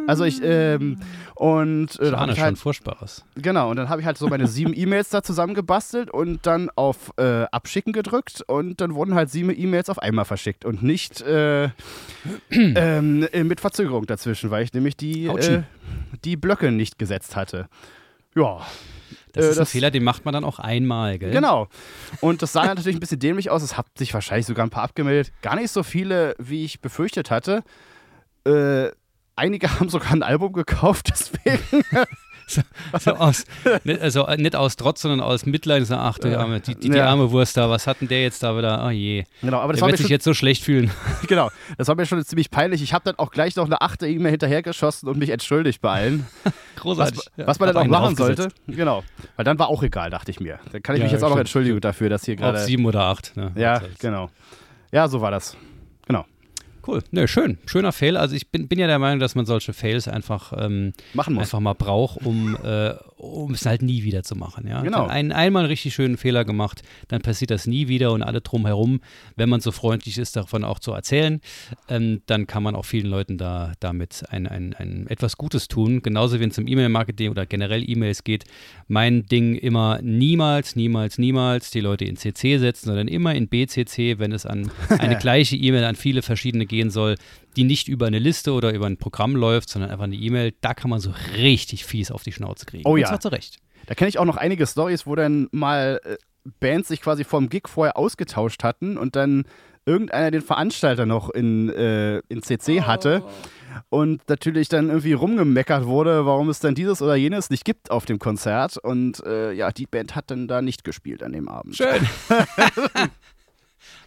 Also 0.05 0.23
ich, 0.23 0.41
ähm, 0.43 0.99
und 1.35 1.99
äh, 1.99 2.11
da 2.11 2.19
habe 2.19 2.31
ich 2.31 2.39
halt, 2.39 2.49
schon 2.49 2.55
Furchtbares. 2.57 3.25
Genau, 3.35 3.69
und 3.69 3.77
dann 3.77 3.89
habe 3.89 4.01
ich 4.01 4.07
halt 4.07 4.17
so 4.17 4.27
meine 4.27 4.47
sieben 4.47 4.73
E-Mails 4.75 5.09
da 5.09 5.23
zusammengebastelt 5.23 6.11
und 6.11 6.45
dann 6.45 6.69
auf 6.75 7.13
äh, 7.17 7.43
Abschicken 7.43 7.93
gedrückt 7.93 8.43
und 8.47 8.79
dann 8.81 8.95
wurden 8.95 9.15
halt 9.15 9.29
sieben 9.29 9.49
E-Mails 9.49 9.89
auf 9.89 9.99
einmal 9.99 10.25
verschickt 10.25 10.65
und 10.65 10.83
nicht 10.83 11.21
äh, 11.21 11.65
ähm, 12.49 13.27
mit 13.43 13.59
Verzögerung 13.59 14.05
dazwischen, 14.05 14.51
weil 14.51 14.63
ich 14.63 14.73
nämlich 14.73 14.97
die, 14.97 15.25
äh, 15.27 15.63
die 16.23 16.37
Blöcke 16.37 16.71
nicht 16.71 16.99
gesetzt 16.99 17.35
hatte. 17.35 17.67
Ja. 18.35 18.61
Das 19.33 19.45
ist 19.45 19.57
ein 19.57 19.59
das, 19.59 19.71
Fehler, 19.71 19.91
den 19.91 20.03
macht 20.03 20.25
man 20.25 20.33
dann 20.33 20.43
auch 20.43 20.57
einmal, 20.59 21.19
gell? 21.19 21.31
Genau. 21.31 21.67
Und 22.21 22.41
das 22.41 22.53
sah 22.53 22.65
natürlich 22.65 22.97
ein 22.97 22.99
bisschen 22.99 23.19
dämlich 23.19 23.51
aus. 23.51 23.61
Es 23.61 23.77
hat 23.77 23.85
sich 23.97 24.13
wahrscheinlich 24.13 24.47
sogar 24.47 24.65
ein 24.65 24.69
paar 24.69 24.83
abgemeldet. 24.83 25.31
Gar 25.41 25.57
nicht 25.57 25.69
so 25.69 25.83
viele, 25.83 26.35
wie 26.39 26.65
ich 26.65 26.81
befürchtet 26.81 27.29
hatte. 27.29 27.63
Äh, 28.45 28.89
einige 29.37 29.69
haben 29.79 29.89
sogar 29.89 30.11
ein 30.11 30.23
Album 30.23 30.53
gekauft, 30.53 31.07
deswegen. 31.09 31.83
so, 32.47 32.61
so 32.99 33.11
aus, 33.15 33.43
nicht, 33.83 34.01
also 34.01 34.25
nicht 34.37 34.55
aus 34.55 34.75
Trotz, 34.77 35.01
sondern 35.01 35.19
aus 35.21 35.45
Mitleid. 35.45 35.85
So, 35.85 35.95
ach 35.95 36.17
du 36.17 36.37
Arme, 36.37 36.59
die, 36.61 36.75
die, 36.75 36.89
die 36.89 36.97
Ja. 36.97 37.07
arme 37.09 37.29
Wurst 37.31 37.57
da, 37.57 37.69
was 37.69 37.87
hat 37.87 37.99
denn 38.01 38.07
der 38.07 38.21
jetzt 38.21 38.41
da 38.43 38.57
wieder? 38.57 38.85
Oh 38.85 38.89
je. 38.89 39.25
Genau, 39.41 39.59
aber 39.59 39.73
das 39.73 39.79
Der 39.81 39.89
wird 39.89 39.97
sich 39.97 40.07
jetzt 40.09 40.23
so 40.23 40.33
schlecht 40.33 40.63
fühlen. 40.63 40.91
genau, 41.27 41.49
das 41.77 41.87
war 41.89 41.95
mir 41.95 42.05
schon 42.05 42.23
ziemlich 42.23 42.49
peinlich. 42.51 42.81
Ich 42.81 42.93
habe 42.93 43.03
dann 43.05 43.15
auch 43.19 43.31
gleich 43.31 43.55
noch 43.57 43.65
eine 43.65 43.81
achte 43.81 44.07
E-Mail 44.07 44.31
hinterhergeschossen 44.31 45.09
und 45.09 45.17
mich 45.19 45.29
entschuldigt 45.29 45.81
bei 45.81 45.91
allen. 45.91 46.27
Was, 46.43 46.53
Großartig. 46.81 47.19
was 47.37 47.59
man 47.59 47.69
Hab 47.69 47.75
dann 47.75 47.83
auch 47.87 48.01
machen 48.01 48.15
sollte. 48.15 48.47
Genau. 48.67 49.03
Weil 49.35 49.43
dann 49.45 49.59
war 49.59 49.67
auch 49.67 49.83
egal, 49.83 50.09
dachte 50.09 50.31
ich 50.31 50.39
mir. 50.39 50.59
Dann 50.71 50.81
kann 50.81 50.95
ich 50.95 50.99
Ja, 50.99 51.05
mich 51.05 51.11
jetzt 51.11 51.23
auch 51.23 51.29
noch 51.29 51.35
stimmt, 51.35 51.47
entschuldigen 51.47 51.81
dafür, 51.81 52.09
dass 52.09 52.23
hier 52.23 52.35
Auf 52.35 52.39
gerade. 52.39 52.59
sieben 52.59 52.85
oder 52.85 53.01
acht. 53.03 53.35
Ne? 53.35 53.51
Ja, 53.55 53.73
Was 53.75 53.79
soll's. 53.81 53.99
genau. 53.99 54.29
Ja, 54.93 55.07
so 55.09 55.19
war 55.19 55.31
das. 55.31 55.57
Genau. 56.07 56.23
Cool. 56.87 57.03
Ne, 57.11 57.27
schön. 57.27 57.57
Schöner 57.65 57.91
Fail. 57.91 58.15
Also 58.17 58.35
ich 58.35 58.49
bin, 58.49 58.67
bin 58.67 58.79
ja 58.79 58.87
der 58.87 58.99
Meinung, 58.99 59.19
dass 59.19 59.35
man 59.35 59.45
solche 59.45 59.73
Fails 59.73 60.07
einfach, 60.07 60.53
ähm, 60.57 60.93
Machen 61.13 61.33
muss. 61.33 61.43
einfach 61.43 61.59
mal 61.59 61.73
braucht, 61.73 62.25
um, 62.25 62.55
äh, 62.63 62.93
um 63.17 63.53
es 63.53 63.65
halt 63.65 63.81
nie 63.81 64.03
wieder 64.03 64.23
zu 64.23 64.35
machen. 64.35 64.67
Ja? 64.67 64.81
Genau. 64.81 65.07
Ein, 65.07 65.31
einmal 65.31 65.63
einen 65.63 65.69
richtig 65.69 65.93
schönen 65.93 66.17
Fehler 66.17 66.45
gemacht, 66.45 66.83
dann 67.07 67.21
passiert 67.21 67.51
das 67.51 67.65
nie 67.65 67.87
wieder 67.87 68.11
und 68.11 68.21
alle 68.21 68.41
drumherum, 68.41 69.01
wenn 69.35 69.49
man 69.49 69.59
so 69.59 69.71
freundlich 69.71 70.17
ist, 70.17 70.35
davon 70.35 70.63
auch 70.63 70.79
zu 70.79 70.91
erzählen, 70.91 71.41
ähm, 71.89 72.21
dann 72.27 72.45
kann 72.45 72.63
man 72.63 72.75
auch 72.75 72.85
vielen 72.85 73.07
Leuten 73.07 73.37
da 73.37 73.73
damit 73.79 74.23
ein, 74.29 74.47
ein, 74.47 74.73
ein 74.75 75.07
etwas 75.07 75.37
Gutes 75.37 75.67
tun. 75.67 76.01
Genauso 76.03 76.39
wenn 76.39 76.51
es 76.51 76.57
um 76.57 76.67
E-Mail-Marketing 76.67 77.31
oder 77.31 77.45
generell 77.45 77.87
E-Mails 77.89 78.23
geht. 78.23 78.45
Mein 78.87 79.25
Ding 79.25 79.55
immer 79.55 79.99
niemals, 80.01 80.75
niemals, 80.75 81.17
niemals 81.17 81.71
die 81.71 81.81
Leute 81.81 82.05
in 82.05 82.17
CC 82.17 82.59
setzen, 82.59 82.87
sondern 82.87 83.07
immer 83.07 83.33
in 83.33 83.47
BCC, 83.47 84.19
wenn 84.19 84.31
es 84.31 84.45
an 84.45 84.69
eine 84.89 85.17
gleiche 85.17 85.55
E-Mail 85.55 85.85
an 85.85 85.95
viele 85.95 86.21
verschiedene 86.21 86.65
gehen 86.67 86.91
soll, 86.91 87.15
die 87.57 87.63
nicht 87.63 87.87
über 87.87 88.07
eine 88.07 88.19
Liste 88.19 88.53
oder 88.53 88.73
über 88.73 88.85
ein 88.85 88.97
Programm 88.97 89.35
läuft, 89.35 89.69
sondern 89.69 89.91
einfach 89.91 90.05
eine 90.05 90.15
E-Mail. 90.15 90.53
Da 90.61 90.73
kann 90.73 90.89
man 90.89 90.99
so 90.99 91.13
richtig 91.35 91.85
fies 91.85 92.11
auf 92.11 92.23
die 92.23 92.31
Schnauze 92.31 92.65
kriegen. 92.65 92.83
Oh 92.85 92.93
Und 92.93 92.99
ja. 92.99 93.07
zwar 93.07 93.19
zu 93.19 93.29
Recht. 93.29 93.57
Da 93.87 93.95
kenne 93.95 94.09
ich 94.09 94.19
auch 94.19 94.25
noch 94.25 94.37
einige 94.37 94.65
Stories, 94.67 95.05
wo 95.07 95.15
dann 95.15 95.47
mal 95.51 95.99
äh, 96.03 96.17
Bands 96.59 96.87
sich 96.87 97.01
quasi 97.01 97.23
vom 97.23 97.49
Gig 97.49 97.63
vorher 97.67 97.97
ausgetauscht 97.97 98.63
hatten 98.63 98.97
und 98.97 99.15
dann 99.15 99.45
irgendeiner 99.85 100.31
den 100.31 100.41
Veranstalter 100.41 101.05
noch 101.05 101.29
in, 101.29 101.69
äh, 101.69 102.19
in 102.29 102.43
CC 102.43 102.81
hatte 102.81 103.23
und 103.89 104.27
natürlich 104.29 104.69
dann 104.69 104.89
irgendwie 104.89 105.13
rumgemeckert 105.13 105.85
wurde, 105.85 106.25
warum 106.25 106.49
es 106.49 106.59
dann 106.59 106.75
dieses 106.75 107.01
oder 107.01 107.15
jenes 107.15 107.49
nicht 107.49 107.63
gibt 107.63 107.89
auf 107.89 108.05
dem 108.05 108.19
Konzert. 108.19 108.77
Und 108.77 109.23
äh, 109.25 109.53
ja, 109.53 109.71
die 109.71 109.87
Band 109.87 110.15
hat 110.15 110.29
dann 110.29 110.47
da 110.47 110.61
nicht 110.61 110.83
gespielt 110.83 111.23
an 111.23 111.31
dem 111.31 111.47
Abend. 111.47 111.77
Schön. 111.77 112.07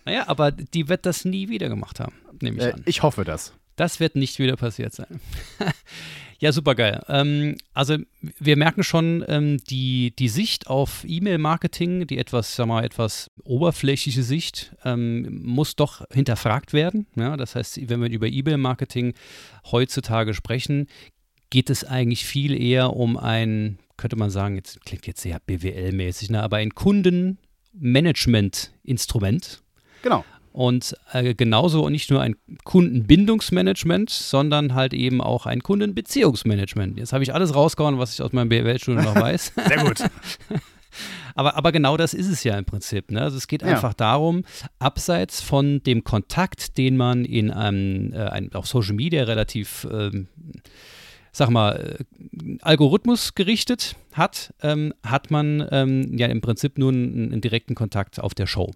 naja, 0.04 0.24
aber 0.28 0.50
die 0.52 0.88
wird 0.88 1.06
das 1.06 1.24
nie 1.24 1.48
wieder 1.48 1.68
gemacht 1.68 2.00
haben, 2.00 2.14
nehme 2.40 2.58
ich 2.58 2.64
Äh, 2.64 2.72
an. 2.72 2.82
ich 2.86 3.02
hoffe 3.02 3.24
das. 3.24 3.52
Das 3.76 3.98
wird 3.98 4.14
nicht 4.14 4.38
wieder 4.38 4.56
passiert 4.56 4.92
sein. 4.92 5.20
ja, 6.38 6.52
super 6.52 6.74
geil. 6.74 7.00
Ähm, 7.08 7.56
also 7.72 7.96
wir 8.38 8.56
merken 8.56 8.82
schon, 8.82 9.24
ähm, 9.26 9.56
die, 9.70 10.14
die 10.18 10.28
Sicht 10.28 10.66
auf 10.66 11.02
E-Mail-Marketing, 11.06 12.06
die 12.06 12.18
etwas, 12.18 12.56
sag 12.56 12.66
mal, 12.66 12.84
etwas 12.84 13.30
oberflächliche 13.42 14.22
Sicht, 14.22 14.76
ähm, 14.84 15.40
muss 15.44 15.76
doch 15.76 16.04
hinterfragt 16.12 16.74
werden. 16.74 17.06
Ja, 17.16 17.38
das 17.38 17.54
heißt, 17.54 17.88
wenn 17.88 18.02
wir 18.02 18.10
über 18.10 18.26
E-Mail-Marketing 18.26 19.14
heutzutage 19.70 20.34
sprechen, 20.34 20.86
geht 21.48 21.70
es 21.70 21.82
eigentlich 21.84 22.26
viel 22.26 22.60
eher 22.60 22.94
um 22.94 23.16
ein, 23.16 23.78
könnte 23.96 24.16
man 24.16 24.28
sagen, 24.30 24.56
jetzt 24.56 24.84
klingt 24.84 25.06
jetzt 25.06 25.22
sehr 25.22 25.40
BWL-mäßig, 25.40 26.30
ne, 26.30 26.42
aber 26.42 26.58
ein 26.58 26.74
Kundenmanagement-Instrument. 27.72 29.62
Genau. 30.02 30.24
Und 30.52 30.96
äh, 31.12 31.34
genauso 31.34 31.88
nicht 31.88 32.10
nur 32.10 32.20
ein 32.20 32.34
Kundenbindungsmanagement, 32.64 34.10
sondern 34.10 34.74
halt 34.74 34.92
eben 34.94 35.20
auch 35.20 35.46
ein 35.46 35.62
Kundenbeziehungsmanagement. 35.62 36.98
Jetzt 36.98 37.12
habe 37.12 37.22
ich 37.22 37.32
alles 37.32 37.54
rausgehauen, 37.54 37.98
was 37.98 38.14
ich 38.14 38.22
aus 38.22 38.32
meinem 38.32 38.48
BWL-Studium 38.48 39.04
noch 39.04 39.14
weiß. 39.14 39.52
Sehr 39.68 39.84
gut. 39.84 40.02
Aber, 41.36 41.54
aber 41.56 41.70
genau 41.70 41.96
das 41.96 42.14
ist 42.14 42.26
es 42.26 42.42
ja 42.42 42.58
im 42.58 42.64
Prinzip. 42.64 43.12
Ne? 43.12 43.22
Also 43.22 43.36
es 43.36 43.46
geht 43.46 43.62
Ja. 43.62 43.68
einfach 43.68 43.94
darum, 43.94 44.42
abseits 44.80 45.40
von 45.40 45.80
dem 45.84 46.02
Kontakt, 46.02 46.76
den 46.76 46.96
man 46.96 47.24
in 47.24 47.52
einem, 47.52 48.12
äh, 48.12 48.16
ein, 48.26 48.52
auf 48.54 48.66
Social 48.66 48.94
Media 48.96 49.22
relativ, 49.22 49.86
ähm, 49.90 50.26
sag 51.32 51.50
mal, 51.50 51.98
äh, 52.00 52.58
Algorithmus 52.62 53.34
gerichtet 53.34 53.96
hat, 54.12 54.52
ähm, 54.62 54.92
hat 55.04 55.30
man 55.30 55.66
ähm, 55.70 56.16
ja 56.16 56.26
im 56.26 56.40
Prinzip 56.40 56.78
nur 56.78 56.92
einen, 56.92 57.32
einen 57.32 57.40
direkten 57.40 57.74
Kontakt 57.74 58.20
auf 58.20 58.34
der 58.34 58.46
Show. 58.46 58.72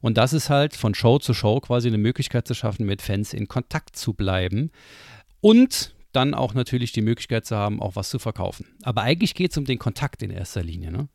Und 0.00 0.16
das 0.16 0.32
ist 0.32 0.50
halt 0.50 0.74
von 0.74 0.94
Show 0.94 1.18
zu 1.18 1.34
Show 1.34 1.60
quasi 1.60 1.88
eine 1.88 1.98
Möglichkeit 1.98 2.46
zu 2.46 2.54
schaffen, 2.54 2.86
mit 2.86 3.02
Fans 3.02 3.34
in 3.34 3.48
Kontakt 3.48 3.96
zu 3.96 4.14
bleiben. 4.14 4.70
Und 5.40 5.94
dann 6.12 6.34
auch 6.34 6.54
natürlich 6.54 6.92
die 6.92 7.02
Möglichkeit 7.02 7.46
zu 7.46 7.56
haben, 7.56 7.80
auch 7.80 7.96
was 7.96 8.08
zu 8.08 8.18
verkaufen. 8.18 8.66
Aber 8.82 9.02
eigentlich 9.02 9.34
geht 9.34 9.50
es 9.50 9.58
um 9.58 9.64
den 9.64 9.78
Kontakt 9.78 10.22
in 10.22 10.30
erster 10.30 10.62
Linie. 10.62 10.90
Ne? 10.90 11.08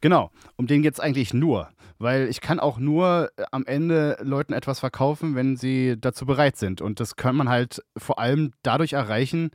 Genau, 0.00 0.30
um 0.56 0.66
den 0.66 0.82
geht 0.82 0.94
es 0.94 1.00
eigentlich 1.00 1.32
nur. 1.32 1.70
Weil 1.98 2.28
ich 2.28 2.42
kann 2.42 2.60
auch 2.60 2.78
nur 2.78 3.30
äh, 3.36 3.44
am 3.50 3.64
Ende 3.64 4.18
Leuten 4.20 4.52
etwas 4.52 4.80
verkaufen, 4.80 5.34
wenn 5.34 5.56
sie 5.56 5.96
dazu 5.98 6.26
bereit 6.26 6.56
sind. 6.56 6.82
Und 6.82 7.00
das 7.00 7.16
kann 7.16 7.34
man 7.34 7.48
halt 7.48 7.82
vor 7.96 8.18
allem 8.18 8.52
dadurch 8.62 8.92
erreichen, 8.92 9.50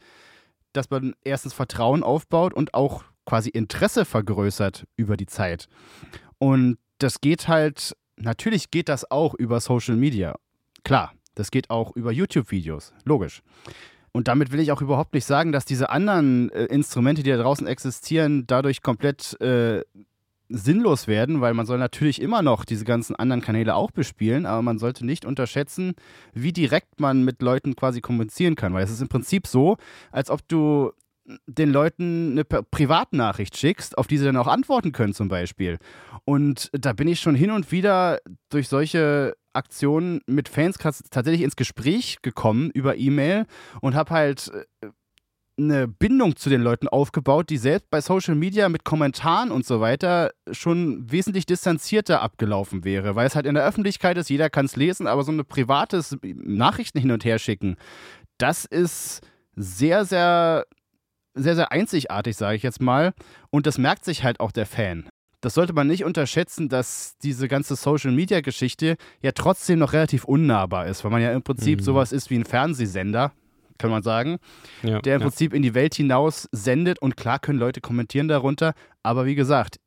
dass 0.73 0.89
man 0.89 1.13
erstens 1.23 1.53
Vertrauen 1.53 2.03
aufbaut 2.03 2.53
und 2.53 2.73
auch 2.73 3.03
quasi 3.25 3.49
Interesse 3.49 4.05
vergrößert 4.05 4.85
über 4.95 5.17
die 5.17 5.25
Zeit. 5.25 5.67
Und 6.37 6.77
das 6.97 7.21
geht 7.21 7.47
halt, 7.47 7.95
natürlich 8.17 8.71
geht 8.71 8.89
das 8.89 9.09
auch 9.09 9.33
über 9.33 9.59
Social 9.59 9.95
Media. 9.95 10.35
Klar, 10.83 11.13
das 11.35 11.51
geht 11.51 11.69
auch 11.69 11.95
über 11.95 12.11
YouTube-Videos, 12.11 12.93
logisch. 13.05 13.41
Und 14.11 14.27
damit 14.27 14.51
will 14.51 14.59
ich 14.59 14.71
auch 14.71 14.81
überhaupt 14.81 15.13
nicht 15.13 15.25
sagen, 15.25 15.51
dass 15.51 15.65
diese 15.65 15.89
anderen 15.89 16.49
äh, 16.51 16.65
Instrumente, 16.65 17.23
die 17.23 17.29
da 17.29 17.37
draußen 17.37 17.65
existieren, 17.65 18.45
dadurch 18.45 18.81
komplett 18.81 19.39
äh, 19.39 19.83
sinnlos 20.53 21.07
werden, 21.07 21.41
weil 21.41 21.53
man 21.53 21.65
soll 21.65 21.77
natürlich 21.77 22.21
immer 22.21 22.41
noch 22.41 22.65
diese 22.65 22.85
ganzen 22.85 23.15
anderen 23.15 23.41
Kanäle 23.41 23.75
auch 23.75 23.91
bespielen, 23.91 24.45
aber 24.45 24.61
man 24.61 24.77
sollte 24.77 25.05
nicht 25.05 25.25
unterschätzen, 25.25 25.93
wie 26.33 26.53
direkt 26.53 26.99
man 26.99 27.23
mit 27.23 27.41
Leuten 27.41 27.75
quasi 27.75 28.01
kommunizieren 28.01 28.55
kann, 28.55 28.73
weil 28.73 28.83
es 28.83 28.91
ist 28.91 29.01
im 29.01 29.09
Prinzip 29.09 29.47
so, 29.47 29.77
als 30.11 30.29
ob 30.29 30.47
du 30.47 30.91
den 31.47 31.71
Leuten 31.71 32.31
eine 32.31 32.43
Pri- 32.43 32.65
Privatnachricht 32.69 33.55
schickst, 33.55 33.97
auf 33.97 34.07
die 34.07 34.17
sie 34.17 34.25
dann 34.25 34.37
auch 34.37 34.47
antworten 34.47 34.91
können 34.91 35.13
zum 35.13 35.27
Beispiel. 35.27 35.77
Und 36.25 36.69
da 36.73 36.93
bin 36.93 37.07
ich 37.07 37.19
schon 37.19 37.35
hin 37.35 37.51
und 37.51 37.71
wieder 37.71 38.19
durch 38.49 38.67
solche 38.67 39.35
Aktionen 39.53 40.21
mit 40.27 40.49
Fans 40.49 40.77
tatsächlich 40.77 41.43
ins 41.43 41.55
Gespräch 41.55 42.17
gekommen 42.21 42.71
über 42.71 42.97
E-Mail 42.97 43.45
und 43.81 43.95
habe 43.95 44.11
halt 44.11 44.51
äh, 44.81 44.87
eine 45.63 45.87
Bindung 45.87 46.35
zu 46.35 46.49
den 46.49 46.61
Leuten 46.61 46.87
aufgebaut, 46.87 47.49
die 47.49 47.57
selbst 47.57 47.89
bei 47.89 48.01
Social 48.01 48.35
Media 48.35 48.69
mit 48.69 48.83
Kommentaren 48.83 49.51
und 49.51 49.65
so 49.65 49.79
weiter 49.81 50.31
schon 50.51 51.11
wesentlich 51.11 51.45
distanzierter 51.45 52.21
abgelaufen 52.21 52.83
wäre, 52.83 53.15
weil 53.15 53.27
es 53.27 53.35
halt 53.35 53.45
in 53.45 53.55
der 53.55 53.65
Öffentlichkeit 53.65 54.17
ist, 54.17 54.29
jeder 54.29 54.49
kann 54.49 54.65
es 54.65 54.75
lesen, 54.75 55.07
aber 55.07 55.23
so 55.23 55.31
ein 55.31 55.45
privates 55.45 56.17
Nachrichten 56.23 56.99
hin 56.99 57.11
und 57.11 57.25
her 57.25 57.39
schicken, 57.39 57.75
das 58.37 58.65
ist 58.65 59.21
sehr, 59.55 60.05
sehr, 60.05 60.65
sehr, 61.33 61.55
sehr 61.55 61.71
einzigartig, 61.71 62.35
sage 62.35 62.55
ich 62.55 62.63
jetzt 62.63 62.81
mal. 62.81 63.13
Und 63.49 63.65
das 63.67 63.77
merkt 63.77 64.05
sich 64.05 64.23
halt 64.23 64.39
auch 64.39 64.51
der 64.51 64.65
Fan. 64.65 65.07
Das 65.41 65.55
sollte 65.55 65.73
man 65.73 65.87
nicht 65.87 66.03
unterschätzen, 66.05 66.69
dass 66.69 67.17
diese 67.23 67.47
ganze 67.47 67.75
Social-Media-Geschichte 67.75 68.95
ja 69.21 69.31
trotzdem 69.31 69.79
noch 69.79 69.93
relativ 69.93 70.23
unnahbar 70.25 70.85
ist, 70.87 71.03
weil 71.03 71.11
man 71.11 71.21
ja 71.21 71.31
im 71.33 71.41
Prinzip 71.41 71.79
Mhm. 71.79 71.83
sowas 71.83 72.11
ist 72.11 72.29
wie 72.29 72.35
ein 72.37 72.45
Fernsehsender, 72.45 73.31
kann 73.81 73.91
man 73.91 74.03
sagen 74.03 74.37
Ja, 74.83 75.01
der 75.01 75.15
im 75.15 75.21
ja. 75.21 75.27
Prinzip 75.27 75.53
in 75.53 75.61
die 75.61 75.73
Welt 75.73 75.95
hinaus 75.95 76.47
sendet 76.51 77.01
und 77.01 77.17
klar 77.17 77.39
können 77.39 77.59
Leute 77.59 77.81
kommentieren 77.81 78.27
darunter, 78.27 78.73
aber 79.03 79.25
wie 79.25 79.35
gesagt, 79.35 79.79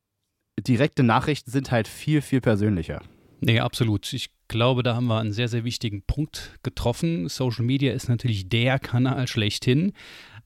direkte 0.59 1.03
Nachrichten 1.03 1.51
sind 1.51 1.71
halt 1.71 1.87
viel, 1.87 2.21
viel 2.21 2.41
persönlicher. 2.41 3.01
Nee, 3.41 3.59
absolut. 3.59 4.11
Ich 4.13 4.29
glaube, 4.47 4.83
da 4.83 4.95
haben 4.95 5.07
wir 5.07 5.19
einen 5.19 5.33
sehr, 5.33 5.47
sehr 5.47 5.63
wichtigen 5.63 6.01
Punkt 6.03 6.53
getroffen. 6.63 7.27
Social 7.29 7.65
Media 7.65 7.93
ist 7.93 8.09
natürlich 8.09 8.49
der 8.49 8.79
Kanal 8.79 9.27
schlechthin. 9.27 9.93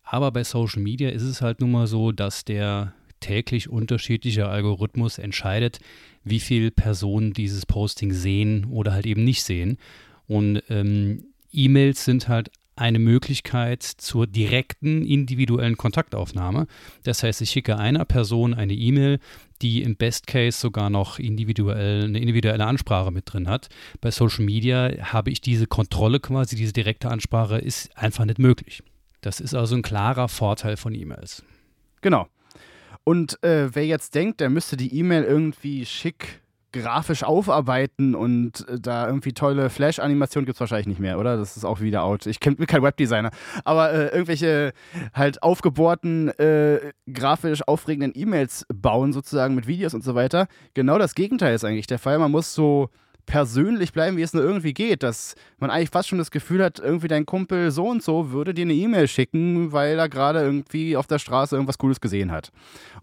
Aber 0.04 0.32
bei 0.32 0.44
Social 0.44 0.82
Media 0.82 1.10
ist 1.10 1.22
es 1.22 1.42
halt 1.42 1.62
nun 1.62 1.72
mal 1.72 1.88
so, 1.88 2.12
dass 2.12 2.44
der 2.44 2.94
täglich 3.20 3.70
unterschiedliche 3.70 4.48
Algorithmus 4.48 5.18
entscheidet, 5.18 5.80
wie 6.24 6.40
viele 6.40 6.72
Personen 6.72 7.34
dieses 7.34 7.66
Posting 7.66 8.12
sehen 8.12 8.66
oder 8.66 8.94
halt 8.94 9.06
eben 9.06 9.24
nicht 9.24 9.44
sehen. 9.44 9.78
Und 10.28 10.64
ähm, 10.70 11.26
E-Mails 11.52 12.06
sind 12.06 12.28
halt 12.28 12.50
eine 12.80 13.00
Möglichkeit 13.00 13.84
zur 13.84 14.28
direkten 14.28 15.06
individuellen 15.06 15.78
Kontaktaufnahme. 15.78 16.68
Das 17.04 17.24
heißt, 17.24 17.42
ich 17.42 17.50
schicke 17.50 17.78
einer 17.78 18.06
Person 18.06 18.54
eine 18.54 18.74
E-Mail, 18.74 19.20
die 19.62 19.82
im 19.84 19.96
Best 19.96 20.28
Case 20.28 20.58
sogar 20.58 20.90
noch 20.90 21.20
individuell, 21.20 22.06
eine 22.06 22.20
individuelle 22.20 22.66
Ansprache 22.66 23.12
mit 23.12 23.32
drin 23.32 23.48
hat. 23.48 23.70
Bei 24.02 24.12
Social 24.12 24.46
Media 24.46 24.92
habe 25.12 25.32
ich 25.32 25.42
diese 25.42 25.68
Kontrolle 25.68 26.20
quasi, 26.20 26.56
diese 26.56 26.74
direkte 26.74 27.10
Ansprache 27.10 27.58
ist 27.58 27.96
einfach 27.98 28.26
nicht 28.26 28.40
möglich. 28.40 28.82
Das 29.22 29.40
ist 29.40 29.54
also 29.54 29.76
ein 29.76 29.82
klarer 29.82 30.30
Vorteil 30.30 30.78
von 30.78 30.96
E-Mails. 30.96 31.44
Genau. 32.02 32.28
Und 33.04 33.42
äh, 33.44 33.74
wer 33.74 33.86
jetzt 33.86 34.16
denkt, 34.16 34.40
der 34.40 34.50
müsste 34.50 34.78
die 34.78 34.98
E-Mail 34.98 35.24
irgendwie 35.24 35.86
schick 35.86 36.42
grafisch 36.72 37.24
aufarbeiten 37.24 38.16
und 38.16 38.68
äh, 38.68 38.80
da 38.80 39.08
irgendwie 39.08 39.34
tolle 39.34 39.70
Flash-Animationen 39.70 40.46
gibt 40.46 40.56
es 40.56 40.60
wahrscheinlich 40.60 40.88
nicht 40.88 41.00
mehr, 41.00 41.20
oder? 41.20 41.38
Das 41.38 41.58
ist 41.58 41.66
auch 41.66 41.82
wieder 41.82 42.04
out. 42.04 42.26
Ich 42.26 42.40
bin 42.40 42.68
kein 42.68 42.84
Webdesigner. 42.84 43.32
Aber 43.64 43.92
äh, 43.92 44.08
irgendwelche 44.08 44.74
halt 45.14 45.42
aufgebohrten, 45.44 46.30
äh, 46.40 46.92
grafisch 47.12 47.68
aufregenden 47.68 48.12
E-Mails 48.16 48.66
bauen, 48.74 49.14
sozusagen 49.14 49.56
mit 49.56 49.68
Videos 49.68 49.94
und 49.94 50.04
so 50.04 50.16
weiter. 50.16 50.48
Genau 50.74 50.98
das 50.98 51.16
Gegenteil 51.16 51.56
ist 51.56 51.66
eigentlich 51.66 51.88
der 51.88 52.00
Fall. 52.00 52.20
Man 52.20 52.32
muss 52.32 52.54
so 52.54 52.90
persönlich 53.30 53.94
bleiben, 53.94 54.18
wie 54.18 54.24
es 54.24 54.34
nur 54.34 54.44
irgendwie 54.44 54.74
geht. 54.74 55.04
Dass 55.04 55.36
man 55.60 55.70
eigentlich 55.70 55.92
fast 55.92 56.10
schon 56.10 56.18
das 56.18 56.32
Gefühl 56.32 56.64
hat, 56.64 56.80
irgendwie 56.80 57.08
dein 57.08 57.28
Kumpel 57.28 57.70
so 57.70 57.88
und 57.88 58.02
so 58.02 58.32
würde 58.32 58.56
dir 58.56 58.64
eine 58.64 58.74
E-Mail 58.74 59.08
schicken, 59.08 59.72
weil 59.72 60.00
er 60.00 60.10
gerade 60.10 60.40
irgendwie 60.40 60.98
auf 60.98 61.06
der 61.06 61.20
Straße 61.20 61.56
irgendwas 61.56 61.78
Cooles 61.78 62.02
gesehen 62.02 62.32
hat. 62.32 62.52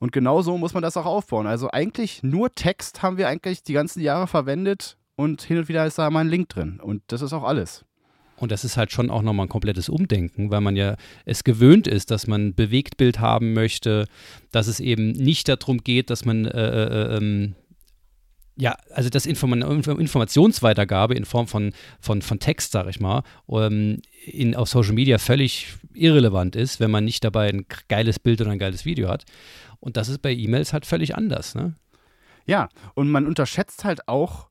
Und 0.00 0.10
genau 0.10 0.42
so 0.42 0.58
muss 0.58 0.74
man 0.74 0.82
das 0.82 0.96
auch 0.96 1.06
aufbauen. 1.06 1.46
Also 1.46 1.70
eigentlich 1.70 2.24
nur 2.24 2.52
Text 2.54 3.02
haben 3.02 3.18
wir 3.18 3.28
eigentlich 3.28 3.62
die 3.62 3.72
ganzen 3.72 4.00
Jahre 4.00 4.26
verwendet 4.26 4.96
und 5.14 5.42
hin 5.42 5.58
und 5.58 5.68
wieder 5.68 5.86
ist 5.86 5.98
da 5.98 6.10
mal 6.10 6.20
ein 6.20 6.28
Link 6.28 6.48
drin. 6.48 6.80
Und 6.82 7.02
das 7.06 7.22
ist 7.22 7.32
auch 7.32 7.44
alles. 7.44 7.84
Und 8.36 8.50
das 8.52 8.64
ist 8.64 8.76
halt 8.76 8.92
schon 8.92 9.10
auch 9.10 9.22
nochmal 9.22 9.46
ein 9.46 9.50
komplettes 9.50 9.88
Umdenken, 9.88 10.50
weil 10.50 10.60
man 10.60 10.76
ja 10.76 10.96
es 11.24 11.44
gewöhnt 11.44 11.86
ist, 11.86 12.10
dass 12.10 12.26
man 12.26 12.48
ein 12.48 12.54
Bewegtbild 12.54 13.20
haben 13.20 13.54
möchte, 13.54 14.06
dass 14.50 14.66
es 14.66 14.80
eben 14.80 15.12
nicht 15.12 15.48
darum 15.48 15.78
geht, 15.78 16.10
dass 16.10 16.24
man 16.24 16.44
äh, 16.44 16.84
äh, 16.84 17.16
ähm, 17.16 17.54
ja, 18.56 18.76
also 18.94 19.10
das 19.10 19.26
Inform 19.26 19.52
Informationsweitergabe 19.52 21.14
in 21.14 21.24
Form 21.24 21.46
von, 21.46 21.72
von, 22.00 22.22
von 22.22 22.38
Text, 22.38 22.72
sag 22.72 22.88
ich 22.88 23.00
mal, 23.00 23.22
ähm, 23.48 24.00
in, 24.24 24.54
auf 24.56 24.68
Social 24.68 24.94
Media 24.94 25.18
völlig 25.18 25.74
irrelevant 25.92 26.56
ist, 26.56 26.80
wenn 26.80 26.90
man 26.90 27.04
nicht 27.04 27.22
dabei 27.22 27.48
ein 27.50 27.66
geiles 27.88 28.18
Bild 28.18 28.40
oder 28.40 28.50
ein 28.50 28.58
geiles 28.58 28.84
Video 28.84 29.08
hat. 29.08 29.24
Und 29.80 29.96
das 29.96 30.08
ist 30.08 30.22
bei 30.22 30.32
E-Mails 30.32 30.72
halt 30.72 30.86
völlig 30.86 31.14
anders, 31.16 31.54
ne? 31.54 31.74
Ja, 32.46 32.68
und 32.94 33.10
man 33.10 33.26
unterschätzt 33.26 33.84
halt 33.84 34.08
auch, 34.08 34.48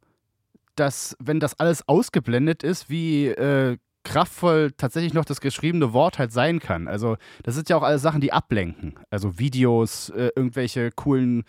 dass, 0.76 1.16
wenn 1.20 1.40
das 1.40 1.60
alles 1.60 1.88
ausgeblendet 1.88 2.62
ist, 2.62 2.90
wie 2.90 3.28
äh, 3.28 3.78
kraftvoll 4.04 4.72
tatsächlich 4.76 5.14
noch 5.14 5.26
das 5.26 5.42
geschriebene 5.42 5.94
Wort 5.94 6.20
halt 6.20 6.32
sein 6.32 6.60
kann. 6.60 6.88
Also, 6.88 7.18
das 7.44 7.56
sind 7.56 7.70
ja 7.70 7.78
auch 7.78 7.84
alles 7.84 8.02
Sachen, 8.02 8.22
die 8.22 8.34
ablenken. 8.34 9.00
Also 9.10 9.40
Videos, 9.40 10.10
äh, 10.10 10.30
irgendwelche 10.36 10.92
coolen 10.92 11.46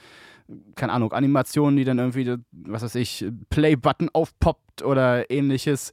keine 0.74 0.92
Ahnung, 0.92 1.12
Animationen, 1.12 1.76
die 1.76 1.84
dann 1.84 1.98
irgendwie, 1.98 2.36
was 2.52 2.82
weiß 2.82 2.94
ich, 2.96 3.26
Play-Button 3.50 4.10
aufpoppt 4.12 4.82
oder 4.82 5.30
ähnliches. 5.30 5.92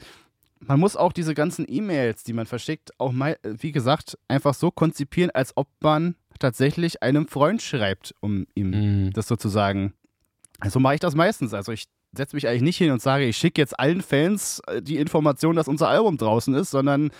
Man 0.59 0.79
muss 0.79 0.95
auch 0.95 1.11
diese 1.11 1.33
ganzen 1.33 1.65
E-Mails, 1.67 2.23
die 2.23 2.33
man 2.33 2.45
verschickt, 2.45 2.91
auch 2.99 3.11
mal, 3.11 3.37
wie 3.43 3.71
gesagt, 3.71 4.17
einfach 4.27 4.53
so 4.53 4.71
konzipieren, 4.71 5.31
als 5.31 5.55
ob 5.57 5.67
man 5.81 6.15
tatsächlich 6.39 7.03
einem 7.03 7.27
Freund 7.27 7.61
schreibt, 7.61 8.15
um 8.21 8.45
ihm 8.55 8.69
mhm. 8.69 9.11
das 9.13 9.27
sozusagen. 9.27 9.93
So 10.67 10.79
mache 10.79 10.95
ich 10.95 10.99
das 10.99 11.15
meistens. 11.15 11.53
Also 11.53 11.71
ich 11.71 11.85
setze 12.15 12.35
mich 12.35 12.47
eigentlich 12.47 12.61
nicht 12.61 12.77
hin 12.77 12.91
und 12.91 13.01
sage, 13.01 13.25
ich 13.25 13.37
schicke 13.37 13.59
jetzt 13.59 13.77
allen 13.79 14.01
Fans 14.01 14.61
äh, 14.67 14.81
die 14.81 14.97
Information, 14.97 15.55
dass 15.55 15.67
unser 15.67 15.89
Album 15.89 16.17
draußen 16.17 16.53
ist, 16.53 16.71
sondern 16.71 17.11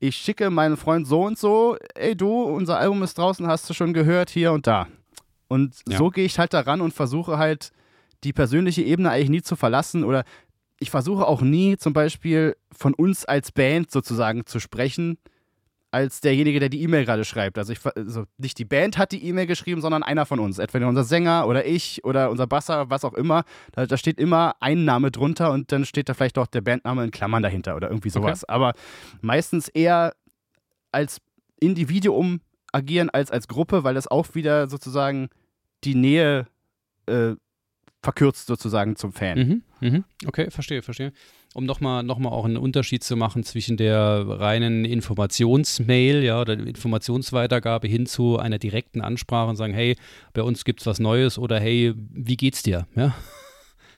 ich 0.00 0.16
schicke 0.16 0.50
meinen 0.50 0.76
Freund 0.76 1.06
so 1.06 1.22
und 1.22 1.38
so, 1.38 1.76
ey 1.94 2.16
du, 2.16 2.42
unser 2.42 2.78
Album 2.78 3.02
ist 3.02 3.18
draußen, 3.18 3.46
hast 3.46 3.68
du 3.68 3.74
schon 3.74 3.92
gehört, 3.92 4.30
hier 4.30 4.52
und 4.52 4.66
da. 4.66 4.88
Und 5.48 5.76
ja. 5.88 5.98
so 5.98 6.10
gehe 6.10 6.24
ich 6.24 6.38
halt 6.38 6.52
daran 6.52 6.80
und 6.80 6.92
versuche 6.92 7.38
halt 7.38 7.72
die 8.24 8.32
persönliche 8.32 8.82
Ebene 8.82 9.10
eigentlich 9.10 9.30
nie 9.30 9.42
zu 9.42 9.56
verlassen 9.56 10.04
oder 10.04 10.24
ich 10.80 10.90
versuche 10.90 11.26
auch 11.26 11.40
nie 11.40 11.76
zum 11.76 11.92
Beispiel 11.92 12.56
von 12.70 12.94
uns 12.94 13.24
als 13.24 13.50
Band 13.50 13.90
sozusagen 13.90 14.46
zu 14.46 14.60
sprechen, 14.60 15.18
als 15.90 16.20
derjenige, 16.20 16.60
der 16.60 16.68
die 16.68 16.82
E-Mail 16.82 17.04
gerade 17.04 17.24
schreibt. 17.24 17.58
Also, 17.58 17.72
ich, 17.72 17.78
also 17.84 18.24
nicht 18.36 18.58
die 18.58 18.64
Band 18.64 18.98
hat 18.98 19.12
die 19.12 19.24
E-Mail 19.24 19.46
geschrieben, 19.46 19.80
sondern 19.80 20.02
einer 20.02 20.26
von 20.26 20.38
uns. 20.38 20.58
Etwa 20.58 20.86
unser 20.86 21.04
Sänger 21.04 21.46
oder 21.46 21.66
ich 21.66 22.04
oder 22.04 22.30
unser 22.30 22.46
Basser, 22.46 22.90
was 22.90 23.04
auch 23.04 23.14
immer. 23.14 23.44
Da, 23.72 23.86
da, 23.86 23.96
steht 23.96 24.20
immer 24.20 24.54
ein 24.60 24.84
Name 24.84 25.10
drunter 25.10 25.50
und 25.50 25.72
dann 25.72 25.84
steht 25.84 26.08
da 26.08 26.14
vielleicht 26.14 26.38
auch 26.38 26.46
der 26.46 26.60
Bandname 26.60 27.04
in 27.04 27.10
Klammern 27.10 27.42
dahinter 27.42 27.74
oder 27.74 27.88
irgendwie 27.88 28.10
sowas. 28.10 28.44
Okay. 28.44 28.52
Aber 28.52 28.74
meistens 29.22 29.68
eher 29.68 30.14
als 30.92 31.20
Individuum 31.58 32.40
agieren 32.70 33.08
als 33.08 33.30
als 33.30 33.48
Gruppe, 33.48 33.82
weil 33.82 33.94
das 33.94 34.08
auch 34.08 34.34
wieder 34.34 34.68
sozusagen 34.68 35.30
die 35.84 35.94
Nähe 35.94 36.46
äh, 37.06 37.34
verkürzt 38.02 38.46
sozusagen 38.46 38.96
zum 38.96 39.12
Fan. 39.12 39.62
Mhm, 39.80 39.88
mhm. 39.88 40.04
Okay, 40.26 40.50
verstehe, 40.50 40.82
verstehe. 40.82 41.12
Um 41.54 41.64
nochmal 41.64 42.02
noch 42.02 42.18
mal 42.18 42.30
auch 42.30 42.44
einen 42.44 42.56
Unterschied 42.56 43.02
zu 43.02 43.16
machen 43.16 43.42
zwischen 43.42 43.76
der 43.76 44.24
reinen 44.26 44.84
Informationsmail, 44.84 46.22
ja, 46.22 46.40
oder 46.40 46.54
Informationsweitergabe 46.54 47.88
hin 47.88 48.06
zu 48.06 48.38
einer 48.38 48.58
direkten 48.58 49.00
Ansprache 49.00 49.50
und 49.50 49.56
sagen, 49.56 49.72
hey, 49.72 49.96
bei 50.34 50.42
uns 50.42 50.64
gibt 50.64 50.80
es 50.80 50.86
was 50.86 51.00
Neues 51.00 51.38
oder 51.38 51.58
hey, 51.58 51.94
wie 51.96 52.36
geht's 52.36 52.62
dir? 52.62 52.86
Ja? 52.94 53.14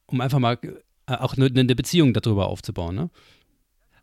Um 0.07 0.21
einfach 0.21 0.41
mal 0.41 0.59
äh, 1.07 1.15
auch 1.15 1.37
eine, 1.37 1.47
eine 1.47 1.77
Beziehung 1.77 2.13
darüber 2.13 2.49
aufzubauen, 2.49 2.97
ne? 2.97 3.11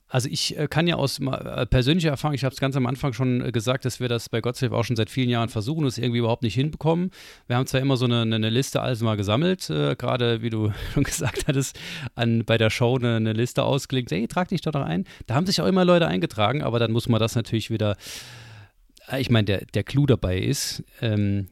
Also 0.10 0.30
ich 0.30 0.58
äh, 0.58 0.68
kann 0.68 0.88
ja 0.88 0.96
aus 0.96 1.20
äh, 1.20 1.66
persönlicher 1.66 2.10
Erfahrung, 2.10 2.34
ich 2.34 2.46
habe 2.46 2.54
es 2.54 2.62
ganz 2.62 2.76
am 2.78 2.86
Anfang 2.86 3.14
schon 3.14 3.42
äh, 3.42 3.52
gesagt, 3.52 3.84
dass 3.84 4.00
wir 4.00 4.08
das 4.08 4.30
bei 4.30 4.40
Gottsafe 4.40 4.74
auch 4.74 4.84
schon 4.84 4.96
seit 4.96 5.10
vielen 5.10 5.30
Jahren 5.30 5.50
versuchen 5.50 5.82
und 5.82 5.88
es 5.88 5.98
irgendwie 5.98 6.20
überhaupt 6.20 6.44
nicht 6.44 6.54
hinbekommen. 6.54 7.12
Wir 7.48 7.58
haben 7.58 7.68
zwar 7.68 7.82
immer 7.82 7.98
so 7.98 8.06
eine, 8.06 8.22
eine 8.22 8.50
Liste 8.50 8.82
alles 8.82 9.02
mal 9.02 9.18
gesammelt, 9.18 9.70
äh, 9.70 9.96
gerade 9.96 10.42
wie 10.42 10.50
du 10.50 10.72
schon 10.94 11.04
gesagt 11.04 11.46
hattest, 11.48 11.78
an, 12.16 12.46
bei 12.46 12.58
der 12.58 12.70
Show 12.70 12.96
eine, 12.96 13.18
eine 13.18 13.34
Liste 13.34 13.64
ausgelegt, 13.64 14.12
hey, 14.12 14.28
trag 14.28 14.48
dich 14.48 14.62
doch 14.62 14.74
noch 14.74 14.86
ein. 14.86 15.06
Da 15.26 15.36
haben 15.36 15.46
sich 15.46 15.60
auch 15.62 15.68
immer 15.68 15.84
Leute 15.84 16.08
eingetragen, 16.08 16.64
aber 16.64 16.80
dann 16.80 16.92
muss 16.92 17.10
man 17.10 17.20
das 17.20 17.36
natürlich 17.36 17.70
wieder 17.70 17.98
ich 19.20 19.30
meine, 19.30 19.46
der, 19.46 19.66
der 19.74 19.84
Clou 19.84 20.06
dabei 20.06 20.38
ist, 20.38 20.84
ähm, 21.02 21.48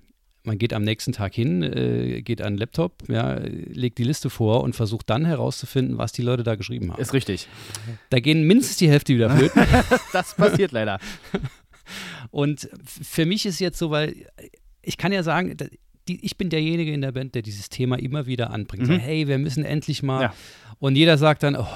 man 0.46 0.58
geht 0.58 0.74
am 0.74 0.84
nächsten 0.84 1.12
Tag 1.12 1.34
hin, 1.34 1.64
äh, 1.64 2.22
geht 2.22 2.42
an 2.42 2.54
den 2.54 2.60
Laptop, 2.60 3.04
ja, 3.08 3.36
legt 3.36 3.98
die 3.98 4.04
Liste 4.04 4.30
vor 4.30 4.64
und 4.64 4.76
versucht 4.76 5.10
dann 5.10 5.26
herauszufinden, 5.26 5.98
was 5.98 6.12
die 6.12 6.22
Leute 6.22 6.44
da 6.44 6.56
geschrieben 6.56 6.92
haben. 6.92 7.02
Ist 7.02 7.14
richtig. 7.14 7.48
Da 8.10 8.20
gehen 8.20 8.44
mindestens 8.44 8.78
die 8.78 8.90
Hälfte 8.90 9.16
wieder 9.16 9.30
flöten. 9.30 9.64
das 10.14 10.36
passiert 10.36 10.72
leider. 10.72 11.00
Und 12.32 12.68
für 12.84 13.26
mich 13.26 13.46
ist 13.46 13.60
jetzt 13.60 13.78
so, 13.78 13.92
weil 13.92 14.16
ich 14.82 14.98
kann 14.98 15.12
ja 15.12 15.24
sagen, 15.24 15.56
die, 16.08 16.26
ich 16.26 16.38
bin 16.38 16.50
derjenige 16.50 16.92
in 16.92 17.02
der 17.02 17.12
Band, 17.12 17.36
der 17.36 17.42
dieses 17.42 17.70
Thema 17.70 17.98
immer 17.98 18.26
wieder 18.26 18.52
anbringt. 18.52 18.88
Mhm. 18.88 18.94
So, 18.94 19.00
hey, 19.00 19.28
wir 19.28 19.38
müssen 19.38 19.64
endlich 19.64 20.04
mal. 20.04 20.22
Ja. 20.24 20.34
Und 20.80 20.96
jeder 20.96 21.18
sagt 21.18 21.44
dann, 21.44 21.56
oh, 21.56 21.68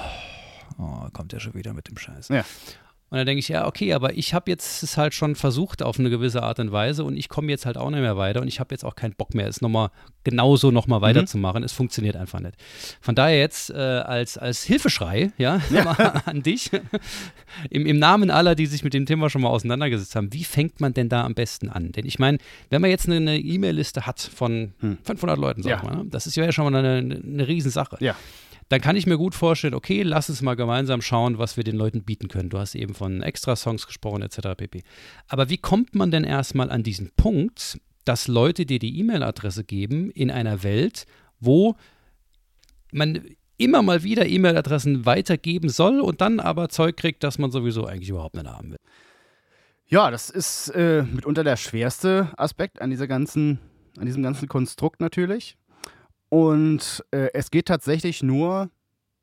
oh, 0.77 1.07
kommt 1.13 1.33
er 1.33 1.39
schon 1.39 1.53
wieder 1.53 1.73
mit 1.73 1.87
dem 1.87 1.97
Scheiß. 1.97 2.29
Ja. 2.29 2.45
Und 3.09 3.17
dann 3.17 3.25
denke 3.25 3.39
ich, 3.39 3.47
ja, 3.47 3.65
okay, 3.65 3.93
aber 3.93 4.15
ich 4.17 4.33
habe 4.33 4.51
jetzt 4.51 4.83
es 4.83 4.95
halt 4.95 5.13
schon 5.13 5.35
versucht 5.35 5.81
auf 5.81 5.99
eine 5.99 6.09
gewisse 6.09 6.43
Art 6.43 6.59
und 6.59 6.71
Weise 6.71 7.03
und 7.03 7.17
ich 7.17 7.27
komme 7.27 7.49
jetzt 7.49 7.65
halt 7.65 7.77
auch 7.77 7.89
nicht 7.89 8.01
mehr 8.01 8.17
weiter 8.17 8.41
und 8.41 8.47
ich 8.47 8.59
habe 8.59 8.73
jetzt 8.73 8.85
auch 8.85 8.95
keinen 8.95 9.15
Bock 9.15 9.33
mehr, 9.33 9.47
es 9.47 9.61
nochmal 9.61 9.89
genauso 10.23 10.69
nochmal 10.69 10.99
mhm. 10.99 11.03
weiterzumachen. 11.03 11.63
Es 11.63 11.73
funktioniert 11.73 12.15
einfach 12.15 12.39
nicht. 12.39 12.55
Von 13.01 13.15
daher 13.15 13.39
jetzt 13.39 13.71
äh, 13.71 13.73
als, 13.73 14.37
als 14.37 14.63
Hilfeschrei, 14.63 15.31
ja, 15.37 15.59
ja. 15.71 15.91
an 16.25 16.43
dich, 16.43 16.69
Im, 17.69 17.85
im 17.85 17.97
Namen 17.97 18.29
aller, 18.29 18.55
die 18.55 18.67
sich 18.67 18.83
mit 18.83 18.93
dem 18.93 19.05
Thema 19.05 19.29
schon 19.29 19.41
mal 19.41 19.49
auseinandergesetzt 19.49 20.15
haben, 20.15 20.31
wie 20.33 20.43
fängt 20.43 20.79
man 20.79 20.93
denn 20.93 21.09
da 21.09 21.23
am 21.23 21.33
besten 21.33 21.69
an? 21.69 21.91
Denn 21.91 22.05
ich 22.05 22.19
meine, 22.19 22.37
wenn 22.69 22.81
man 22.81 22.91
jetzt 22.91 23.09
eine 23.09 23.37
E-Mail-Liste 23.37 24.05
hat 24.05 24.19
von 24.19 24.73
hm. 24.79 24.99
500 25.03 25.37
Leuten, 25.37 25.63
sag 25.63 25.71
ja. 25.71 25.83
mal, 25.83 25.95
ne, 25.97 26.05
das 26.09 26.27
ist 26.27 26.35
ja 26.35 26.51
schon 26.51 26.71
mal 26.71 26.77
eine, 26.77 27.21
eine 27.23 27.47
Riesensache. 27.47 27.97
Ja 27.99 28.15
dann 28.69 28.81
kann 28.81 28.95
ich 28.95 29.07
mir 29.07 29.17
gut 29.17 29.33
vorstellen, 29.33 29.73
okay, 29.73 30.03
lass 30.03 30.29
uns 30.29 30.41
mal 30.41 30.55
gemeinsam 30.55 31.01
schauen, 31.01 31.39
was 31.39 31.57
wir 31.57 31.63
den 31.63 31.75
Leuten 31.75 32.03
bieten 32.03 32.27
können. 32.27 32.49
Du 32.49 32.59
hast 32.59 32.75
eben 32.75 32.93
von 32.93 33.23
Extra-Songs 33.23 33.87
gesprochen, 33.87 34.21
etc. 34.21 34.55
pp. 34.55 34.83
Aber 35.27 35.49
wie 35.49 35.57
kommt 35.57 35.95
man 35.95 36.11
denn 36.11 36.23
erstmal 36.23 36.69
an 36.69 36.83
diesen 36.83 37.09
Punkt, 37.17 37.79
dass 38.05 38.27
Leute 38.27 38.65
dir 38.65 38.79
die 38.79 38.99
E-Mail-Adresse 38.99 39.63
geben 39.63 40.11
in 40.11 40.29
einer 40.29 40.63
Welt, 40.63 41.07
wo 41.39 41.75
man 42.91 43.21
immer 43.57 43.81
mal 43.81 44.03
wieder 44.03 44.27
E-Mail-Adressen 44.27 45.05
weitergeben 45.05 45.69
soll 45.69 45.99
und 45.99 46.21
dann 46.21 46.39
aber 46.39 46.69
Zeug 46.69 46.95
kriegt, 46.95 47.23
das 47.23 47.39
man 47.39 47.51
sowieso 47.51 47.85
eigentlich 47.85 48.09
überhaupt 48.09 48.35
nicht 48.35 48.47
haben 48.47 48.71
will? 48.71 48.79
Ja, 49.87 50.11
das 50.11 50.29
ist 50.29 50.69
äh, 50.69 51.03
mitunter 51.03 51.43
der 51.43 51.57
schwerste 51.57 52.29
Aspekt 52.37 52.81
an 52.81 52.91
dieser 52.91 53.07
ganzen, 53.07 53.59
an 53.97 54.05
diesem 54.05 54.21
ganzen 54.21 54.47
Konstrukt 54.47 55.01
natürlich. 55.01 55.57
Und 56.29 57.03
äh, 57.11 57.29
es 57.33 57.51
geht 57.51 57.67
tatsächlich 57.67 58.23
nur 58.23 58.69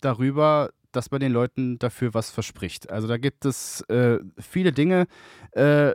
darüber, 0.00 0.70
dass 0.92 1.10
man 1.10 1.20
den 1.20 1.32
Leuten 1.32 1.78
dafür 1.78 2.14
was 2.14 2.30
verspricht. 2.30 2.90
Also 2.90 3.06
da 3.06 3.16
gibt 3.18 3.44
es 3.44 3.82
äh, 3.82 4.18
viele 4.38 4.72
Dinge. 4.72 5.06
Äh, 5.52 5.94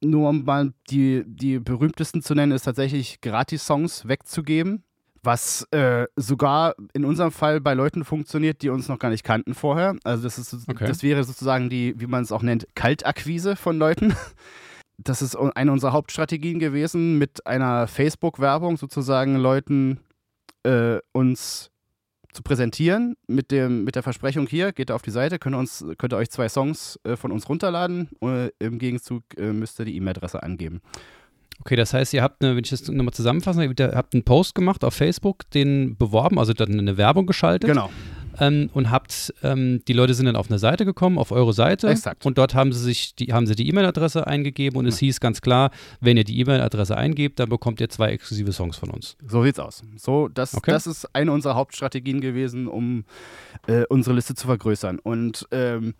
nur 0.00 0.30
um 0.30 0.44
mal 0.44 0.72
die, 0.90 1.22
die 1.26 1.58
berühmtesten 1.58 2.22
zu 2.22 2.34
nennen, 2.34 2.52
ist 2.52 2.62
tatsächlich 2.62 3.20
Gratis-Songs 3.20 4.08
wegzugeben. 4.08 4.82
Was 5.22 5.66
äh, 5.70 6.06
sogar 6.16 6.74
in 6.92 7.04
unserem 7.04 7.32
Fall 7.32 7.60
bei 7.60 7.72
Leuten 7.72 8.04
funktioniert, 8.04 8.60
die 8.60 8.68
uns 8.68 8.88
noch 8.88 8.98
gar 8.98 9.08
nicht 9.08 9.24
kannten 9.24 9.54
vorher. 9.54 9.96
Also 10.04 10.22
das 10.24 10.38
ist 10.38 10.68
okay. 10.68 10.86
das 10.86 11.02
wäre 11.02 11.24
sozusagen 11.24 11.70
die, 11.70 11.98
wie 11.98 12.06
man 12.06 12.22
es 12.22 12.32
auch 12.32 12.42
nennt, 12.42 12.66
Kaltakquise 12.74 13.56
von 13.56 13.78
Leuten. 13.78 14.14
Das 14.96 15.22
ist 15.22 15.34
eine 15.34 15.72
unserer 15.72 15.92
Hauptstrategien 15.92 16.60
gewesen, 16.60 17.18
mit 17.18 17.46
einer 17.48 17.88
Facebook-Werbung 17.88 18.76
sozusagen 18.76 19.34
Leuten 19.34 19.98
äh, 20.64 20.98
uns 21.12 21.70
zu 22.32 22.42
präsentieren 22.42 23.16
mit, 23.28 23.50
dem, 23.50 23.84
mit 23.84 23.94
der 23.94 24.02
Versprechung 24.02 24.46
hier, 24.48 24.72
geht 24.72 24.90
auf 24.90 25.02
die 25.02 25.12
Seite, 25.12 25.38
könnt 25.38 25.54
ihr, 25.54 25.58
uns, 25.58 25.84
könnt 25.98 26.12
ihr 26.12 26.16
euch 26.16 26.30
zwei 26.30 26.48
Songs 26.48 26.98
äh, 27.04 27.16
von 27.16 27.30
uns 27.30 27.48
runterladen. 27.48 28.08
Äh, 28.20 28.50
Im 28.58 28.78
Gegenzug 28.78 29.22
äh, 29.38 29.52
müsst 29.52 29.78
ihr 29.80 29.84
die 29.84 29.96
E-Mail-Adresse 29.96 30.42
angeben. 30.42 30.82
Okay, 31.60 31.76
das 31.76 31.94
heißt, 31.94 32.12
ihr 32.12 32.22
habt, 32.22 32.42
eine, 32.42 32.56
wenn 32.56 32.64
ich 32.64 32.70
das 32.70 32.88
nochmal 32.88 33.14
zusammenfasse, 33.14 33.64
ihr 33.64 33.92
habt 33.94 34.14
einen 34.14 34.24
Post 34.24 34.56
gemacht 34.56 34.82
auf 34.82 34.94
Facebook, 34.94 35.48
den 35.50 35.96
beworben, 35.96 36.38
also 36.38 36.52
dann 36.52 36.78
eine 36.78 36.96
Werbung 36.96 37.26
geschaltet. 37.26 37.70
Genau. 37.70 37.90
Ähm, 38.40 38.70
und 38.74 38.90
habt, 38.90 39.32
ähm, 39.42 39.82
die 39.86 39.92
Leute 39.92 40.14
sind 40.14 40.26
dann 40.26 40.36
auf 40.36 40.50
eine 40.50 40.58
Seite 40.58 40.84
gekommen, 40.84 41.18
auf 41.18 41.30
eure 41.32 41.52
Seite. 41.52 41.88
Exakt. 41.88 42.26
Und 42.26 42.38
dort 42.38 42.54
haben 42.54 42.72
sie 42.72 42.80
sich, 42.80 43.14
die, 43.14 43.32
haben 43.32 43.46
sie 43.46 43.54
die 43.54 43.68
E-Mail-Adresse 43.68 44.26
eingegeben 44.26 44.78
und 44.78 44.86
es 44.86 44.98
hieß 44.98 45.20
ganz 45.20 45.40
klar, 45.40 45.70
wenn 46.00 46.16
ihr 46.16 46.24
die 46.24 46.38
E-Mail-Adresse 46.40 46.96
eingebt, 46.96 47.38
dann 47.38 47.48
bekommt 47.48 47.80
ihr 47.80 47.88
zwei 47.88 48.10
exklusive 48.10 48.52
Songs 48.52 48.76
von 48.76 48.90
uns. 48.90 49.16
So 49.26 49.42
sieht's 49.44 49.58
aus. 49.58 49.82
So, 49.96 50.28
das, 50.28 50.54
Okay. 50.54 50.70
das 50.70 50.86
ist 50.86 51.08
eine 51.14 51.32
unserer 51.32 51.54
Hauptstrategien 51.54 52.20
gewesen, 52.20 52.66
um 52.66 53.04
äh, 53.66 53.84
unsere 53.88 54.14
Liste 54.16 54.34
zu 54.34 54.46
vergrößern. 54.46 54.98
Und 54.98 55.46
ähm, 55.50 55.94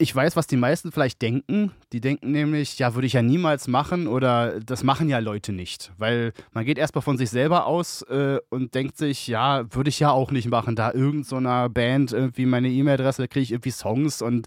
ich 0.00 0.14
weiß, 0.14 0.34
was 0.34 0.46
die 0.46 0.56
meisten 0.56 0.92
vielleicht 0.92 1.20
denken. 1.20 1.72
Die 1.92 2.00
denken 2.00 2.32
nämlich, 2.32 2.78
ja, 2.78 2.94
würde 2.94 3.06
ich 3.06 3.12
ja 3.12 3.20
niemals 3.20 3.68
machen 3.68 4.06
oder 4.06 4.58
das 4.60 4.82
machen 4.82 5.10
ja 5.10 5.18
Leute 5.18 5.52
nicht. 5.52 5.92
Weil 5.98 6.32
man 6.52 6.64
geht 6.64 6.78
erstmal 6.78 7.02
von 7.02 7.18
sich 7.18 7.28
selber 7.28 7.66
aus 7.66 8.00
äh, 8.02 8.38
und 8.48 8.74
denkt 8.74 8.96
sich, 8.96 9.26
ja, 9.26 9.62
würde 9.74 9.90
ich 9.90 10.00
ja 10.00 10.10
auch 10.10 10.30
nicht 10.30 10.48
machen. 10.48 10.74
Da 10.74 10.92
irgend 10.92 11.26
so 11.26 11.38
Band 11.38 12.12
irgendwie 12.12 12.46
meine 12.46 12.70
E-Mail-Adresse, 12.70 13.28
kriege 13.28 13.42
ich 13.42 13.52
irgendwie 13.52 13.72
Songs 13.72 14.22
und 14.22 14.46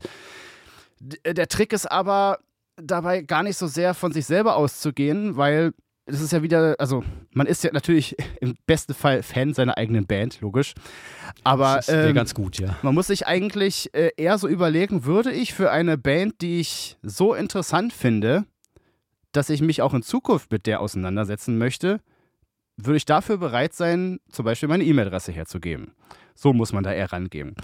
äh, 1.21 1.35
der 1.35 1.47
Trick 1.47 1.71
ist 1.71 1.85
aber 1.85 2.39
dabei 2.75 3.21
gar 3.21 3.43
nicht 3.43 3.57
so 3.57 3.67
sehr 3.67 3.93
von 3.93 4.11
sich 4.11 4.25
selber 4.25 4.55
auszugehen, 4.55 5.37
weil 5.37 5.73
das 6.05 6.21
ist 6.21 6.33
ja 6.33 6.43
wieder, 6.43 6.75
also 6.79 7.03
man 7.31 7.47
ist 7.47 7.63
ja 7.63 7.71
natürlich 7.71 8.15
im 8.41 8.55
besten 8.65 8.93
Fall 8.93 9.23
Fan 9.23 9.53
seiner 9.53 9.77
eigenen 9.77 10.05
Band, 10.05 10.41
logisch. 10.41 10.73
Aber 11.43 11.77
das 11.77 11.87
wäre 11.87 12.09
ähm, 12.09 12.15
ganz 12.15 12.33
gut, 12.33 12.59
ja. 12.59 12.77
man 12.81 12.93
muss 12.93 13.07
sich 13.07 13.27
eigentlich 13.27 13.93
äh, 13.93 14.11
eher 14.17 14.37
so 14.37 14.47
überlegen, 14.47 15.05
würde 15.05 15.31
ich 15.31 15.53
für 15.53 15.71
eine 15.71 15.97
Band, 15.97 16.41
die 16.41 16.59
ich 16.59 16.97
so 17.01 17.33
interessant 17.33 17.93
finde, 17.93 18.45
dass 19.31 19.49
ich 19.49 19.61
mich 19.61 19.81
auch 19.81 19.93
in 19.93 20.03
Zukunft 20.03 20.51
mit 20.51 20.67
der 20.67 20.81
auseinandersetzen 20.81 21.57
möchte, 21.57 22.01
würde 22.77 22.97
ich 22.97 23.05
dafür 23.05 23.37
bereit 23.37 23.73
sein, 23.73 24.19
zum 24.29 24.45
Beispiel 24.45 24.69
meine 24.69 24.83
E-Mail-Adresse 24.83 25.31
herzugeben. 25.31 25.93
So 26.35 26.53
muss 26.53 26.73
man 26.73 26.83
da 26.83 26.91
eher 26.91 27.11
rangehen. 27.11 27.55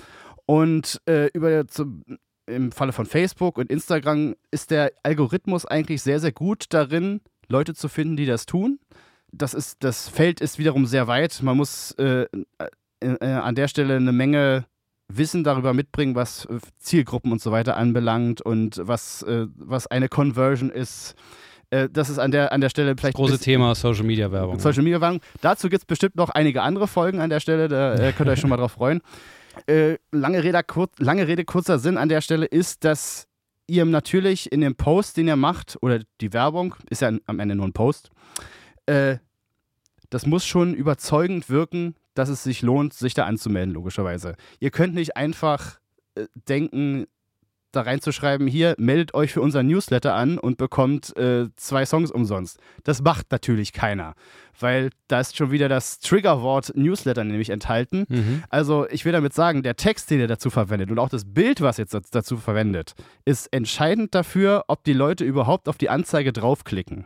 Und 0.45 1.01
äh, 1.07 1.29
über 1.33 1.67
zu, 1.67 2.01
im 2.47 2.71
Falle 2.71 2.91
von 2.91 3.05
Facebook 3.05 3.57
und 3.57 3.69
Instagram 3.69 4.35
ist 4.51 4.71
der 4.71 4.91
Algorithmus 5.03 5.65
eigentlich 5.65 6.01
sehr, 6.01 6.19
sehr 6.19 6.31
gut 6.31 6.65
darin, 6.69 7.21
Leute 7.49 7.73
zu 7.73 7.87
finden, 7.89 8.15
die 8.15 8.25
das 8.25 8.45
tun. 8.45 8.79
Das, 9.31 9.53
ist, 9.53 9.83
das 9.83 10.07
Feld 10.09 10.41
ist 10.41 10.57
wiederum 10.57 10.85
sehr 10.85 11.07
weit. 11.07 11.41
Man 11.43 11.57
muss 11.57 11.91
äh, 11.99 12.21
äh, 12.23 12.67
äh, 13.01 13.25
an 13.25 13.55
der 13.55 13.67
Stelle 13.67 13.95
eine 13.97 14.11
Menge 14.11 14.65
Wissen 15.11 15.43
darüber 15.43 15.73
mitbringen, 15.73 16.15
was 16.15 16.45
äh, 16.45 16.59
Zielgruppen 16.77 17.31
und 17.31 17.41
so 17.41 17.51
weiter 17.51 17.77
anbelangt 17.77 18.41
und 18.41 18.79
was, 18.83 19.23
äh, 19.23 19.47
was 19.55 19.87
eine 19.87 20.07
Conversion 20.09 20.69
ist. 20.69 21.15
Äh, 21.71 21.89
das 21.91 22.09
ist 22.09 22.19
an 22.19 22.31
der, 22.31 22.51
an 22.51 22.61
der 22.61 22.69
Stelle 22.69 22.95
vielleicht. 22.97 23.15
Große 23.15 23.33
bisschen- 23.33 23.43
Thema 23.45 23.75
Social 23.75 24.03
Media 24.05 24.31
Werbung. 24.31 24.59
Social 24.59 24.83
Media 24.83 25.01
Werbung. 25.01 25.21
Dazu 25.41 25.69
gibt 25.69 25.81
es 25.81 25.85
bestimmt 25.85 26.15
noch 26.15 26.29
einige 26.29 26.61
andere 26.61 26.87
Folgen 26.87 27.19
an 27.19 27.29
der 27.29 27.39
Stelle, 27.39 27.67
da 27.67 27.95
äh, 27.95 28.13
könnt 28.13 28.29
ihr 28.29 28.33
euch 28.33 28.39
schon 28.39 28.49
mal 28.49 28.57
drauf 28.57 28.73
freuen. 28.73 29.01
Lange, 30.11 30.41
Rede, 30.43 30.61
kur 30.63 30.89
lange 30.99 31.27
Rede, 31.27 31.43
kurzer 31.43 31.79
Sinn 31.79 31.97
an 31.97 32.07
der 32.07 32.21
Stelle 32.21 32.45
ist, 32.45 32.85
dass 32.85 33.27
ihr 33.69 33.85
natürlich 33.85 34.51
in 34.51 34.61
dem 34.61 34.75
Post, 34.75 35.17
den 35.17 35.27
ihr 35.27 35.35
macht, 35.35 35.77
oder 35.81 36.01
die 36.21 36.33
Werbung, 36.33 36.75
ist 36.89 37.01
ja 37.01 37.11
am 37.25 37.39
Ende 37.39 37.55
nur 37.55 37.67
ein 37.67 37.73
Post, 37.73 38.09
äh, 38.85 39.17
das 40.09 40.25
muss 40.25 40.45
schon 40.45 40.73
überzeugend 40.73 41.49
wirken, 41.49 41.95
dass 42.15 42.29
es 42.29 42.43
sich 42.43 42.61
lohnt, 42.61 42.93
sich 42.93 43.13
da 43.13 43.25
anzumelden, 43.25 43.73
logischerweise. 43.73 44.35
Ihr 44.59 44.71
könnt 44.71 44.95
nicht 44.95 45.15
einfach 45.15 45.79
äh, 46.15 46.25
denken, 46.33 47.05
da 47.71 47.81
reinzuschreiben, 47.81 48.47
hier, 48.47 48.75
meldet 48.77 49.13
euch 49.13 49.33
für 49.33 49.41
unseren 49.41 49.67
Newsletter 49.67 50.15
an 50.15 50.37
und 50.37 50.57
bekommt 50.57 51.15
äh, 51.17 51.47
zwei 51.55 51.85
Songs 51.85 52.11
umsonst. 52.11 52.59
Das 52.83 53.01
macht 53.01 53.31
natürlich 53.31 53.73
keiner, 53.73 54.15
weil 54.59 54.89
da 55.07 55.19
ist 55.19 55.37
schon 55.37 55.51
wieder 55.51 55.69
das 55.69 55.99
Triggerwort 55.99 56.73
Newsletter 56.75 57.23
nämlich 57.23 57.49
enthalten. 57.49 58.05
Mhm. 58.09 58.43
Also 58.49 58.87
ich 58.89 59.05
will 59.05 59.11
damit 59.11 59.33
sagen, 59.33 59.63
der 59.63 59.75
Text, 59.75 60.09
den 60.09 60.19
ihr 60.19 60.27
dazu 60.27 60.49
verwendet 60.49 60.91
und 60.91 60.99
auch 60.99 61.09
das 61.09 61.25
Bild, 61.25 61.61
was 61.61 61.77
ihr 61.77 61.85
jetzt 61.85 62.15
dazu 62.15 62.37
verwendet, 62.37 62.93
ist 63.25 63.51
entscheidend 63.53 64.15
dafür, 64.15 64.65
ob 64.67 64.83
die 64.83 64.93
Leute 64.93 65.23
überhaupt 65.23 65.69
auf 65.69 65.77
die 65.77 65.89
Anzeige 65.89 66.33
draufklicken. 66.33 67.05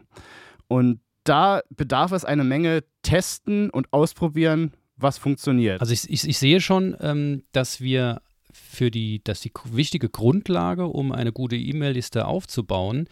Und 0.68 1.00
da 1.24 1.62
bedarf 1.70 2.12
es 2.12 2.26
eine 2.26 2.44
Menge 2.44 2.84
testen 3.02 3.70
und 3.70 3.92
ausprobieren, 3.92 4.74
was 4.98 5.18
funktioniert. 5.18 5.82
Also 5.82 5.94
ich, 5.94 6.10
ich, 6.10 6.28
ich 6.28 6.38
sehe 6.38 6.62
schon, 6.62 6.96
ähm, 7.00 7.44
dass 7.52 7.82
wir 7.82 8.22
für 8.54 8.92
die, 8.92 9.24
dass 9.24 9.42
die 9.42 9.52
wichtige 9.72 10.10
Grundlage, 10.10 10.86
um 10.86 11.12
eine 11.12 11.32
gute 11.32 11.56
E-Mail-Liste 11.56 12.26
aufzubauen, 12.26 13.08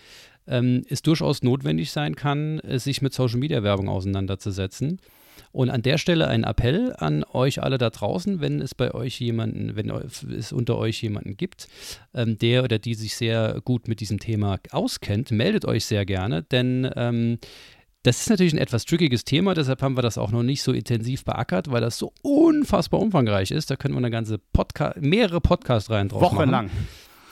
ähm, 0.48 0.84
es 0.90 1.02
durchaus 1.02 1.44
notwendig 1.44 1.92
sein 1.92 2.16
kann, 2.16 2.60
äh, 2.60 2.80
sich 2.80 3.02
mit 3.02 3.14
Social 3.14 3.40
Media 3.40 3.64
Werbung 3.64 3.90
auseinanderzusetzen. 3.90 5.00
Und 5.52 5.70
an 5.70 5.82
der 5.82 5.98
Stelle 5.98 6.28
ein 6.28 6.44
Appell 6.44 6.94
an 6.98 7.26
euch 7.26 7.62
alle 7.62 7.78
da 7.78 7.90
draußen, 7.90 8.40
wenn 8.40 8.62
es 8.62 8.74
bei 8.74 8.94
euch 8.94 9.20
jemanden, 9.20 9.76
wenn 9.76 9.90
es 9.90 10.54
unter 10.54 10.78
euch 10.78 11.02
jemanden 11.02 11.36
gibt, 11.36 11.68
ähm, 12.14 12.38
der 12.38 12.64
oder 12.64 12.80
die 12.80 12.94
sich 12.94 13.16
sehr 13.16 13.60
gut 13.64 13.88
mit 13.88 14.00
diesem 14.00 14.20
Thema 14.20 14.60
auskennt, 14.72 15.32
meldet 15.32 15.66
euch 15.66 15.86
sehr 15.86 16.06
gerne, 16.06 16.44
denn 16.44 16.90
ähm, 16.96 17.38
das 18.04 18.22
ist 18.22 18.30
natürlich 18.30 18.54
ein 18.54 18.58
etwas 18.60 18.86
trickiges 18.86 19.24
Thema, 19.26 19.54
deshalb 19.54 19.82
haben 19.82 19.96
wir 19.98 20.02
das 20.02 20.18
auch 20.18 20.32
noch 20.32 20.44
nicht 20.44 20.64
so 20.64 20.72
intensiv 20.72 21.24
beackert, 21.24 21.70
weil 21.72 21.82
das 21.82 21.98
so 21.98 22.14
unfassbar 22.24 23.00
umfangreich 23.00 23.52
ist. 23.52 23.70
Da 23.70 23.76
können 23.76 23.94
wir 23.94 24.00
eine 24.00 24.10
ganze 24.10 24.38
Podcast, 24.40 24.98
mehrere 25.02 25.40
Podcast-Reihen 25.42 26.10
draus 26.10 26.22
machen. 26.22 26.36
Wochenlang. 26.38 26.70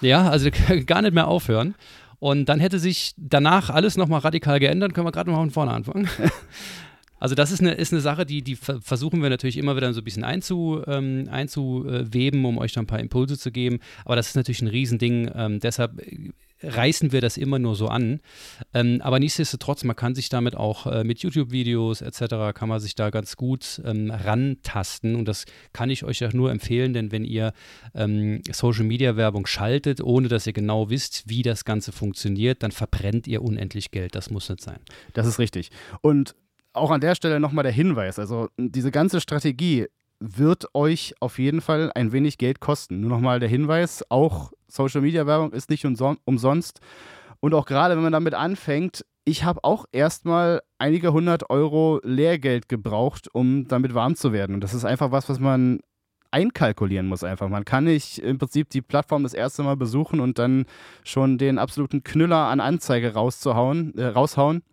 Ja, 0.01 0.29
also 0.29 0.49
gar 0.85 1.01
nicht 1.01 1.13
mehr 1.13 1.27
aufhören. 1.27 1.75
Und 2.19 2.45
dann 2.49 2.59
hätte 2.59 2.79
sich 2.79 3.13
danach 3.17 3.69
alles 3.69 3.95
nochmal 3.97 4.19
radikal 4.19 4.59
geändert, 4.59 4.93
können 4.93 5.07
wir 5.07 5.11
gerade 5.11 5.29
nochmal 5.29 5.45
von 5.45 5.51
vorne 5.51 5.71
anfangen. 5.71 6.07
Also 7.21 7.35
das 7.35 7.51
ist 7.51 7.59
eine, 7.59 7.73
ist 7.73 7.91
eine 7.91 8.01
Sache, 8.01 8.25
die, 8.25 8.41
die 8.41 8.55
ver- 8.55 8.79
versuchen 8.81 9.21
wir 9.21 9.29
natürlich 9.29 9.57
immer 9.57 9.75
wieder 9.75 9.93
so 9.93 9.99
ein 9.99 10.05
bisschen 10.05 10.23
einzu, 10.23 10.81
ähm, 10.87 11.27
einzuweben, 11.29 12.45
um 12.45 12.57
euch 12.57 12.71
da 12.71 12.79
ein 12.79 12.87
paar 12.87 13.01
Impulse 13.01 13.37
zu 13.37 13.51
geben. 13.51 13.79
Aber 14.05 14.15
das 14.15 14.29
ist 14.29 14.35
natürlich 14.35 14.61
ein 14.61 14.69
Riesending. 14.69 15.29
Ähm, 15.35 15.59
deshalb 15.59 15.99
äh, 16.01 16.29
reißen 16.61 17.11
wir 17.11 17.21
das 17.21 17.37
immer 17.37 17.59
nur 17.59 17.75
so 17.75 17.87
an. 17.87 18.19
Ähm, 18.73 19.01
aber 19.01 19.19
nichtsdestotrotz, 19.19 19.83
man 19.83 19.95
kann 19.95 20.15
sich 20.15 20.29
damit 20.29 20.55
auch 20.55 20.87
äh, 20.87 21.03
mit 21.03 21.19
YouTube-Videos 21.19 22.01
etc. 22.01 22.53
kann 22.53 22.69
man 22.69 22.79
sich 22.79 22.95
da 22.95 23.09
ganz 23.09 23.35
gut 23.35 23.81
ähm, 23.85 24.11
rantasten. 24.11 25.15
Und 25.15 25.27
das 25.27 25.45
kann 25.73 25.89
ich 25.89 26.03
euch 26.03 26.23
auch 26.25 26.33
nur 26.33 26.51
empfehlen, 26.51 26.93
denn 26.93 27.11
wenn 27.11 27.23
ihr 27.23 27.53
ähm, 27.95 28.41
Social-Media-Werbung 28.51 29.45
schaltet, 29.45 30.01
ohne 30.01 30.27
dass 30.27 30.47
ihr 30.47 30.53
genau 30.53 30.89
wisst, 30.89 31.23
wie 31.27 31.41
das 31.41 31.65
Ganze 31.65 31.91
funktioniert, 31.91 32.63
dann 32.63 32.71
verbrennt 32.71 33.27
ihr 33.27 33.41
unendlich 33.41 33.91
Geld. 33.91 34.15
Das 34.15 34.29
muss 34.29 34.49
nicht 34.49 34.61
sein. 34.61 34.79
Das 35.13 35.27
ist 35.27 35.39
richtig. 35.39 35.69
Und 36.01 36.35
auch 36.73 36.91
an 36.91 37.01
der 37.01 37.15
Stelle 37.15 37.39
nochmal 37.39 37.63
der 37.63 37.71
Hinweis, 37.71 38.19
also 38.19 38.49
diese 38.57 38.91
ganze 38.91 39.21
Strategie 39.21 39.87
wird 40.19 40.75
euch 40.75 41.15
auf 41.21 41.39
jeden 41.39 41.61
Fall 41.61 41.91
ein 41.95 42.11
wenig 42.11 42.37
Geld 42.37 42.59
kosten. 42.59 42.99
Nur 42.99 43.09
nochmal 43.09 43.39
der 43.39 43.49
Hinweis, 43.49 44.03
auch 44.09 44.51
Social 44.69 45.01
Media 45.01 45.25
Werbung 45.25 45.51
ist 45.51 45.69
nicht 45.69 45.85
umson 45.85 46.17
umsonst. 46.25 46.79
Und 47.39 47.53
auch 47.53 47.65
gerade 47.65 47.95
wenn 47.95 48.03
man 48.03 48.13
damit 48.13 48.33
anfängt, 48.33 49.05
ich 49.25 49.43
habe 49.43 49.63
auch 49.63 49.85
erstmal 49.91 50.61
einige 50.77 51.13
hundert 51.13 51.49
Euro 51.49 51.99
Lehrgeld 52.03 52.67
gebraucht, 52.67 53.27
um 53.33 53.67
damit 53.67 53.93
warm 53.93 54.15
zu 54.15 54.33
werden. 54.33 54.55
Und 54.55 54.63
das 54.63 54.73
ist 54.73 54.85
einfach 54.85 55.11
was, 55.11 55.29
was 55.29 55.39
man 55.39 55.79
einkalkulieren 56.31 57.07
muss 57.07 57.23
einfach. 57.23 57.49
Man 57.49 57.65
kann 57.65 57.85
nicht 57.85 58.19
im 58.19 58.37
Prinzip 58.37 58.69
die 58.69 58.81
Plattform 58.81 59.23
das 59.23 59.33
erste 59.33 59.63
Mal 59.63 59.75
besuchen 59.77 60.19
und 60.19 60.39
dann 60.39 60.65
schon 61.03 61.37
den 61.37 61.57
absoluten 61.57 62.03
Knüller 62.03 62.47
an 62.47 62.59
Anzeige 62.59 63.13
rauszuhauen, 63.13 63.97
äh, 63.97 64.05
raushauen. 64.05 64.63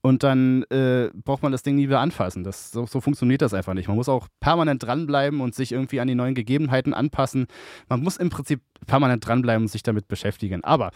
Und 0.00 0.22
dann 0.22 0.62
äh, 0.64 1.10
braucht 1.14 1.42
man 1.42 1.52
das 1.52 1.62
Ding 1.62 1.76
nie 1.76 1.88
wieder 1.88 2.00
anfassen. 2.00 2.44
Das, 2.44 2.70
so, 2.70 2.86
so 2.86 3.00
funktioniert 3.00 3.42
das 3.42 3.54
einfach 3.54 3.74
nicht. 3.74 3.88
Man 3.88 3.96
muss 3.96 4.08
auch 4.08 4.28
permanent 4.40 4.82
dranbleiben 4.82 5.40
und 5.40 5.54
sich 5.54 5.72
irgendwie 5.72 6.00
an 6.00 6.08
die 6.08 6.14
neuen 6.14 6.34
Gegebenheiten 6.34 6.94
anpassen. 6.94 7.46
Man 7.88 8.02
muss 8.02 8.16
im 8.16 8.30
Prinzip 8.30 8.60
permanent 8.86 9.26
dranbleiben 9.26 9.64
und 9.64 9.68
sich 9.68 9.82
damit 9.82 10.08
beschäftigen. 10.08 10.64
Aber 10.64 10.90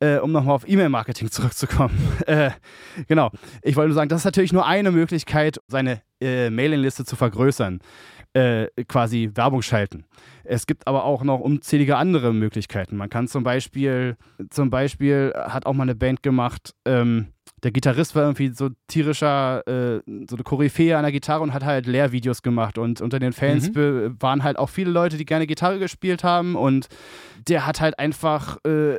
äh, 0.00 0.18
um 0.18 0.32
nochmal 0.32 0.54
auf 0.54 0.68
E-Mail-Marketing 0.68 1.30
zurückzukommen. 1.30 1.96
äh, 2.26 2.50
genau. 3.08 3.30
Ich 3.62 3.76
wollte 3.76 3.88
nur 3.88 3.94
sagen, 3.94 4.08
das 4.08 4.20
ist 4.20 4.24
natürlich 4.26 4.52
nur 4.52 4.66
eine 4.66 4.90
Möglichkeit, 4.90 5.58
seine 5.68 6.02
äh, 6.20 6.50
Mailingliste 6.50 7.04
zu 7.04 7.16
vergrößern. 7.16 7.80
Äh, 8.36 8.66
quasi 8.88 9.30
Werbung 9.34 9.62
schalten. 9.62 10.06
Es 10.42 10.66
gibt 10.66 10.88
aber 10.88 11.04
auch 11.04 11.22
noch 11.22 11.38
unzählige 11.38 11.96
andere 11.96 12.34
Möglichkeiten. 12.34 12.96
Man 12.96 13.08
kann 13.08 13.28
zum 13.28 13.44
Beispiel, 13.44 14.16
zum 14.50 14.70
Beispiel 14.70 15.32
hat 15.36 15.66
auch 15.66 15.72
mal 15.72 15.84
eine 15.84 15.94
Band 15.94 16.24
gemacht, 16.24 16.74
ähm, 16.84 17.28
der 17.62 17.70
Gitarrist 17.70 18.16
war 18.16 18.24
irgendwie 18.24 18.48
so 18.48 18.70
tierischer, 18.88 19.62
äh, 19.68 20.00
so 20.28 20.34
eine 20.36 20.42
Koryphäe 20.42 20.96
an 20.96 21.04
der 21.04 21.12
Gitarre 21.12 21.42
und 21.44 21.54
hat 21.54 21.64
halt 21.64 21.86
Lehrvideos 21.86 22.42
gemacht. 22.42 22.76
Und 22.76 23.00
unter 23.00 23.20
den 23.20 23.32
Fans 23.32 23.72
Mhm. 23.72 24.16
waren 24.20 24.42
halt 24.42 24.58
auch 24.58 24.68
viele 24.68 24.90
Leute, 24.90 25.16
die 25.16 25.24
gerne 25.24 25.46
Gitarre 25.46 25.78
gespielt 25.78 26.24
haben. 26.24 26.56
Und 26.56 26.88
der 27.48 27.66
hat 27.66 27.80
halt 27.80 27.98
einfach 28.00 28.58
äh, 28.66 28.98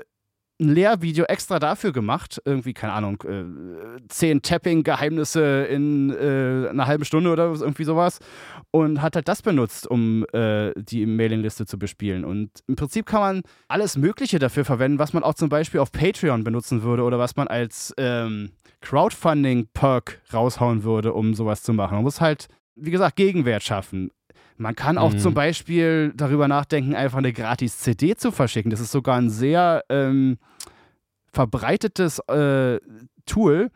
ein 0.60 0.70
Lehrvideo 0.70 1.26
extra 1.26 1.60
dafür 1.60 1.92
gemacht, 1.92 2.42
irgendwie, 2.46 2.74
keine 2.74 2.94
Ahnung, 2.94 3.22
äh, 3.24 3.44
zehn 4.08 4.42
Tapping-Geheimnisse 4.42 5.66
in 5.66 6.12
äh, 6.12 6.70
einer 6.70 6.88
halben 6.88 7.04
Stunde 7.04 7.30
oder 7.30 7.46
irgendwie 7.46 7.84
sowas 7.84 8.20
und 8.72 9.02
hat 9.02 9.16
halt 9.16 9.28
das 9.28 9.42
benutzt, 9.42 9.86
um 9.86 10.26
äh, 10.32 10.72
die 10.76 11.06
Mailingliste 11.06 11.66
zu 11.66 11.78
bespielen. 11.78 12.24
Und 12.24 12.52
im 12.68 12.76
Prinzip 12.76 13.06
kann 13.06 13.20
man 13.20 13.42
alles 13.68 13.98
Mögliche 13.98 14.40
dafür 14.40 14.64
verwenden, 14.64 15.00
was 15.00 15.12
man 15.12 15.24
auch 15.24 15.34
zum 15.34 15.50
Beispiel 15.50 15.82
auf 15.82 15.92
Patreon 15.92 16.44
benutzen 16.44 16.84
würde 16.84 17.04
oder 17.04 17.20
was 17.20 17.36
man 17.36 17.48
als 17.48 17.94
ähm, 17.98 18.52
Crowdfunding-Perk 18.82 20.22
raushauen 20.34 20.84
würde, 20.84 21.14
um 21.14 21.34
sowas 21.34 21.64
zu 21.64 21.74
machen. 21.74 21.96
Man 21.96 22.04
muss 22.04 22.22
halt, 22.22 22.48
wie 22.76 22.92
gesagt, 22.92 23.18
Gegenwert 23.18 23.64
schaffen. 23.64 24.12
Man 24.58 24.76
kann 24.76 24.98
auch 24.98 25.14
mhm. 25.14 25.20
zum 25.20 25.34
Beispiel 25.34 26.14
darüber 26.16 26.48
nachdenken, 26.48 26.96
einfach 26.96 27.18
eine 27.18 27.34
gratis 27.34 27.80
CD 27.80 28.16
zu 28.16 28.32
verschicken. 28.32 28.72
Das 28.72 28.80
ist 28.80 28.92
sogar 28.92 29.18
ein 29.18 29.30
sehr 29.30 29.84
ähm, 29.90 30.38
verbreitetes 31.34 32.20
äh, 32.30 32.80
Tool, 33.26 33.72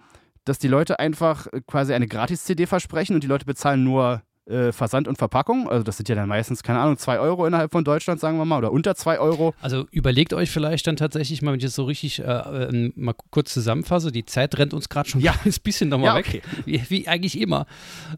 dass 0.46 0.58
die 0.58 0.68
Leute 0.68 1.00
einfach 1.00 1.48
quasi 1.68 1.94
eine 1.94 2.08
gratis 2.08 2.46
CD 2.46 2.66
versprechen 2.66 3.16
und 3.16 3.24
die 3.24 3.28
Leute 3.28 3.46
bezahlen 3.46 3.84
nur 3.84 4.22
äh, 4.50 4.72
Versand 4.72 5.08
und 5.08 5.18
Verpackung. 5.18 5.70
Also 5.70 5.84
das 5.84 5.98
sind 5.98 6.10
ja 6.10 6.16
dann 6.16 6.28
meistens, 6.28 6.64
keine 6.64 6.80
Ahnung, 6.80 6.98
zwei 6.98 7.20
Euro 7.20 7.46
innerhalb 7.46 7.72
von 7.72 7.84
Deutschland, 7.84 8.20
sagen 8.20 8.38
wir 8.38 8.46
mal, 8.46 8.58
oder 8.58 8.72
unter 8.72 8.96
zwei 8.96 9.20
Euro. 9.20 9.54
Also 9.62 9.86
überlegt 9.92 10.34
euch 10.34 10.50
vielleicht 10.50 10.88
dann 10.88 10.96
tatsächlich 10.96 11.42
mal, 11.42 11.52
wenn 11.52 11.60
ich 11.60 11.66
das 11.66 11.76
so 11.76 11.84
richtig 11.84 12.20
äh, 12.20 12.24
äh 12.24 12.92
mal 12.96 13.14
kurz 13.30 13.54
zusammenfasse, 13.54 14.12
die 14.12 14.26
Zeit 14.26 14.58
rennt 14.58 14.74
uns 14.74 14.90
gerade 14.90 15.08
schon 15.08 15.22
ja. 15.22 15.36
ein 15.46 15.54
bisschen 15.64 15.90
nochmal 15.90 16.10
ja, 16.10 16.16
weg, 16.16 16.28
okay. 16.28 16.42
wie, 16.66 16.82
wie, 16.90 17.08
eigentlich 17.08 17.40
immer. 17.40 17.68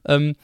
Ähm, 0.05 0.36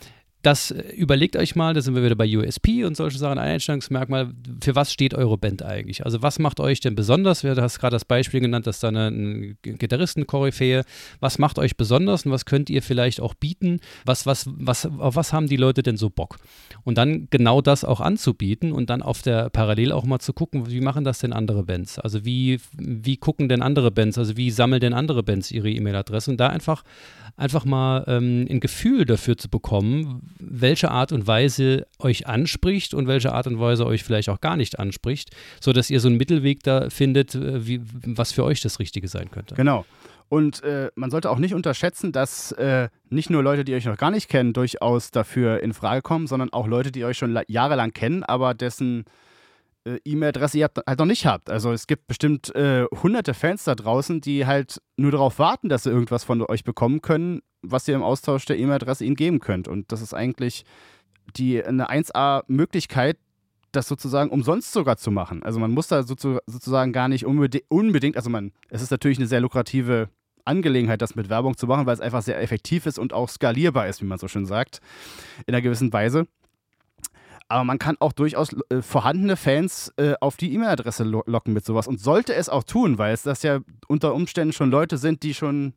das 0.48 0.72
äh, 0.72 0.94
überlegt 0.96 1.36
euch 1.36 1.56
mal, 1.56 1.74
da 1.74 1.82
sind 1.82 1.94
wir 1.94 2.04
wieder 2.04 2.16
bei 2.16 2.38
USP 2.38 2.86
und 2.86 2.96
solche 2.96 3.18
Sachen, 3.18 3.38
Einstellungsmerkmal, 3.38 4.32
für 4.64 4.76
was 4.76 4.94
steht 4.94 5.14
eure 5.14 5.38
Band 5.38 5.62
eigentlich? 5.62 6.06
Also 6.06 6.22
was 6.22 6.40
macht 6.40 6.62
euch 6.62 6.80
denn 6.80 6.96
besonders? 6.96 7.42
Du 7.42 7.54
hast 7.62 7.80
gerade 7.80 7.96
das 7.96 8.06
Beispiel 8.06 8.40
genannt, 8.40 8.66
dass 8.66 8.80
da 8.80 8.88
eine, 8.88 9.08
eine 9.08 9.56
Gitarristen-Koryphäe, 9.62 10.84
was 11.20 11.38
macht 11.38 11.60
euch 11.60 11.76
besonders 11.76 12.26
und 12.26 12.32
was 12.32 12.46
könnt 12.46 12.70
ihr 12.70 12.82
vielleicht 12.82 13.20
auch 13.20 13.34
bieten? 13.34 13.82
Was, 14.06 14.26
was, 14.26 14.46
was, 14.48 14.86
auf 14.86 15.18
was 15.18 15.34
haben 15.34 15.48
die 15.48 15.58
Leute 15.58 15.84
denn 15.84 15.98
so 15.98 16.10
Bock? 16.10 16.38
Und 16.86 16.98
dann 16.98 17.28
genau 17.30 17.62
das 17.62 17.84
auch 17.84 18.00
anzubieten 18.00 18.72
und 18.72 18.90
dann 18.90 19.02
auf 19.02 19.22
der 19.22 19.50
Parallel 19.50 19.92
auch 19.92 20.06
mal 20.06 20.20
zu 20.20 20.32
gucken, 20.32 20.70
wie 20.70 20.80
machen 20.80 21.04
das 21.04 21.20
denn 21.20 21.34
andere 21.34 21.64
Bands? 21.64 22.00
Also 22.00 22.24
wie, 22.24 22.62
wie 22.78 23.18
gucken 23.18 23.50
denn 23.50 23.62
andere 23.62 23.92
Bands? 23.92 24.18
Also 24.18 24.38
wie 24.38 24.50
sammeln 24.52 24.80
denn 24.80 24.94
andere 24.94 25.24
Bands 25.24 25.52
ihre 25.52 25.70
E-Mail-Adresse? 25.70 26.32
Und 26.32 26.38
da 26.38 26.48
einfach, 26.48 26.84
einfach 27.38 27.66
mal 27.66 28.04
ähm, 28.08 28.48
ein 28.50 28.60
Gefühl 28.60 29.06
dafür 29.06 29.38
zu 29.38 29.48
bekommen, 29.48 30.34
welche 30.40 30.92
Art 30.92 31.12
und 31.12 31.28
Weise 31.28 31.86
euch 32.00 32.28
anspricht 32.28 32.94
und 32.94 33.08
welche 33.08 33.32
Art 33.32 33.48
und 33.48 33.60
Weise 33.60 33.86
euch 33.86 34.04
vielleicht 34.04 34.30
auch 34.30 34.42
gar 34.42 34.58
nicht 34.58 34.80
anspricht, 34.80 35.30
sodass 35.62 35.90
ihr 35.90 36.00
so 36.00 36.08
einen 36.08 36.18
Mittelweg 36.18 36.64
da 36.64 36.90
findet, 36.90 37.36
äh, 37.36 37.66
wie, 37.66 37.82
was 38.06 38.32
für 38.32 38.44
euch 38.44 38.62
das 38.62 38.80
Richtige 38.80 39.08
sein 39.08 39.32
könnte. 39.32 39.56
Genau. 39.56 39.86
Und 40.30 40.62
äh, 40.64 40.90
man 40.96 41.10
sollte 41.10 41.30
auch 41.30 41.38
nicht 41.38 41.54
unterschätzen, 41.54 42.12
dass 42.12 42.52
äh, 42.54 42.90
nicht 43.10 43.30
nur 43.30 43.44
Leute, 43.44 43.64
die 43.64 43.74
euch 43.76 43.86
noch 43.86 43.98
gar 43.98 44.12
nicht 44.12 44.28
kennen, 44.28 44.52
durchaus 44.52 45.12
dafür 45.12 45.62
in 45.64 45.74
Frage 45.74 46.02
kommen, 46.02 46.28
sondern 46.28 46.52
auch 46.52 46.68
Leute, 46.68 46.92
die 46.92 47.06
euch 47.06 47.18
schon 47.18 47.40
jahrelang 47.48 47.94
kennen, 47.94 48.24
aber 48.24 48.54
dessen 48.54 49.06
äh, 49.88 50.00
E-Mail-Adresse 50.04 50.58
ihr 50.58 50.70
halt 50.86 51.00
noch 51.00 51.06
nicht 51.06 51.26
habt. 51.26 51.50
Also 51.50 51.72
es 51.72 51.88
gibt 51.88 52.08
bestimmt 52.08 52.54
äh, 52.56 52.86
hunderte 53.02 53.34
Fans 53.34 53.64
da 53.64 53.76
draußen, 53.76 54.22
die 54.22 54.46
halt 54.46 54.82
nur 54.98 55.12
darauf 55.12 55.40
warten, 55.40 55.70
dass 55.70 55.84
sie 55.84 55.90
irgendwas 55.90 56.24
von 56.24 56.42
euch 56.42 56.64
bekommen 56.64 57.02
können, 57.02 57.42
was 57.62 57.88
ihr 57.88 57.96
im 57.96 58.04
Austausch 58.04 58.46
der 58.46 58.58
E-Mail-Adresse 58.58 59.06
ihnen 59.06 59.16
geben 59.16 59.40
könnt. 59.40 59.68
Und 59.68 59.92
das 59.92 60.02
ist 60.02 60.14
eigentlich 60.14 60.66
die 61.36 61.64
eine 61.64 61.90
1A-Möglichkeit, 61.90 63.18
das 63.72 63.88
sozusagen 63.88 64.30
umsonst 64.30 64.72
sogar 64.72 64.98
zu 64.98 65.12
machen. 65.12 65.44
Also 65.44 65.60
man 65.60 65.72
muss 65.72 65.88
da 65.88 66.04
sozusagen 66.04 66.94
gar 66.94 67.08
nicht 67.08 67.26
unbedingt, 67.26 68.18
also 68.18 68.30
man, 68.30 68.52
es 68.70 68.82
ist 68.82 68.92
natürlich 68.92 69.18
eine 69.18 69.28
sehr 69.28 69.42
lukrative 69.42 70.10
Angelegenheit, 70.46 71.02
das 71.02 71.16
mit 71.16 71.30
Werbung 71.30 71.58
zu 71.58 71.68
machen, 71.68 71.86
weil 71.86 71.94
es 71.94 72.00
einfach 72.00 72.22
sehr 72.22 72.42
effektiv 72.42 72.86
ist 72.86 72.98
und 72.98 73.14
auch 73.14 73.30
skalierbar 73.30 73.88
ist, 73.88 74.02
wie 74.02 74.06
man 74.06 74.18
so 74.18 74.28
schön 74.28 74.46
sagt, 74.46 74.80
in 75.46 75.54
einer 75.54 75.62
gewissen 75.62 75.92
Weise. 75.92 76.28
Aber 77.50 77.64
man 77.64 77.80
kann 77.80 77.96
auch 78.00 78.12
durchaus 78.12 78.54
äh, 78.70 78.82
vorhandene 78.82 79.38
Fans 79.38 79.94
äh, 79.98 80.16
auf 80.20 80.36
die 80.36 80.54
E-Mail-Adresse 80.54 81.04
lo 81.04 81.24
locken 81.26 81.54
mit 81.54 81.66
sowas 81.66 81.88
und 81.88 82.00
sollte 82.00 82.34
es 82.34 82.50
auch 82.50 82.64
tun, 82.64 82.98
weil 82.98 83.14
es 83.14 83.24
das 83.24 83.44
ja 83.44 83.60
unter 83.88 84.14
Umständen 84.14 84.52
schon 84.54 84.70
Leute 84.70 84.98
sind, 84.98 85.24
die 85.24 85.34
schon 85.34 85.74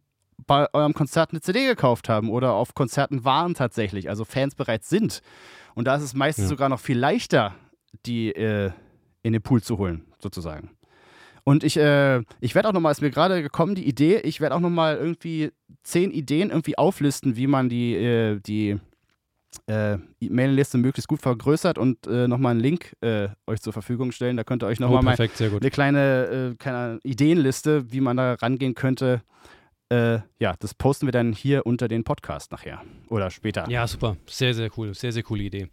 bei 0.46 0.66
eurem 0.72 0.94
Konzert 0.94 1.30
eine 1.30 1.40
CD 1.40 1.66
gekauft 1.66 2.08
haben 2.08 2.30
oder 2.30 2.54
auf 2.54 2.74
Konzerten 2.74 3.24
waren 3.24 3.54
tatsächlich, 3.54 4.08
also 4.08 4.24
Fans 4.24 4.54
bereits 4.54 4.88
sind. 4.88 5.22
Und 5.74 5.84
da 5.84 5.94
ist 5.94 6.02
es 6.02 6.14
meistens 6.14 6.44
ja. 6.44 6.48
sogar 6.48 6.68
noch 6.68 6.80
viel 6.80 6.98
leichter, 6.98 7.54
die 8.06 8.32
äh, 8.32 8.72
in 9.22 9.32
den 9.32 9.42
Pool 9.42 9.62
zu 9.62 9.78
holen, 9.78 10.06
sozusagen. 10.18 10.70
Und 11.44 11.64
ich, 11.64 11.76
äh, 11.76 12.22
ich 12.40 12.54
werde 12.54 12.68
auch 12.68 12.72
nochmal, 12.72 12.92
ist 12.92 13.00
mir 13.00 13.10
gerade 13.10 13.42
gekommen, 13.42 13.74
die 13.74 13.86
Idee, 13.86 14.18
ich 14.18 14.40
werde 14.40 14.54
auch 14.54 14.60
nochmal 14.60 14.96
irgendwie 14.96 15.52
zehn 15.82 16.10
Ideen 16.10 16.50
irgendwie 16.50 16.76
auflisten, 16.76 17.36
wie 17.36 17.46
man 17.46 17.68
die, 17.68 17.94
äh, 17.94 18.40
die 18.40 18.78
äh, 19.66 19.98
Mailingliste 20.20 20.78
möglichst 20.78 21.08
gut 21.08 21.20
vergrößert 21.20 21.78
und 21.78 22.06
äh, 22.06 22.28
nochmal 22.28 22.52
einen 22.52 22.60
Link 22.60 22.96
äh, 23.00 23.28
euch 23.46 23.60
zur 23.60 23.72
Verfügung 23.72 24.12
stellen. 24.12 24.36
Da 24.36 24.44
könnt 24.44 24.62
ihr 24.62 24.66
euch 24.66 24.80
nochmal 24.80 25.00
oh, 25.00 25.02
mal 25.02 25.16
eine 25.18 25.70
kleine, 25.70 26.52
äh, 26.52 26.54
kleine 26.56 27.00
Ideenliste, 27.02 27.92
wie 27.92 28.00
man 28.00 28.16
da 28.16 28.34
rangehen 28.34 28.74
könnte. 28.74 29.22
Äh, 29.90 30.20
ja, 30.38 30.54
das 30.60 30.74
posten 30.74 31.06
wir 31.06 31.12
dann 31.12 31.32
hier 31.32 31.66
unter 31.66 31.88
den 31.88 32.04
Podcast 32.04 32.52
nachher 32.52 32.82
oder 33.08 33.28
später. 33.30 33.68
Ja, 33.68 33.88
super. 33.88 34.16
Sehr, 34.28 34.54
sehr 34.54 34.70
cool. 34.76 34.94
Sehr, 34.94 35.10
sehr 35.10 35.24
coole 35.24 35.42
Idee. 35.42 35.68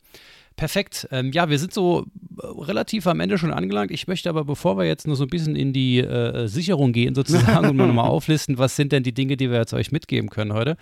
Perfekt. 0.55 1.07
Ähm, 1.11 1.31
ja, 1.33 1.51
wir 1.51 1.59
sind 1.59 1.71
so 1.71 2.07
äh, 2.41 2.47
relativ 2.47 3.05
am 3.05 3.19
Ende 3.19 3.37
schon 3.37 3.53
angelangt. 3.53 3.91
Ich 3.91 4.07
möchte 4.07 4.27
aber, 4.27 4.43
bevor 4.43 4.75
wir 4.75 4.85
jetzt 4.85 5.05
nur 5.05 5.15
so 5.15 5.25
ein 5.25 5.29
bisschen 5.29 5.55
in 5.55 5.71
die 5.71 5.99
äh, 5.99 6.47
Sicherung 6.47 6.93
gehen, 6.93 7.13
sozusagen, 7.13 7.69
und 7.69 7.77
nochmal 7.77 8.05
auflisten, 8.09 8.57
was 8.57 8.75
sind 8.75 8.91
denn 8.91 9.03
die 9.03 9.13
Dinge, 9.13 9.37
die 9.37 9.51
wir 9.51 9.59
jetzt 9.59 9.75
euch 9.75 9.91
mitgeben 9.91 10.29
können 10.31 10.53
heute. 10.53 10.75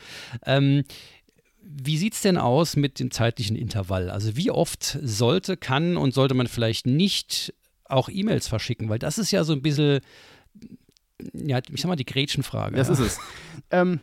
Ähm, 0.46 0.86
wie 1.68 1.98
sieht 1.98 2.14
es 2.14 2.22
denn 2.22 2.38
aus 2.38 2.76
mit 2.76 3.00
dem 3.00 3.10
zeitlichen 3.10 3.56
Intervall? 3.56 4.12
Also 4.12 4.38
wie 4.38 4.52
oft 4.52 5.00
sollte, 5.02 5.58
kann 5.58 5.98
und 5.98 6.14
sollte 6.14 6.36
man 6.36 6.48
vielleicht 6.48 6.86
nicht 6.86 7.54
auch 7.86 8.08
E-Mails 8.08 8.48
verschicken? 8.48 8.88
Weil 8.88 9.00
das 9.00 9.18
ist 9.18 9.32
ja 9.32 9.44
so 9.44 9.54
ein 9.54 9.64
bisschen, 9.64 10.02
ja, 11.34 11.60
ich 11.70 11.82
sag 11.82 11.88
mal, 11.88 11.96
die 11.96 12.06
Gretchenfrage. 12.06 12.76
Das 12.76 12.88
ja. 12.88 12.94
ist 12.94 13.00
es. 13.00 13.20
Ähm, 13.72 14.00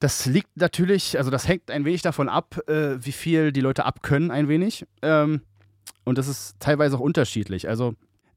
das 0.00 0.26
liegt 0.26 0.56
natürlich, 0.56 1.16
also 1.16 1.30
das 1.30 1.46
hängt 1.46 1.70
ein 1.70 1.84
wenig 1.84 2.02
davon 2.02 2.28
ab, 2.28 2.60
äh, 2.68 2.96
wie 3.00 3.12
viel 3.12 3.52
die 3.52 3.60
Leute 3.60 3.84
abkönnen, 3.84 4.32
ein 4.32 4.48
wenig. 4.48 4.84
Ähm, 5.02 5.42
und 6.04 6.18
das 6.18 6.26
ist 6.26 6.56
teilweise 6.58 6.96
auch 6.96 7.00
unterschiedlich. 7.00 7.68
Also 7.68 7.94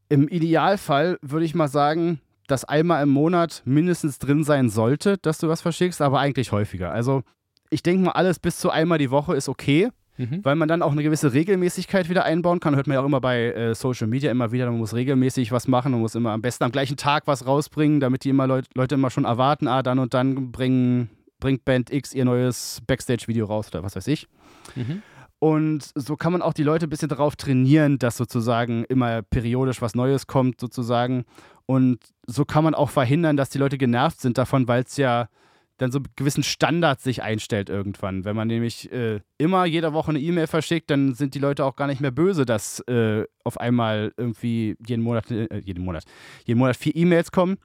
im 0.08 0.28
Idealfall 0.28 1.18
würde 1.22 1.46
ich 1.46 1.56
mal 1.56 1.68
sagen, 1.68 2.22
dass 2.46 2.64
einmal 2.64 3.04
im 3.04 3.10
Monat 3.10 3.64
mindestens 3.66 4.20
drin 4.20 4.44
sein 4.44 4.70
sollte, 4.70 5.18
dass 5.18 5.40
du 5.40 5.50
was 5.50 5.62
verschickst, 5.62 6.02
aber 6.02 6.20
eigentlich 6.20 6.52
häufiger. 6.52 6.92
Also 6.92 7.24
ich 7.70 7.84
denke 7.84 8.06
mal, 8.06 8.12
alles 8.12 8.40
bis 8.40 8.58
zu 8.58 8.70
einmal 8.70 8.98
die 8.98 9.12
Woche 9.12 9.36
ist 9.36 9.50
okay. 9.50 9.90
Mhm. 10.18 10.44
Weil 10.44 10.56
man 10.56 10.68
dann 10.68 10.82
auch 10.82 10.92
eine 10.92 11.04
gewisse 11.04 11.34
Regelmäßigkeit 11.34 12.10
wieder 12.10 12.26
einbauen 12.26 12.60
kann. 12.60 12.76
Hört 12.76 12.88
man 12.88 12.96
ja 12.96 13.02
auch 13.02 13.06
immer 13.06 13.22
bei 13.22 13.52
äh, 13.52 13.76
Social 13.76 14.08
Media 14.08 14.32
immer 14.32 14.52
wieder, 14.52 14.66
man 14.66 14.80
muss 14.80 14.96
regelmäßig 14.96 15.52
was 15.52 15.68
machen, 15.68 15.92
man 15.92 16.02
muss 16.02 16.16
immer 16.16 16.32
am 16.32 16.42
besten 16.42 16.64
am 16.64 16.72
gleichen 16.72 16.98
Tag 16.98 17.28
was 17.28 17.46
rausbringen, 17.46 18.00
damit 18.00 18.24
die 18.24 18.30
immer 18.30 18.48
Leut 18.48 18.66
Leute 18.74 18.96
immer 18.96 19.12
schon 19.12 19.26
erwarten, 19.26 19.68
ah, 19.68 19.84
dann 19.84 20.00
und 20.00 20.16
dann 20.16 20.52
bringen, 20.52 21.12
bringt 21.40 21.66
Band 21.66 21.92
X 21.92 22.16
ihr 22.16 22.26
neues 22.26 22.82
Backstage-Video 22.88 23.46
raus 23.46 23.68
oder 23.72 23.84
was 23.84 23.96
weiß 23.96 24.08
ich. 24.08 24.28
Mhm. 24.76 25.04
Und 25.40 25.92
so 25.94 26.16
kann 26.16 26.32
man 26.32 26.42
auch 26.42 26.54
die 26.54 26.64
Leute 26.64 26.88
ein 26.88 26.90
bisschen 26.90 27.10
darauf 27.10 27.36
trainieren, 27.36 28.00
dass 28.00 28.18
sozusagen 28.18 28.86
immer 28.86 29.22
periodisch 29.22 29.82
was 29.84 29.94
Neues 29.94 30.26
kommt, 30.26 30.60
sozusagen. 30.60 31.26
Und 31.68 32.00
so 32.26 32.44
kann 32.44 32.64
man 32.64 32.74
auch 32.74 32.90
verhindern, 32.90 33.38
dass 33.38 33.50
die 33.50 33.60
Leute 33.60 33.78
genervt 33.78 34.20
sind 34.20 34.40
davon, 34.40 34.68
weil 34.68 34.82
es 34.84 34.98
ja 34.98 35.30
dann 35.78 35.92
so 35.92 36.00
gewissen 36.16 36.44
Standards 36.44 37.04
sich 37.04 37.22
einstellt 37.22 37.70
irgendwann. 37.70 38.26
Wenn 38.26 38.36
man 38.36 38.48
nämlich 38.48 38.92
äh, 38.92 39.20
immer 39.38 39.66
jede 39.66 39.94
Woche 39.94 40.10
eine 40.10 40.20
E-Mail 40.20 40.48
verschickt, 40.48 40.90
dann 40.90 41.14
sind 41.14 41.36
die 41.36 41.40
Leute 41.40 41.66
auch 41.66 41.76
gar 41.76 41.88
nicht 41.88 42.02
mehr 42.02 42.12
böse, 42.12 42.46
dass 42.46 42.80
äh, 42.82 43.26
auf 43.44 43.60
einmal 43.60 44.12
irgendwie 44.18 44.76
jeden 44.86 45.04
Monat, 45.04 45.30
äh, 45.32 45.60
jeden 45.60 45.84
Monat, 45.86 46.04
jeden 46.46 46.60
Monat 46.60 46.78
vier 46.78 46.96
E-Mails 46.96 47.32
kommen. 47.32 47.58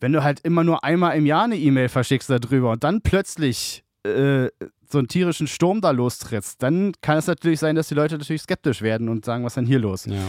Wenn 0.00 0.12
du 0.12 0.22
halt 0.22 0.40
immer 0.40 0.64
nur 0.64 0.84
einmal 0.84 1.16
im 1.16 1.26
Jahr 1.26 1.44
eine 1.44 1.56
E-Mail 1.56 1.88
verschickst 1.88 2.30
darüber 2.30 2.72
und 2.72 2.84
dann 2.84 3.00
plötzlich 3.00 3.84
äh, 4.04 4.48
so 4.90 4.98
einen 4.98 5.08
tierischen 5.08 5.46
Sturm 5.46 5.80
da 5.80 5.90
lostrittst, 5.90 6.62
dann 6.62 6.92
kann 7.00 7.18
es 7.18 7.26
natürlich 7.26 7.60
sein, 7.60 7.76
dass 7.76 7.88
die 7.88 7.94
Leute 7.94 8.16
natürlich 8.16 8.42
skeptisch 8.42 8.82
werden 8.82 9.08
und 9.08 9.24
sagen, 9.24 9.44
was 9.44 9.52
ist 9.52 9.56
denn 9.56 9.66
hier 9.66 9.78
los? 9.78 10.06
Ja. 10.06 10.22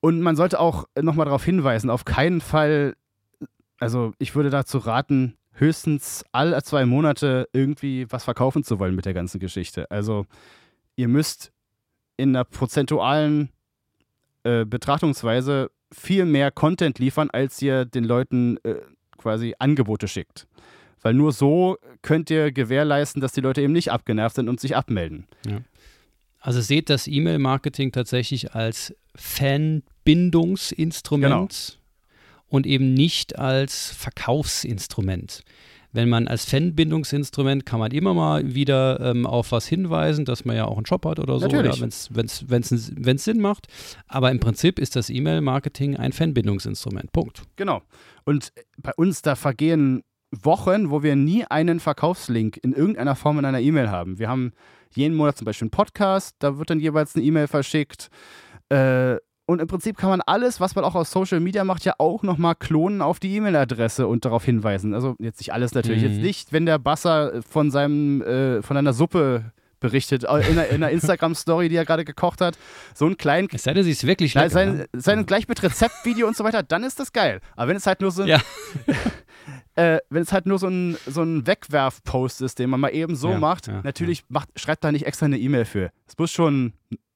Und 0.00 0.20
man 0.20 0.36
sollte 0.36 0.60
auch 0.60 0.84
nochmal 1.00 1.26
darauf 1.26 1.44
hinweisen, 1.44 1.90
auf 1.90 2.04
keinen 2.04 2.40
Fall, 2.40 2.94
also 3.80 4.12
ich 4.18 4.34
würde 4.34 4.50
dazu 4.50 4.78
raten, 4.78 5.36
höchstens 5.54 6.24
alle 6.32 6.62
zwei 6.62 6.84
Monate 6.84 7.48
irgendwie 7.52 8.06
was 8.10 8.24
verkaufen 8.24 8.64
zu 8.64 8.78
wollen 8.78 8.94
mit 8.94 9.06
der 9.06 9.14
ganzen 9.14 9.40
Geschichte. 9.40 9.90
Also 9.90 10.26
ihr 10.96 11.08
müsst 11.08 11.52
in 12.16 12.30
einer 12.30 12.44
prozentualen 12.44 13.50
äh, 14.44 14.64
Betrachtungsweise 14.64 15.70
viel 15.92 16.24
mehr 16.24 16.50
Content 16.50 16.98
liefern, 16.98 17.30
als 17.30 17.60
ihr 17.62 17.84
den 17.84 18.04
Leuten 18.04 18.56
äh, 18.64 18.76
quasi 19.16 19.54
Angebote 19.58 20.08
schickt. 20.08 20.46
Weil 21.02 21.14
nur 21.14 21.32
so 21.32 21.76
könnt 22.02 22.30
ihr 22.30 22.50
gewährleisten, 22.50 23.20
dass 23.20 23.32
die 23.32 23.40
Leute 23.40 23.62
eben 23.62 23.72
nicht 23.72 23.92
abgenervt 23.92 24.36
sind 24.36 24.48
und 24.48 24.60
sich 24.60 24.76
abmelden. 24.76 25.26
Ja. 25.46 25.60
Also 26.40 26.60
seht 26.60 26.90
das 26.90 27.06
E-Mail-Marketing 27.06 27.92
tatsächlich 27.92 28.54
als 28.54 28.94
Fanbindungsinstrument. 29.14 31.22
Genau 31.22 31.48
und 32.48 32.66
eben 32.66 32.94
nicht 32.94 33.38
als 33.38 33.90
Verkaufsinstrument. 33.90 35.42
Wenn 35.92 36.08
man 36.08 36.26
als 36.26 36.44
Fanbindungsinstrument 36.44 37.64
kann 37.64 37.78
man 37.78 37.92
immer 37.92 38.14
mal 38.14 38.52
wieder 38.52 38.98
ähm, 38.98 39.26
auf 39.26 39.52
was 39.52 39.68
hinweisen, 39.68 40.24
dass 40.24 40.44
man 40.44 40.56
ja 40.56 40.64
auch 40.64 40.76
einen 40.76 40.84
Job 40.84 41.06
hat 41.06 41.20
oder 41.20 41.38
so, 41.38 41.48
wenn 41.52 43.16
es 43.16 43.24
Sinn 43.24 43.40
macht. 43.40 43.68
Aber 44.08 44.32
im 44.32 44.40
Prinzip 44.40 44.80
ist 44.80 44.96
das 44.96 45.08
E-Mail-Marketing 45.08 45.96
ein 45.96 46.12
Fanbindungsinstrument. 46.12 47.12
Punkt. 47.12 47.42
Genau. 47.54 47.82
Und 48.24 48.52
bei 48.76 48.92
uns, 48.96 49.22
da 49.22 49.36
vergehen 49.36 50.02
Wochen, 50.32 50.90
wo 50.90 51.04
wir 51.04 51.14
nie 51.14 51.44
einen 51.44 51.78
Verkaufslink 51.78 52.58
in 52.62 52.72
irgendeiner 52.72 53.14
Form 53.14 53.38
in 53.38 53.44
einer 53.44 53.60
E-Mail 53.60 53.88
haben. 53.88 54.18
Wir 54.18 54.28
haben 54.28 54.52
jeden 54.96 55.14
Monat 55.14 55.36
zum 55.36 55.44
Beispiel 55.44 55.66
einen 55.66 55.70
Podcast, 55.70 56.34
da 56.40 56.58
wird 56.58 56.70
dann 56.70 56.80
jeweils 56.80 57.14
eine 57.14 57.24
E-Mail 57.24 57.46
verschickt. 57.46 58.08
Äh, 58.68 59.16
und 59.46 59.60
im 59.60 59.66
Prinzip 59.66 59.98
kann 59.98 60.10
man 60.10 60.20
alles, 60.22 60.58
was 60.60 60.74
man 60.74 60.84
auch 60.84 60.94
aus 60.94 61.10
Social 61.10 61.40
Media 61.40 61.64
macht, 61.64 61.84
ja 61.84 61.94
auch 61.98 62.22
nochmal 62.22 62.54
klonen 62.54 63.02
auf 63.02 63.20
die 63.20 63.34
E-Mail-Adresse 63.36 64.06
und 64.06 64.24
darauf 64.24 64.44
hinweisen. 64.44 64.94
Also 64.94 65.16
jetzt 65.18 65.38
nicht 65.38 65.52
alles 65.52 65.74
natürlich. 65.74 66.02
Mhm. 66.02 66.08
Jetzt 66.08 66.22
nicht, 66.22 66.52
wenn 66.52 66.64
der 66.64 66.78
Basser 66.78 67.42
von 67.42 67.70
seinem, 67.70 68.22
äh, 68.22 68.62
von 68.62 68.76
einer 68.76 68.94
Suppe 68.94 69.52
berichtet, 69.80 70.24
äh, 70.24 70.50
in 70.50 70.58
einer, 70.58 70.70
einer 70.70 70.90
Instagram-Story, 70.90 71.68
die 71.68 71.76
er 71.76 71.84
gerade 71.84 72.06
gekocht 72.06 72.40
hat. 72.40 72.56
So 72.94 73.06
ein 73.06 73.18
kleinen. 73.18 73.48
Es 73.52 73.64
sei 73.64 73.74
denn, 73.74 73.84
sie 73.84 73.90
ist 73.90 74.06
wirklich 74.06 74.32
lecker. 74.32 74.48
Sein, 74.48 74.76
ne? 74.78 74.86
sein 74.94 75.26
gleich 75.26 75.46
mit 75.46 75.62
Rezeptvideo 75.62 76.26
und 76.26 76.36
so 76.36 76.42
weiter, 76.42 76.62
dann 76.62 76.82
ist 76.84 76.98
das 76.98 77.12
geil. 77.12 77.40
Aber 77.54 77.68
wenn 77.68 77.76
es 77.76 77.86
halt 77.86 78.00
nur 78.00 78.10
so 78.10 78.22
ein. 78.22 78.28
Ja. 78.28 78.40
äh, 79.74 79.98
wenn 80.08 80.22
es 80.22 80.32
halt 80.32 80.46
nur 80.46 80.58
so 80.58 80.68
ein, 80.68 80.96
so 81.06 81.22
ein 81.22 81.46
Wegwerf-Post 81.46 82.40
ist, 82.40 82.58
den 82.58 82.70
man 82.70 82.80
mal 82.80 82.94
eben 82.94 83.14
so 83.14 83.30
ja, 83.30 83.38
macht, 83.38 83.66
ja, 83.66 83.82
natürlich 83.82 84.24
macht, 84.28 84.48
schreibt 84.58 84.84
da 84.84 84.90
nicht 84.90 85.04
extra 85.04 85.26
eine 85.26 85.38
E-Mail 85.38 85.66
für. 85.66 85.90
Es 86.06 86.16
muss 86.16 86.30
schon 86.30 86.72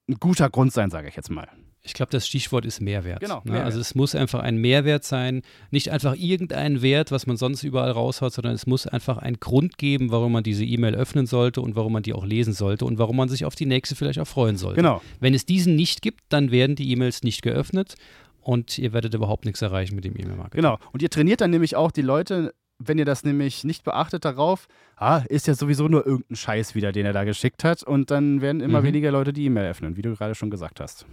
ein 0.07 0.17
guter 0.21 0.51
Grund 0.51 0.75
sein, 0.75 0.91
sage 0.91 1.09
ich 1.09 1.17
jetzt 1.17 1.31
mal. 1.31 1.49
Ich 1.89 1.95
glaube, 1.95 2.11
das 2.11 2.27
Stichwort 2.27 2.65
ist 2.65 2.81
Mehrwert. 2.81 3.21
Genau. 3.21 3.41
Ne? 3.45 3.63
Also 3.63 3.81
es 3.81 3.95
muss 3.95 4.15
einfach 4.15 4.41
ein 4.41 4.57
Mehrwert 4.57 5.05
sein, 5.05 5.43
nicht 5.71 5.91
einfach 5.91 6.15
irgendein 6.17 6.83
Wert, 6.83 7.11
was 7.11 7.27
man 7.27 7.37
sonst 7.37 7.63
überall 7.63 7.91
raushaut, 7.91 8.33
sondern 8.33 8.55
es 8.55 8.67
muss 8.67 8.87
einfach 8.87 9.19
einen 9.19 9.41
Grund 9.41 9.79
geben, 9.79 10.11
warum 10.11 10.33
man 10.33 10.43
diese 10.43 10.65
E-Mail 10.65 10.95
öffnen 10.95 11.27
sollte 11.27 11.61
und 11.61 11.77
warum 11.77 11.93
man 11.93 12.03
die 12.03 12.13
auch 12.13 12.25
lesen 12.25 12.53
sollte 12.53 12.85
und 12.85 12.99
warum 12.99 13.17
man 13.17 13.29
sich 13.29 13.45
auf 13.45 13.55
die 13.55 13.67
nächste 13.67 13.97
vielleicht 13.97 14.19
auch 14.19 14.27
freuen 14.29 14.57
sollte. 14.57 14.77
Genau. 14.77 15.03
Wenn 15.21 15.35
es 15.35 15.47
diesen 15.47 15.77
nicht 15.77 16.03
gibt, 16.03 16.21
dann 16.29 16.51
werden 16.51 16.77
die 16.77 16.91
E-Mails 16.93 17.23
nicht 17.23 17.43
geöffnet 17.43 17.95
und 18.41 18.79
ihr 18.79 18.93
werdet 18.93 19.15
überhaupt 19.15 19.45
nichts 19.45 19.63
erreichen 19.63 19.95
mit 19.95 20.05
dem 20.05 20.15
E-Mail-Marketing. 20.15 20.63
Genau. 20.63 20.79
Und 20.93 21.03
ihr 21.03 21.11
trainiert 21.11 21.41
dann 21.41 21.51
nämlich 21.51 21.77
auch 21.77 21.91
die 21.91 22.03
Leute, 22.03 22.55
wenn 22.79 22.99
ihr 22.99 23.05
das 23.05 23.25
nämlich 23.25 23.65
nicht 23.65 23.85
beachtet 23.85 24.25
darauf, 24.25 24.69
ah, 24.97 25.23
ist 25.29 25.47
ja 25.47 25.55
sowieso 25.55 25.89
nur 25.89 26.07
irgendein 26.07 26.37
Scheiß 26.37 26.75
wieder, 26.75 26.93
den 26.93 27.07
er 27.07 27.13
da 27.13 27.25
geschickt 27.25 27.65
hat 27.65 27.83
und 27.83 28.11
dann 28.11 28.41
werden 28.41 28.61
immer 28.61 28.81
mhm. 28.81 28.87
weniger 28.87 29.11
Leute 29.11 29.33
die 29.33 29.45
E-Mail 29.47 29.71
öffnen, 29.71 29.97
wie 29.97 30.03
du 30.03 30.15
gerade 30.15 30.35
schon 30.35 30.51
gesagt 30.51 30.81
hast. 30.81 31.07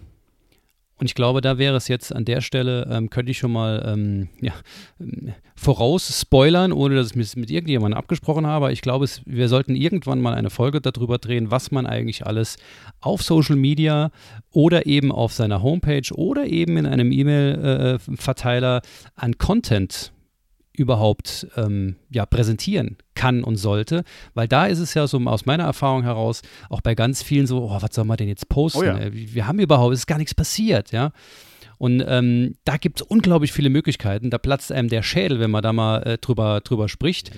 Und 0.98 1.08
ich 1.08 1.16
glaube, 1.16 1.42
da 1.42 1.58
wäre 1.58 1.76
es 1.76 1.90
jetzt 1.90 2.16
an 2.16 2.24
der 2.24 2.40
Stelle, 2.40 2.88
ähm, 2.90 3.10
könnte 3.10 3.32
ich 3.32 3.38
schon 3.38 3.52
mal 3.52 3.84
ähm, 3.86 4.30
ja, 4.40 4.54
voraus 5.56 6.22
spoilern, 6.22 6.72
ohne 6.72 6.96
dass 6.96 7.12
ich 7.12 7.18
es 7.18 7.36
mit 7.36 7.52
irgendjemandem 7.52 7.98
abgesprochen 7.98 8.48
habe. 8.48 8.72
Ich 8.72 8.82
glaube, 8.82 9.04
es, 9.04 9.22
wir 9.26 9.50
sollten 9.50 9.76
irgendwann 9.76 10.22
mal 10.22 10.34
eine 10.34 10.50
Folge 10.50 10.80
darüber 10.80 11.18
drehen, 11.18 11.52
was 11.52 11.72
man 11.72 11.86
eigentlich 11.86 12.26
alles 12.26 12.56
auf 13.02 13.24
Social 13.24 13.58
Media 13.58 14.12
oder 14.52 14.86
eben 14.86 15.12
auf 15.12 15.34
seiner 15.34 15.62
Homepage 15.62 16.14
oder 16.14 16.46
eben 16.46 16.78
in 16.78 16.86
einem 16.86 17.12
E-Mail-Verteiler 17.12 18.78
äh, 18.78 19.10
an 19.16 19.38
Content 19.38 20.14
überhaupt 20.78 21.48
ähm, 21.58 21.96
ja, 22.10 22.26
präsentieren 22.26 22.98
kann 23.16 23.44
und 23.44 23.58
sollte, 23.58 24.04
weil 24.34 24.48
da 24.48 24.66
ist 24.66 24.80
es 24.80 24.94
ja 24.94 25.08
so 25.08 25.18
aus 25.20 25.46
meiner 25.46 25.64
Erfahrung 25.64 26.04
heraus 26.04 26.42
auch 26.70 26.82
bei 26.82 26.96
ganz 26.96 27.24
vielen 27.24 27.48
so, 27.48 27.64
oh, 27.64 27.82
was 27.82 27.94
soll 27.94 28.06
man 28.06 28.18
denn 28.18 28.28
jetzt 28.28 28.50
posten? 28.50 28.80
Oh 28.80 28.84
ja. 28.84 29.00
Wir 29.12 29.48
haben 29.48 29.60
überhaupt, 29.60 29.94
es 29.94 30.02
ist 30.02 30.08
gar 30.08 30.18
nichts 30.18 30.36
passiert, 30.36 30.92
ja. 30.92 31.12
Und 31.78 32.04
ähm, 32.08 32.56
da 32.64 32.78
gibt 32.78 33.02
es 33.02 33.08
unglaublich 33.08 33.52
viele 33.52 33.70
Möglichkeiten. 33.70 34.30
Da 34.30 34.38
platzt 34.38 34.72
einem 34.72 34.88
der 34.88 35.04
Schädel, 35.04 35.40
wenn 35.40 35.52
man 35.52 35.62
da 35.62 35.74
mal 35.74 36.04
äh, 36.04 36.18
drüber, 36.18 36.62
drüber 36.62 36.88
spricht. 36.88 37.32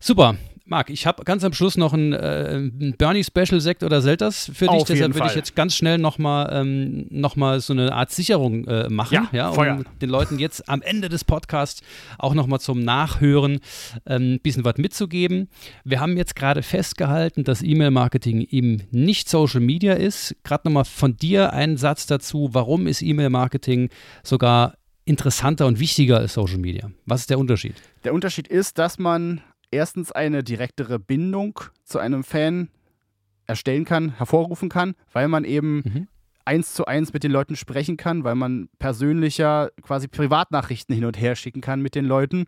Super. 0.00 0.36
Marc, 0.64 0.90
ich 0.90 1.06
habe 1.06 1.24
ganz 1.24 1.44
am 1.44 1.52
Schluss 1.52 1.76
noch 1.76 1.92
einen, 1.92 2.12
äh, 2.12 2.16
einen 2.16 2.94
Bernie 2.96 3.24
Special 3.24 3.60
Sekt 3.60 3.82
oder 3.82 4.00
Selters 4.00 4.50
für 4.54 4.66
dich. 4.68 4.84
Deshalb 4.84 5.14
würde 5.14 5.26
ich 5.26 5.34
jetzt 5.34 5.56
ganz 5.56 5.74
schnell 5.74 5.98
nochmal 5.98 6.48
ähm, 6.52 7.06
noch 7.10 7.36
so 7.60 7.72
eine 7.72 7.92
Art 7.92 8.10
Sicherung 8.10 8.64
äh, 8.66 8.88
machen, 8.88 9.14
ja, 9.14 9.28
ja, 9.32 9.48
um 9.48 9.54
Feuer. 9.54 9.84
den 10.00 10.10
Leuten 10.10 10.38
jetzt 10.38 10.68
am 10.68 10.82
Ende 10.82 11.08
des 11.08 11.24
Podcasts 11.24 11.82
auch 12.18 12.34
nochmal 12.34 12.60
zum 12.60 12.80
Nachhören 12.80 13.60
ein 14.04 14.22
ähm, 14.22 14.40
bisschen 14.42 14.64
was 14.64 14.76
mitzugeben. 14.76 15.48
Wir 15.84 16.00
haben 16.00 16.16
jetzt 16.16 16.36
gerade 16.36 16.62
festgehalten, 16.62 17.44
dass 17.44 17.62
E-Mail-Marketing 17.62 18.46
eben 18.50 18.82
nicht 18.90 19.28
Social 19.28 19.60
Media 19.60 19.94
ist. 19.94 20.36
Gerade 20.44 20.68
nochmal 20.68 20.84
von 20.84 21.16
dir 21.16 21.52
einen 21.52 21.76
Satz 21.76 22.06
dazu. 22.06 22.50
Warum 22.52 22.86
ist 22.86 23.02
E-Mail-Marketing 23.02 23.88
sogar 24.22 24.74
interessanter 25.04 25.66
und 25.66 25.80
wichtiger 25.80 26.18
als 26.18 26.34
Social 26.34 26.58
Media? 26.58 26.90
Was 27.06 27.22
ist 27.22 27.30
der 27.30 27.38
Unterschied? 27.38 27.74
Der 28.04 28.14
Unterschied 28.14 28.48
ist, 28.48 28.78
dass 28.78 28.98
man 28.98 29.40
erstens 29.72 30.12
eine 30.12 30.44
direktere 30.44 30.98
Bindung 30.98 31.58
zu 31.84 31.98
einem 31.98 32.22
Fan 32.22 32.68
erstellen 33.46 33.84
kann, 33.84 34.16
hervorrufen 34.16 34.68
kann, 34.68 34.94
weil 35.12 35.28
man 35.28 35.44
eben 35.44 35.82
mhm. 35.84 36.08
eins 36.44 36.74
zu 36.74 36.86
eins 36.86 37.12
mit 37.12 37.24
den 37.24 37.32
Leuten 37.32 37.56
sprechen 37.56 37.96
kann, 37.96 38.24
weil 38.24 38.36
man 38.36 38.68
persönlicher 38.78 39.70
quasi 39.82 40.08
Privatnachrichten 40.08 40.94
hin 40.94 41.04
und 41.04 41.20
her 41.20 41.34
schicken 41.34 41.60
kann 41.60 41.80
mit 41.80 41.94
den 41.94 42.04
Leuten 42.04 42.46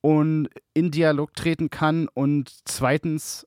und 0.00 0.48
in 0.72 0.90
Dialog 0.90 1.34
treten 1.34 1.68
kann 1.68 2.08
und 2.08 2.50
zweitens 2.64 3.46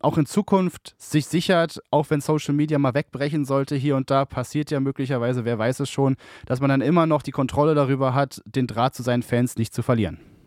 auch 0.00 0.16
in 0.16 0.26
Zukunft 0.26 0.94
sich 0.96 1.26
sichert, 1.26 1.80
auch 1.90 2.08
wenn 2.10 2.20
Social 2.20 2.54
Media 2.54 2.78
mal 2.78 2.94
wegbrechen 2.94 3.44
sollte, 3.44 3.74
hier 3.74 3.96
und 3.96 4.10
da 4.10 4.24
passiert 4.24 4.70
ja 4.70 4.78
möglicherweise, 4.80 5.44
wer 5.44 5.58
weiß 5.58 5.80
es 5.80 5.90
schon, 5.90 6.16
dass 6.46 6.60
man 6.60 6.70
dann 6.70 6.80
immer 6.80 7.06
noch 7.06 7.22
die 7.22 7.32
Kontrolle 7.32 7.74
darüber 7.74 8.14
hat, 8.14 8.40
den 8.46 8.68
Draht 8.68 8.94
zu 8.94 9.02
seinen 9.02 9.24
Fans 9.24 9.56
nicht 9.56 9.74
zu 9.74 9.82
verlieren. 9.82 10.37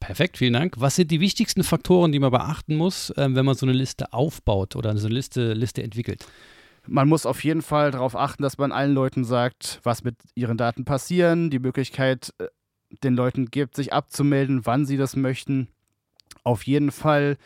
Perfekt, 0.00 0.38
vielen 0.38 0.52
Dank. 0.52 0.74
Was 0.78 0.96
sind 0.96 1.10
die 1.10 1.20
wichtigsten 1.20 1.64
Faktoren, 1.64 2.12
die 2.12 2.18
man 2.18 2.30
beachten 2.30 2.76
muss, 2.76 3.10
äh, 3.10 3.28
wenn 3.30 3.44
man 3.44 3.54
so 3.54 3.66
eine 3.66 3.72
Liste 3.72 4.12
aufbaut 4.12 4.76
oder 4.76 4.96
so 4.96 5.06
eine 5.06 5.14
Liste, 5.14 5.52
Liste 5.54 5.82
entwickelt? 5.82 6.26
Man 6.86 7.08
muss 7.08 7.26
auf 7.26 7.44
jeden 7.44 7.62
Fall 7.62 7.90
darauf 7.90 8.16
achten, 8.16 8.42
dass 8.42 8.56
man 8.56 8.72
allen 8.72 8.94
Leuten 8.94 9.24
sagt, 9.24 9.80
was 9.82 10.04
mit 10.04 10.16
ihren 10.34 10.56
Daten 10.56 10.84
passieren, 10.84 11.50
die 11.50 11.58
Möglichkeit 11.58 12.32
äh, 12.38 12.46
den 13.02 13.14
Leuten 13.14 13.50
gibt, 13.50 13.76
sich 13.76 13.92
abzumelden, 13.92 14.64
wann 14.64 14.86
sie 14.86 14.96
das 14.96 15.16
möchten. 15.16 15.68
Auf 16.44 16.62
jeden 16.62 16.90
Fall 16.90 17.36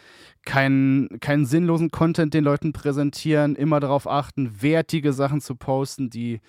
keinen, 0.44 1.20
keinen 1.20 1.46
sinnlosen 1.46 1.90
Content 1.90 2.34
den 2.34 2.44
Leuten 2.44 2.72
präsentieren, 2.72 3.56
immer 3.56 3.80
darauf 3.80 4.06
achten, 4.06 4.62
wertige 4.62 5.12
Sachen 5.12 5.40
zu 5.40 5.56
posten, 5.56 6.10
die 6.10 6.40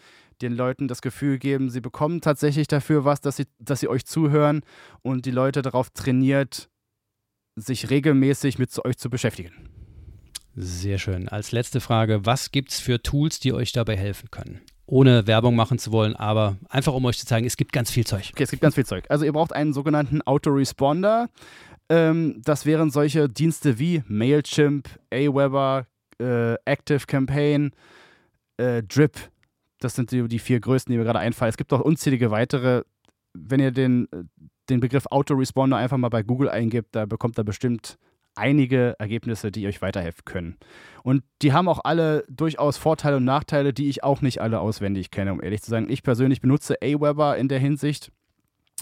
den 0.43 0.55
Leuten 0.55 0.87
das 0.87 1.01
Gefühl 1.01 1.39
geben, 1.39 1.69
sie 1.69 1.81
bekommen 1.81 2.21
tatsächlich 2.21 2.67
dafür 2.67 3.05
was, 3.05 3.21
dass 3.21 3.37
sie, 3.37 3.45
dass 3.59 3.79
sie 3.79 3.87
euch 3.87 4.05
zuhören 4.05 4.61
und 5.01 5.25
die 5.25 5.31
Leute 5.31 5.61
darauf 5.61 5.89
trainiert, 5.89 6.69
sich 7.55 7.89
regelmäßig 7.89 8.59
mit 8.59 8.69
euch 8.85 8.97
zu 8.97 9.09
beschäftigen. 9.09 9.51
Sehr 10.55 10.99
schön. 10.99 11.29
Als 11.29 11.51
letzte 11.51 11.79
Frage, 11.79 12.25
was 12.25 12.51
gibt 12.51 12.71
es 12.71 12.79
für 12.79 13.01
Tools, 13.01 13.39
die 13.39 13.53
euch 13.53 13.71
dabei 13.71 13.97
helfen 13.97 14.29
können? 14.29 14.61
Ohne 14.85 15.25
Werbung 15.25 15.55
machen 15.55 15.79
zu 15.79 15.91
wollen, 15.91 16.15
aber 16.15 16.57
einfach 16.69 16.93
um 16.93 17.05
euch 17.05 17.17
zu 17.17 17.25
zeigen, 17.25 17.47
es 17.47 17.57
gibt 17.57 17.71
ganz 17.71 17.89
viel 17.89 18.05
Zeug. 18.05 18.29
Okay, 18.31 18.43
es 18.43 18.51
gibt 18.51 18.61
ganz 18.61 18.75
viel 18.75 18.85
Zeug. 18.85 19.05
Also 19.09 19.25
ihr 19.25 19.33
braucht 19.33 19.53
einen 19.53 19.73
sogenannten 19.73 20.21
Autoresponder. 20.21 21.29
Ähm, 21.89 22.41
das 22.43 22.65
wären 22.65 22.91
solche 22.91 23.29
Dienste 23.29 23.79
wie 23.79 24.03
Mailchimp, 24.07 24.89
Aweber, 25.11 25.87
äh, 26.19 26.55
Active 26.65 27.05
Campaign, 27.07 27.71
äh, 28.57 28.83
Drip 28.83 29.17
das 29.84 29.95
sind 29.95 30.11
die, 30.11 30.27
die 30.27 30.39
vier 30.39 30.59
größten, 30.59 30.91
die 30.91 30.97
mir 30.97 31.03
gerade 31.03 31.19
einfallen. 31.19 31.49
Es 31.49 31.57
gibt 31.57 31.73
auch 31.73 31.81
unzählige 31.81 32.31
weitere. 32.31 32.84
Wenn 33.34 33.59
ihr 33.59 33.71
den, 33.71 34.07
den 34.69 34.79
Begriff 34.79 35.05
Autoresponder 35.07 35.77
einfach 35.77 35.97
mal 35.97 36.09
bei 36.09 36.23
Google 36.23 36.49
eingibt, 36.49 36.95
da 36.95 37.05
bekommt 37.05 37.38
ihr 37.38 37.43
bestimmt 37.43 37.97
einige 38.36 38.95
Ergebnisse, 38.99 39.51
die 39.51 39.67
euch 39.67 39.81
weiterhelfen 39.81 40.25
können. 40.25 40.57
Und 41.03 41.23
die 41.41 41.53
haben 41.53 41.67
auch 41.67 41.81
alle 41.84 42.23
durchaus 42.29 42.77
Vorteile 42.77 43.17
und 43.17 43.25
Nachteile, 43.25 43.73
die 43.73 43.89
ich 43.89 44.03
auch 44.03 44.21
nicht 44.21 44.41
alle 44.41 44.59
auswendig 44.59 45.11
kenne, 45.11 45.34
um 45.34 45.43
ehrlich 45.43 45.61
zu 45.61 45.69
sagen. 45.69 45.89
Ich 45.89 46.03
persönlich 46.03 46.41
benutze 46.41 46.77
Aweber 46.81 47.38
in 47.38 47.47
der 47.47 47.59
Hinsicht, 47.59 48.11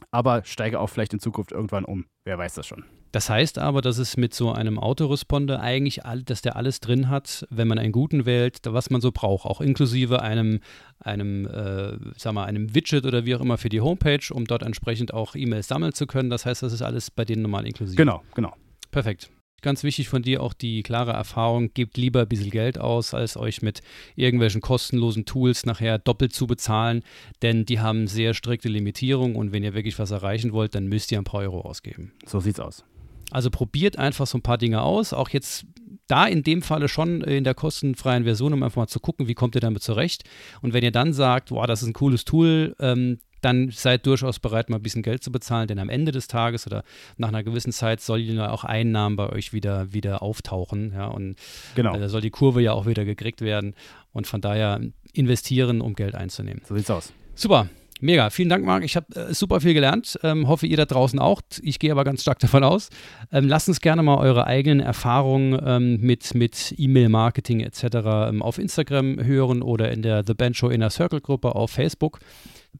aber 0.09 0.43
steige 0.43 0.79
auch 0.79 0.87
vielleicht 0.87 1.13
in 1.13 1.19
Zukunft 1.19 1.51
irgendwann 1.51 1.85
um. 1.85 2.05
Wer 2.25 2.37
weiß 2.37 2.55
das 2.55 2.67
schon. 2.67 2.83
Das 3.11 3.29
heißt 3.29 3.59
aber, 3.59 3.81
dass 3.81 3.97
es 3.97 4.15
mit 4.15 4.33
so 4.33 4.53
einem 4.53 4.79
Autoresponder 4.79 5.59
eigentlich, 5.59 6.05
all, 6.05 6.23
dass 6.23 6.41
der 6.41 6.55
alles 6.55 6.79
drin 6.79 7.09
hat, 7.09 7.45
wenn 7.49 7.67
man 7.67 7.77
einen 7.77 7.91
guten 7.91 8.25
wählt, 8.25 8.59
was 8.63 8.89
man 8.89 9.01
so 9.01 9.11
braucht, 9.11 9.45
auch 9.45 9.59
inklusive 9.59 10.21
einem, 10.21 10.61
einem, 10.99 11.45
äh, 11.45 11.97
sag 12.15 12.33
mal, 12.33 12.45
einem 12.45 12.73
Widget 12.73 13.05
oder 13.05 13.25
wie 13.25 13.35
auch 13.35 13.41
immer 13.41 13.57
für 13.57 13.69
die 13.69 13.81
Homepage, 13.81 14.33
um 14.33 14.45
dort 14.45 14.63
entsprechend 14.63 15.13
auch 15.13 15.35
E-Mails 15.35 15.67
sammeln 15.67 15.93
zu 15.93 16.07
können. 16.07 16.29
Das 16.29 16.45
heißt, 16.45 16.63
das 16.63 16.71
ist 16.71 16.81
alles 16.81 17.11
bei 17.11 17.25
denen 17.25 17.41
normal 17.41 17.67
inklusive. 17.67 17.97
Genau, 17.97 18.21
genau. 18.33 18.53
Perfekt. 18.91 19.29
Ganz 19.61 19.83
wichtig 19.83 20.09
von 20.09 20.23
dir 20.23 20.41
auch 20.41 20.53
die 20.53 20.81
klare 20.83 21.11
Erfahrung, 21.11 21.73
gebt 21.73 21.97
lieber 21.97 22.21
ein 22.21 22.27
bisschen 22.27 22.49
Geld 22.49 22.79
aus, 22.79 23.13
als 23.13 23.37
euch 23.37 23.61
mit 23.61 23.81
irgendwelchen 24.15 24.61
kostenlosen 24.61 25.25
Tools 25.25 25.65
nachher 25.65 25.99
doppelt 25.99 26.33
zu 26.33 26.47
bezahlen, 26.47 27.03
denn 27.41 27.65
die 27.65 27.79
haben 27.79 28.07
sehr 28.07 28.33
strikte 28.33 28.69
Limitierungen 28.69 29.35
und 29.35 29.51
wenn 29.51 29.63
ihr 29.63 29.73
wirklich 29.73 29.99
was 29.99 30.11
erreichen 30.11 30.51
wollt, 30.51 30.73
dann 30.73 30.87
müsst 30.87 31.11
ihr 31.11 31.19
ein 31.19 31.23
paar 31.23 31.41
Euro 31.41 31.61
ausgeben. 31.61 32.11
So 32.25 32.39
sieht's 32.39 32.59
aus. 32.59 32.83
Also 33.29 33.49
probiert 33.49 33.97
einfach 33.97 34.27
so 34.27 34.37
ein 34.37 34.41
paar 34.41 34.57
Dinge 34.57 34.81
aus. 34.81 35.13
Auch 35.13 35.29
jetzt 35.29 35.65
da 36.07 36.25
in 36.25 36.43
dem 36.43 36.61
Falle 36.61 36.89
schon 36.89 37.21
in 37.21 37.45
der 37.45 37.53
kostenfreien 37.53 38.25
Version, 38.25 38.53
um 38.53 38.63
einfach 38.63 38.75
mal 38.75 38.87
zu 38.87 38.99
gucken, 38.99 39.27
wie 39.27 39.33
kommt 39.33 39.55
ihr 39.55 39.61
damit 39.61 39.81
zurecht. 39.81 40.23
Und 40.61 40.73
wenn 40.73 40.83
ihr 40.83 40.91
dann 40.91 41.13
sagt, 41.13 41.51
wow, 41.51 41.65
das 41.65 41.81
ist 41.81 41.87
ein 41.87 41.93
cooles 41.93 42.25
Tool, 42.25 42.75
ähm, 42.79 43.19
dann 43.41 43.69
seid 43.71 44.05
durchaus 44.05 44.39
bereit, 44.39 44.69
mal 44.69 44.77
ein 44.77 44.83
bisschen 44.83 45.03
Geld 45.03 45.23
zu 45.23 45.31
bezahlen, 45.31 45.67
denn 45.67 45.79
am 45.79 45.89
Ende 45.89 46.11
des 46.11 46.27
Tages 46.27 46.65
oder 46.67 46.83
nach 47.17 47.27
einer 47.29 47.43
gewissen 47.43 47.71
Zeit 47.71 48.01
sollen 48.01 48.35
ja 48.35 48.51
auch 48.51 48.63
Einnahmen 48.63 49.15
bei 49.15 49.29
euch 49.29 49.53
wieder, 49.53 49.91
wieder 49.93 50.21
auftauchen. 50.21 50.93
Ja, 50.95 51.07
und 51.07 51.35
Genau. 51.75 51.95
äh, 51.95 51.99
da 51.99 52.09
soll 52.09 52.21
die 52.21 52.29
Kurve 52.31 52.61
ja 52.61 52.73
auch 52.73 52.85
wieder 52.85 53.05
gekriegt 53.05 53.41
werden. 53.41 53.73
Und 54.13 54.27
von 54.27 54.41
daher 54.41 54.81
investieren, 55.13 55.81
um 55.81 55.93
Geld 55.93 56.15
einzunehmen. 56.15 56.61
So 56.67 56.75
sieht's 56.75 56.89
aus. 56.89 57.13
Super. 57.35 57.67
Mega, 58.03 58.31
vielen 58.31 58.49
Dank, 58.49 58.65
Marc. 58.65 58.83
Ich 58.83 58.95
habe 58.95 59.15
äh, 59.15 59.31
super 59.31 59.61
viel 59.61 59.75
gelernt. 59.75 60.17
Ähm, 60.23 60.47
hoffe, 60.47 60.65
ihr 60.65 60.75
da 60.75 60.85
draußen 60.85 61.19
auch. 61.19 61.39
Ich 61.61 61.77
gehe 61.77 61.91
aber 61.91 62.03
ganz 62.03 62.23
stark 62.23 62.39
davon 62.39 62.63
aus. 62.63 62.89
Ähm, 63.31 63.47
lasst 63.47 63.67
uns 63.69 63.79
gerne 63.79 64.01
mal 64.01 64.17
eure 64.17 64.47
eigenen 64.47 64.79
Erfahrungen 64.79 65.61
ähm, 65.63 66.01
mit, 66.01 66.33
mit 66.33 66.73
E-Mail-Marketing 66.77 67.59
etc. 67.59 67.83
Ähm, 68.29 68.41
auf 68.41 68.57
Instagram 68.57 69.23
hören 69.23 69.61
oder 69.61 69.91
in 69.91 70.01
der 70.01 70.23
The 70.25 70.33
Band 70.33 70.57
Show 70.57 70.69
Inner 70.69 70.89
Circle 70.89 71.21
Gruppe 71.21 71.53
auf 71.53 71.69
Facebook. 71.69 72.19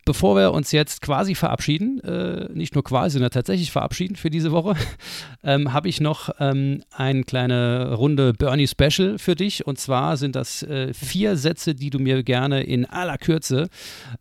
Bevor 0.04 0.36
wir 0.36 0.52
uns 0.52 0.72
jetzt 0.72 1.02
quasi 1.02 1.36
verabschieden, 1.36 2.00
äh, 2.04 2.50
nicht 2.54 2.74
nur 2.74 2.84
quasi, 2.84 3.14
sondern 3.14 3.30
tatsächlich 3.30 3.72
verabschieden 3.72 4.16
für 4.16 4.32
diese 4.32 4.52
Woche, 4.52 4.76
ähm, 5.44 5.74
habe 5.74 5.90
ich 5.90 6.02
noch 6.02 6.30
ähm, 6.40 6.84
eine 6.92 7.24
kleine 7.24 7.94
Runde 7.94 8.34
Bernie 8.34 8.68
Special 8.68 9.20
für 9.20 9.36
dich. 9.36 9.68
Und 9.68 9.80
zwar 9.80 10.18
sind 10.18 10.36
das 10.36 10.64
äh, 10.64 10.94
vier 10.94 11.36
Sätze, 11.36 11.76
die 11.76 11.92
du 11.92 12.00
mir 12.00 12.24
gerne 12.24 12.64
in 12.64 12.86
aller 12.86 13.18
Kürze 13.18 13.70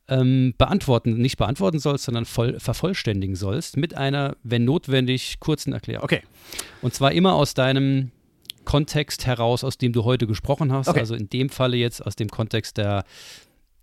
ähm, 0.09 0.55
beantworten, 0.59 1.17
nicht 1.17 1.39
beantworten 1.39 1.79
sollst, 1.79 2.05
sondern 2.05 2.27
voll, 2.27 2.61
vervollständigen 2.61 3.37
sollst 3.37 3.77
mit 3.77 3.97
einer, 3.97 4.37
wenn 4.43 4.65
notwendig, 4.65 5.41
kurzen 5.41 5.73
Erklärung. 5.73 6.05
Okay. 6.05 6.23
Und 6.83 6.95
zwar 6.95 7.13
immer 7.13 7.35
aus 7.35 7.55
deinem 7.55 8.11
Kontext 8.65 9.27
heraus, 9.27 9.65
aus 9.65 9.79
dem 9.79 9.93
du 9.93 10.05
heute 10.05 10.27
gesprochen 10.27 10.73
hast. 10.73 10.89
Okay. 10.89 11.01
Also 11.01 11.15
in 11.15 11.29
dem 11.29 11.49
Falle 11.49 11.77
jetzt 11.77 12.05
aus 12.05 12.17
dem 12.17 12.29
Kontext 12.29 12.77
der, 12.77 13.05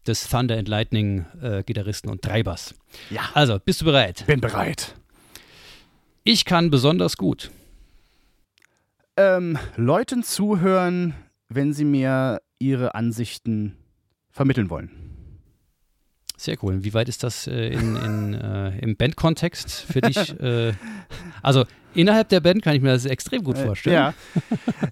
des 0.08 0.28
Thunder 0.28 0.58
and 0.58 0.68
Lightning 0.68 1.26
äh, 1.41 1.64
Gitarristen 1.64 2.10
und 2.10 2.22
Treibers. 2.22 2.76
Ja. 3.10 3.22
Also, 3.34 3.60
bist 3.60 3.82
du 3.82 3.86
bereit? 3.86 4.26
Bin 4.28 4.41
bereit. 4.41 4.95
Ich 6.24 6.45
kann 6.45 6.70
besonders 6.70 7.18
gut. 7.18 7.51
Ähm, 9.16 9.58
Leuten 9.76 10.24
zuhören, 10.24 11.16
wenn 11.49 11.74
sie 11.74 11.86
mir 11.86 12.41
ihre 12.60 12.95
Ansichten 12.95 13.78
vermitteln 14.30 14.70
wollen. 14.70 15.07
Sehr 16.40 16.56
cool. 16.62 16.84
Wie 16.84 16.94
weit 16.94 17.10
ist 17.10 17.24
das 17.24 17.48
äh, 17.48 17.70
in, 17.70 17.96
in, 17.96 18.34
äh, 18.36 18.78
im 18.78 18.96
Bandkontext 18.96 19.72
für 19.72 20.02
dich? 20.02 20.40
äh, 20.40 20.72
also 21.42 21.66
innerhalb 21.96 22.30
der 22.30 22.42
Band 22.42 22.62
kann 22.62 22.76
ich 22.76 22.82
mir 22.82 22.90
das 22.92 23.06
extrem 23.06 23.44
gut 23.44 23.58
vorstellen. 23.58 23.96
Äh, 23.96 24.00
ja. 24.00 24.14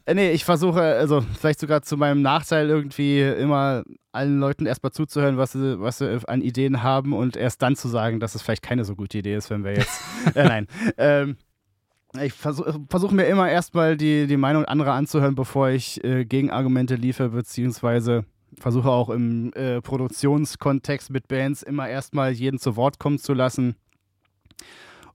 Äh, 0.05 0.15
nee, 0.15 0.31
ich 0.31 0.43
versuche, 0.43 0.81
also 0.81 1.23
vielleicht 1.37 1.59
sogar 1.59 1.83
zu 1.83 1.97
meinem 1.97 2.23
Nachteil 2.23 2.67
irgendwie 2.67 3.21
immer 3.21 3.83
allen 4.11 4.39
Leuten 4.39 4.65
erstmal 4.65 4.91
zuzuhören, 4.91 5.37
was 5.37 5.51
sie, 5.51 5.79
was 5.79 5.99
sie 5.99 6.19
an 6.27 6.41
Ideen 6.41 6.81
haben 6.81 7.13
und 7.13 7.37
erst 7.37 7.61
dann 7.61 7.75
zu 7.75 7.89
sagen, 7.89 8.19
dass 8.19 8.33
es 8.33 8.41
vielleicht 8.41 8.63
keine 8.63 8.83
so 8.83 8.95
gute 8.95 9.19
Idee 9.19 9.35
ist, 9.35 9.51
wenn 9.51 9.63
wir 9.63 9.73
jetzt. 9.73 10.01
äh, 10.35 10.45
nein. 10.45 10.67
Ähm, 10.97 11.37
ich 12.23 12.33
versuche 12.33 12.79
versuch 12.89 13.11
mir 13.11 13.25
immer 13.25 13.51
erstmal 13.51 13.97
die, 13.97 14.25
die 14.25 14.37
Meinung 14.37 14.65
anderer 14.65 14.93
anzuhören, 14.93 15.35
bevor 15.35 15.69
ich 15.69 15.99
Gegenargumente 16.01 16.95
liefere, 16.95 17.27
beziehungsweise 17.27 18.23
versuche 18.57 18.89
auch 18.89 19.09
im 19.09 19.51
äh, 19.53 19.81
Produktionskontext 19.81 21.09
mit 21.09 21.27
Bands 21.27 21.63
immer 21.63 21.89
erstmal 21.89 22.31
jeden 22.31 22.59
zu 22.59 22.75
Wort 22.75 22.99
kommen 22.99 23.19
zu 23.19 23.33
lassen 23.33 23.75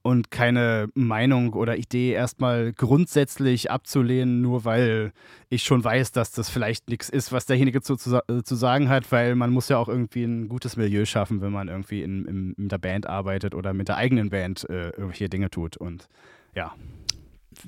und 0.02 0.30
keine 0.30 0.88
Meinung 0.94 1.52
oder 1.52 1.76
Idee 1.76 2.12
erstmal 2.12 2.72
grundsätzlich 2.72 3.70
abzulehnen, 3.70 4.40
nur 4.40 4.64
weil 4.64 5.12
ich 5.48 5.62
schon 5.62 5.84
weiß, 5.84 6.12
dass 6.12 6.32
das 6.32 6.48
vielleicht 6.48 6.88
nichts 6.88 7.08
ist, 7.10 7.32
was 7.32 7.46
derjenige 7.46 7.82
zu, 7.82 7.96
zu, 7.96 8.20
zu 8.42 8.54
sagen 8.54 8.88
hat, 8.88 9.10
weil 9.12 9.34
man 9.34 9.50
muss 9.50 9.68
ja 9.68 9.76
auch 9.78 9.88
irgendwie 9.88 10.24
ein 10.24 10.48
gutes 10.48 10.76
Milieu 10.76 11.04
schaffen, 11.04 11.42
wenn 11.42 11.52
man 11.52 11.68
irgendwie 11.68 12.02
in, 12.02 12.24
in, 12.24 12.54
mit 12.56 12.72
der 12.72 12.78
Band 12.78 13.06
arbeitet 13.06 13.54
oder 13.54 13.74
mit 13.74 13.88
der 13.88 13.96
eigenen 13.96 14.30
Band 14.30 14.68
äh, 14.70 14.90
irgendwelche 14.90 15.28
Dinge 15.28 15.50
tut 15.50 15.76
und 15.76 16.08
ja. 16.54 16.74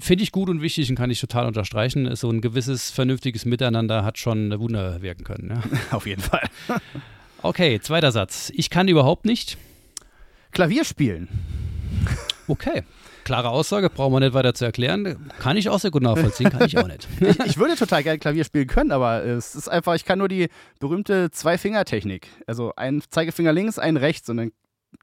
Finde 0.00 0.24
ich 0.24 0.32
gut 0.32 0.48
und 0.48 0.62
wichtig 0.62 0.88
und 0.90 0.96
kann 0.96 1.10
ich 1.10 1.20
total 1.20 1.46
unterstreichen. 1.46 2.14
So 2.16 2.30
ein 2.30 2.40
gewisses 2.40 2.90
vernünftiges 2.90 3.44
Miteinander 3.44 4.04
hat 4.04 4.18
schon 4.18 4.58
Wunder 4.58 5.02
wirken 5.02 5.24
können. 5.24 5.50
Ja. 5.50 5.62
Auf 5.96 6.06
jeden 6.06 6.22
Fall. 6.22 6.48
Okay, 7.44 7.80
zweiter 7.80 8.12
Satz. 8.12 8.52
Ich 8.54 8.70
kann 8.70 8.86
überhaupt 8.86 9.24
nicht. 9.24 9.58
Klavier 10.52 10.84
spielen. 10.84 11.28
Okay. 12.46 12.84
Klare 13.24 13.50
Aussage, 13.50 13.90
brauchen 13.90 14.12
wir 14.12 14.20
nicht 14.20 14.34
weiter 14.34 14.54
zu 14.54 14.64
erklären. 14.64 15.30
Kann 15.40 15.56
ich 15.56 15.68
auch 15.68 15.78
sehr 15.78 15.90
gut 15.90 16.02
nachvollziehen, 16.02 16.50
kann 16.50 16.66
ich 16.66 16.78
auch 16.78 16.86
nicht. 16.86 17.08
Ich, 17.20 17.38
ich 17.40 17.58
würde 17.58 17.74
total 17.76 18.02
gerne 18.02 18.18
Klavier 18.18 18.44
spielen 18.44 18.66
können, 18.66 18.92
aber 18.92 19.24
es 19.24 19.54
ist 19.54 19.68
einfach, 19.68 19.94
ich 19.94 20.04
kann 20.04 20.18
nur 20.18 20.28
die 20.28 20.48
berühmte 20.78 21.30
Zwei-Finger-Technik. 21.30 22.28
Also 22.46 22.72
ein 22.76 23.02
Zeigefinger 23.10 23.52
links, 23.52 23.78
ein 23.78 23.96
rechts 23.96 24.28
und 24.28 24.36
dann 24.36 24.52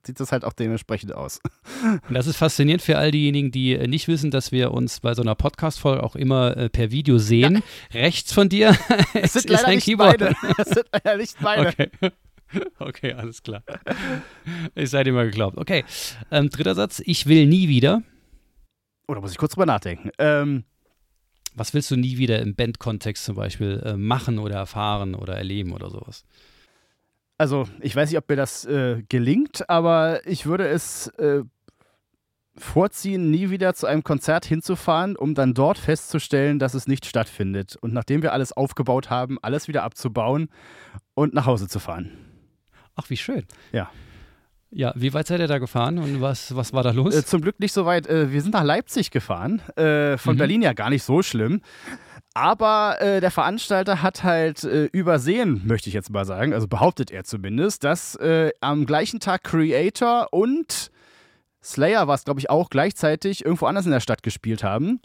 sieht 0.04 0.20
das 0.20 0.32
halt 0.32 0.46
auch 0.46 0.54
dementsprechend 0.54 1.14
aus. 1.14 1.40
Und 1.84 2.14
das 2.14 2.28
ist 2.28 2.38
faszinierend 2.38 2.82
für 2.82 2.98
all 2.98 3.12
diejenigen, 3.12 3.52
die 3.52 3.74
äh, 3.74 3.88
nicht 3.88 4.08
wissen, 4.08 4.32
dass 4.32 4.52
wir 4.52 4.72
uns 4.72 5.00
bei 5.00 5.14
so 5.14 5.22
einer 5.22 5.36
Podcast-Folge 5.36 6.04
auch 6.04 6.16
immer 6.16 6.56
äh, 6.58 6.70
per 6.70 6.92
Video 6.92 7.18
sehen. 7.18 7.62
Rechts 7.94 8.32
von 8.34 8.50
dir 8.50 8.78
Es 9.14 9.34
sind 9.34 9.50
ist 9.50 9.66
ein 9.66 9.76
nicht 9.76 9.86
Keyboard. 9.86 10.20
beide. 10.20 10.36
Es 10.58 10.70
sind 10.70 10.86
leider 10.92 11.18
nicht 11.18 11.36
beide. 11.42 11.70
Okay. 11.70 11.90
Okay, 12.80 13.14
alles 13.14 13.44
klar. 13.44 13.62
Ich 14.74 14.90
sei 14.90 15.04
dir 15.04 15.14
mal 15.14 15.26
geglaubt. 15.28 15.56
Okay, 15.60 15.86
ähm, 16.32 16.50
dritter 16.50 16.74
Satz. 16.74 17.00
Ich 17.06 17.28
will 17.28 17.46
nie 17.46 17.68
wieder. 17.70 18.02
Oder 19.08 19.22
muss 19.22 19.32
ich 19.32 19.38
kurz 19.38 19.54
drüber 19.54 19.68
nachdenken? 19.68 20.10
Ähm, 20.18 20.64
Was 21.54 21.76
willst 21.76 21.92
du 21.92 21.96
nie 21.96 22.18
wieder 22.18 22.40
im 22.42 22.56
Band-Kontext 22.56 23.24
zum 23.24 23.36
Beispiel 23.36 23.84
äh, 23.86 23.96
machen 23.98 24.40
oder 24.40 24.56
erfahren 24.56 25.14
oder 25.14 25.36
erleben 25.36 25.74
oder 25.74 25.92
sowas? 25.92 26.24
Also, 27.40 27.68
ich 27.82 27.96
weiß 27.96 28.10
nicht, 28.10 28.18
ob 28.20 28.30
mir 28.30 28.36
das 28.36 28.66
äh, 28.66 29.02
gelingt, 29.10 29.68
aber 29.70 30.22
ich 30.28 30.46
würde 30.46 30.68
es 30.68 31.08
äh, 31.18 31.42
vorziehen, 32.56 33.32
nie 33.32 33.50
wieder 33.50 33.74
zu 33.74 33.88
einem 33.88 34.04
Konzert 34.04 34.46
hinzufahren, 34.46 35.16
um 35.16 35.34
dann 35.34 35.54
dort 35.54 35.78
festzustellen, 35.78 36.60
dass 36.60 36.74
es 36.74 36.88
nicht 36.88 37.06
stattfindet. 37.06 37.78
Und 37.80 37.94
nachdem 37.94 38.22
wir 38.22 38.34
alles 38.34 38.52
aufgebaut 38.52 39.10
haben, 39.10 39.38
alles 39.42 39.68
wieder 39.68 39.84
abzubauen 39.84 40.50
und 41.16 41.34
nach 41.34 41.46
Hause 41.46 41.68
zu 41.68 41.80
fahren. 41.80 42.12
Ach, 42.96 43.10
wie 43.10 43.18
schön. 43.18 43.46
Ja. 43.72 43.90
Ja, 44.72 44.94
wie 44.96 45.14
weit 45.16 45.26
seid 45.26 45.40
ihr 45.40 45.48
da 45.48 45.58
gefahren 45.58 45.98
und 45.98 46.22
was, 46.22 46.56
was 46.56 46.74
war 46.74 46.84
da 46.84 46.92
los? 46.92 47.16
Äh, 47.16 47.26
zum 47.26 47.42
Glück 47.42 47.60
nicht 47.60 47.72
so 47.74 47.86
weit. 47.86 48.06
Äh, 48.06 48.32
wir 48.32 48.42
sind 48.42 48.54
nach 48.54 48.64
Leipzig 48.64 49.10
gefahren. 49.10 49.62
Äh, 49.78 50.18
von 50.18 50.36
Mhm. 50.36 50.38
Berlin 50.38 50.62
ja 50.62 50.74
gar 50.74 50.92
nicht 50.92 51.02
so 51.04 51.24
schlimm. 51.24 51.62
Aber 52.34 53.02
äh, 53.02 53.22
der 53.22 53.32
Veranstalter 53.32 54.02
hat 54.02 54.24
halt 54.24 54.64
äh, 54.64 54.86
übersehen, 54.86 55.62
möchte 55.66 55.90
ich 55.90 55.94
jetzt 55.94 56.12
mal 56.12 56.26
sagen, 56.26 56.54
also 56.54 56.68
behauptet 56.68 57.12
er 57.12 57.24
zumindest, 57.24 57.84
dass 57.84 58.16
äh, 58.16 58.52
am 58.62 58.86
gleichen 58.86 59.20
Tag 59.20 59.44
Creator 59.44 60.28
und 60.32 60.92
Slayer 61.62 62.08
war 62.08 62.16
es, 62.16 62.24
glaube 62.24 62.40
ich, 62.40 62.50
auch 62.50 62.70
gleichzeitig 62.70 63.44
irgendwo 63.44 63.66
anders 63.66 63.86
in 63.86 63.92
der 63.92 64.00
Stadt 64.00 64.24
gespielt 64.24 64.64
haben. 64.64 65.02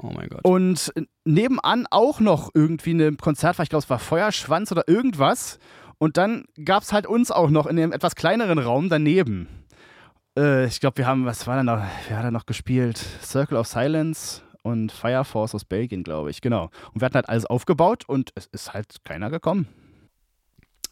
oh 0.00 0.10
mein 0.14 0.28
Gott. 0.28 0.44
Und 0.44 0.92
nebenan 1.24 1.86
auch 1.90 2.20
noch 2.20 2.50
irgendwie 2.54 2.92
ein 2.92 3.18
Konzert 3.18 3.58
war, 3.58 3.64
ich 3.64 3.68
glaube, 3.68 3.82
es 3.82 3.90
war 3.90 3.98
Feuerschwanz 3.98 4.72
oder 4.72 4.88
irgendwas. 4.88 5.58
Und 5.98 6.16
dann 6.16 6.46
gab 6.64 6.82
es 6.82 6.92
halt 6.94 7.06
uns 7.06 7.30
auch 7.30 7.50
noch 7.50 7.66
in 7.66 7.76
dem 7.76 7.92
etwas 7.92 8.14
kleineren 8.14 8.58
Raum 8.58 8.88
daneben. 8.88 9.48
Äh, 10.38 10.66
ich 10.66 10.80
glaube, 10.80 10.96
wir 10.98 11.06
haben, 11.06 11.26
was 11.26 11.46
war 11.46 11.56
da 11.56 11.62
noch? 11.62 11.82
Wer 12.08 12.16
hat 12.16 12.24
da 12.24 12.30
noch 12.30 12.46
gespielt? 12.46 12.96
Circle 13.22 13.58
of 13.58 13.66
Silence 13.66 14.40
und 14.62 14.92
Fire 14.92 15.24
Force 15.24 15.54
aus 15.54 15.64
Belgien, 15.64 16.02
glaube 16.02 16.30
ich. 16.30 16.40
Genau. 16.40 16.70
Und 16.92 17.00
wir 17.00 17.06
hatten 17.06 17.14
halt 17.14 17.28
alles 17.28 17.46
aufgebaut 17.46 18.04
und 18.06 18.30
es 18.34 18.46
ist 18.46 18.72
halt 18.72 19.04
keiner 19.04 19.30
gekommen. 19.30 19.68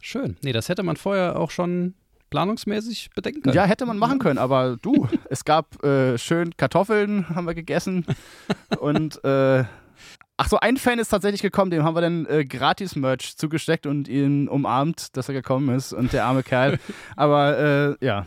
Schön. 0.01 0.37
Nee, 0.43 0.53
das 0.53 0.69
hätte 0.69 0.83
man 0.83 0.97
vorher 0.97 1.39
auch 1.39 1.51
schon 1.51 1.95
planungsmäßig 2.31 3.11
bedenken 3.15 3.43
können. 3.43 3.57
Ja, 3.57 3.65
hätte 3.65 3.87
man 3.87 3.99
machen 3.99 4.19
können, 4.19 4.39
aber 4.39 4.77
du, 4.81 5.09
es 5.31 5.45
gab 5.45 5.83
äh, 5.83 6.19
schön 6.19 6.57
Kartoffeln, 6.57 7.29
haben 7.31 7.47
wir 7.47 7.55
gegessen. 7.55 8.05
und 8.81 9.23
äh, 9.25 9.65
ach 10.37 10.49
so, 10.49 10.59
ein 10.59 10.77
Fan 10.77 10.99
ist 10.99 11.09
tatsächlich 11.09 11.43
gekommen, 11.43 11.71
dem 11.71 11.85
haben 11.85 11.97
wir 11.97 12.01
dann 12.01 12.27
äh, 12.27 12.45
gratis 12.45 12.97
Merch 12.97 13.37
zugesteckt 13.37 13.87
und 13.87 14.09
ihn 14.09 14.49
umarmt, 14.49 15.17
dass 15.17 15.29
er 15.29 15.35
gekommen 15.35 15.75
ist 15.75 15.93
und 15.93 16.13
der 16.13 16.25
arme 16.25 16.43
Kerl. 16.43 16.79
Aber 17.17 17.59
äh, 17.59 18.05
ja, 18.05 18.27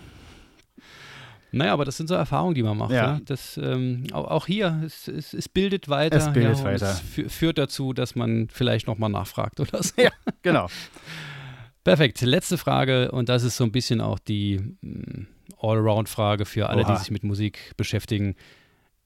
Naja, 1.53 1.73
aber 1.73 1.83
das 1.85 1.97
sind 1.97 2.07
so 2.07 2.15
Erfahrungen, 2.15 2.55
die 2.55 2.63
man 2.63 2.77
macht. 2.77 2.91
Ja. 2.91 3.15
Ja. 3.15 3.19
Das, 3.25 3.57
ähm, 3.57 4.05
auch, 4.13 4.47
hier, 4.47 4.81
es, 4.85 5.07
es, 5.07 5.33
es 5.33 5.49
bildet 5.49 5.89
weiter. 5.89 6.17
Es 6.17 6.31
bildet 6.31 6.59
ja, 6.59 6.63
weiter. 6.63 6.91
Es 6.91 7.01
fü- 7.01 7.29
führt 7.29 7.57
dazu, 7.57 7.91
dass 7.93 8.15
man 8.15 8.47
vielleicht 8.49 8.87
nochmal 8.87 9.09
nachfragt 9.09 9.59
oder 9.59 9.83
so. 9.83 10.01
Ja. 10.01 10.11
genau. 10.41 10.67
Perfekt. 11.83 12.21
Letzte 12.21 12.57
Frage 12.57 13.11
und 13.11 13.27
das 13.27 13.43
ist 13.43 13.57
so 13.57 13.63
ein 13.63 13.71
bisschen 13.71 14.01
auch 14.01 14.19
die 14.19 14.59
mm, 14.81 15.27
Allround-Frage 15.59 16.45
für 16.45 16.69
alle, 16.69 16.83
Oha. 16.83 16.93
die 16.93 16.99
sich 16.99 17.11
mit 17.11 17.23
Musik 17.23 17.73
beschäftigen. 17.75 18.35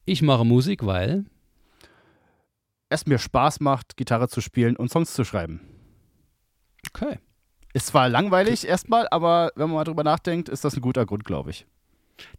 Ich 0.05 0.21
mache 0.21 0.45
Musik, 0.45 0.85
weil 0.85 1.25
Es 2.89 3.05
mir 3.07 3.17
Spaß 3.17 3.59
macht, 3.61 3.97
Gitarre 3.97 4.27
zu 4.27 4.41
spielen 4.41 4.75
und 4.75 4.91
Songs 4.91 5.13
zu 5.13 5.23
schreiben. 5.23 5.61
Okay. 6.93 7.17
Ist 7.73 7.87
zwar 7.87 8.07
langweilig 8.09 8.67
erstmal, 8.67 9.07
aber 9.09 9.51
wenn 9.55 9.67
man 9.67 9.75
mal 9.77 9.83
drüber 9.83 10.03
nachdenkt, 10.03 10.47
ist 10.49 10.63
das 10.63 10.75
ein 10.75 10.81
guter 10.81 11.05
Grund, 11.05 11.25
glaube 11.25 11.49
ich. 11.49 11.65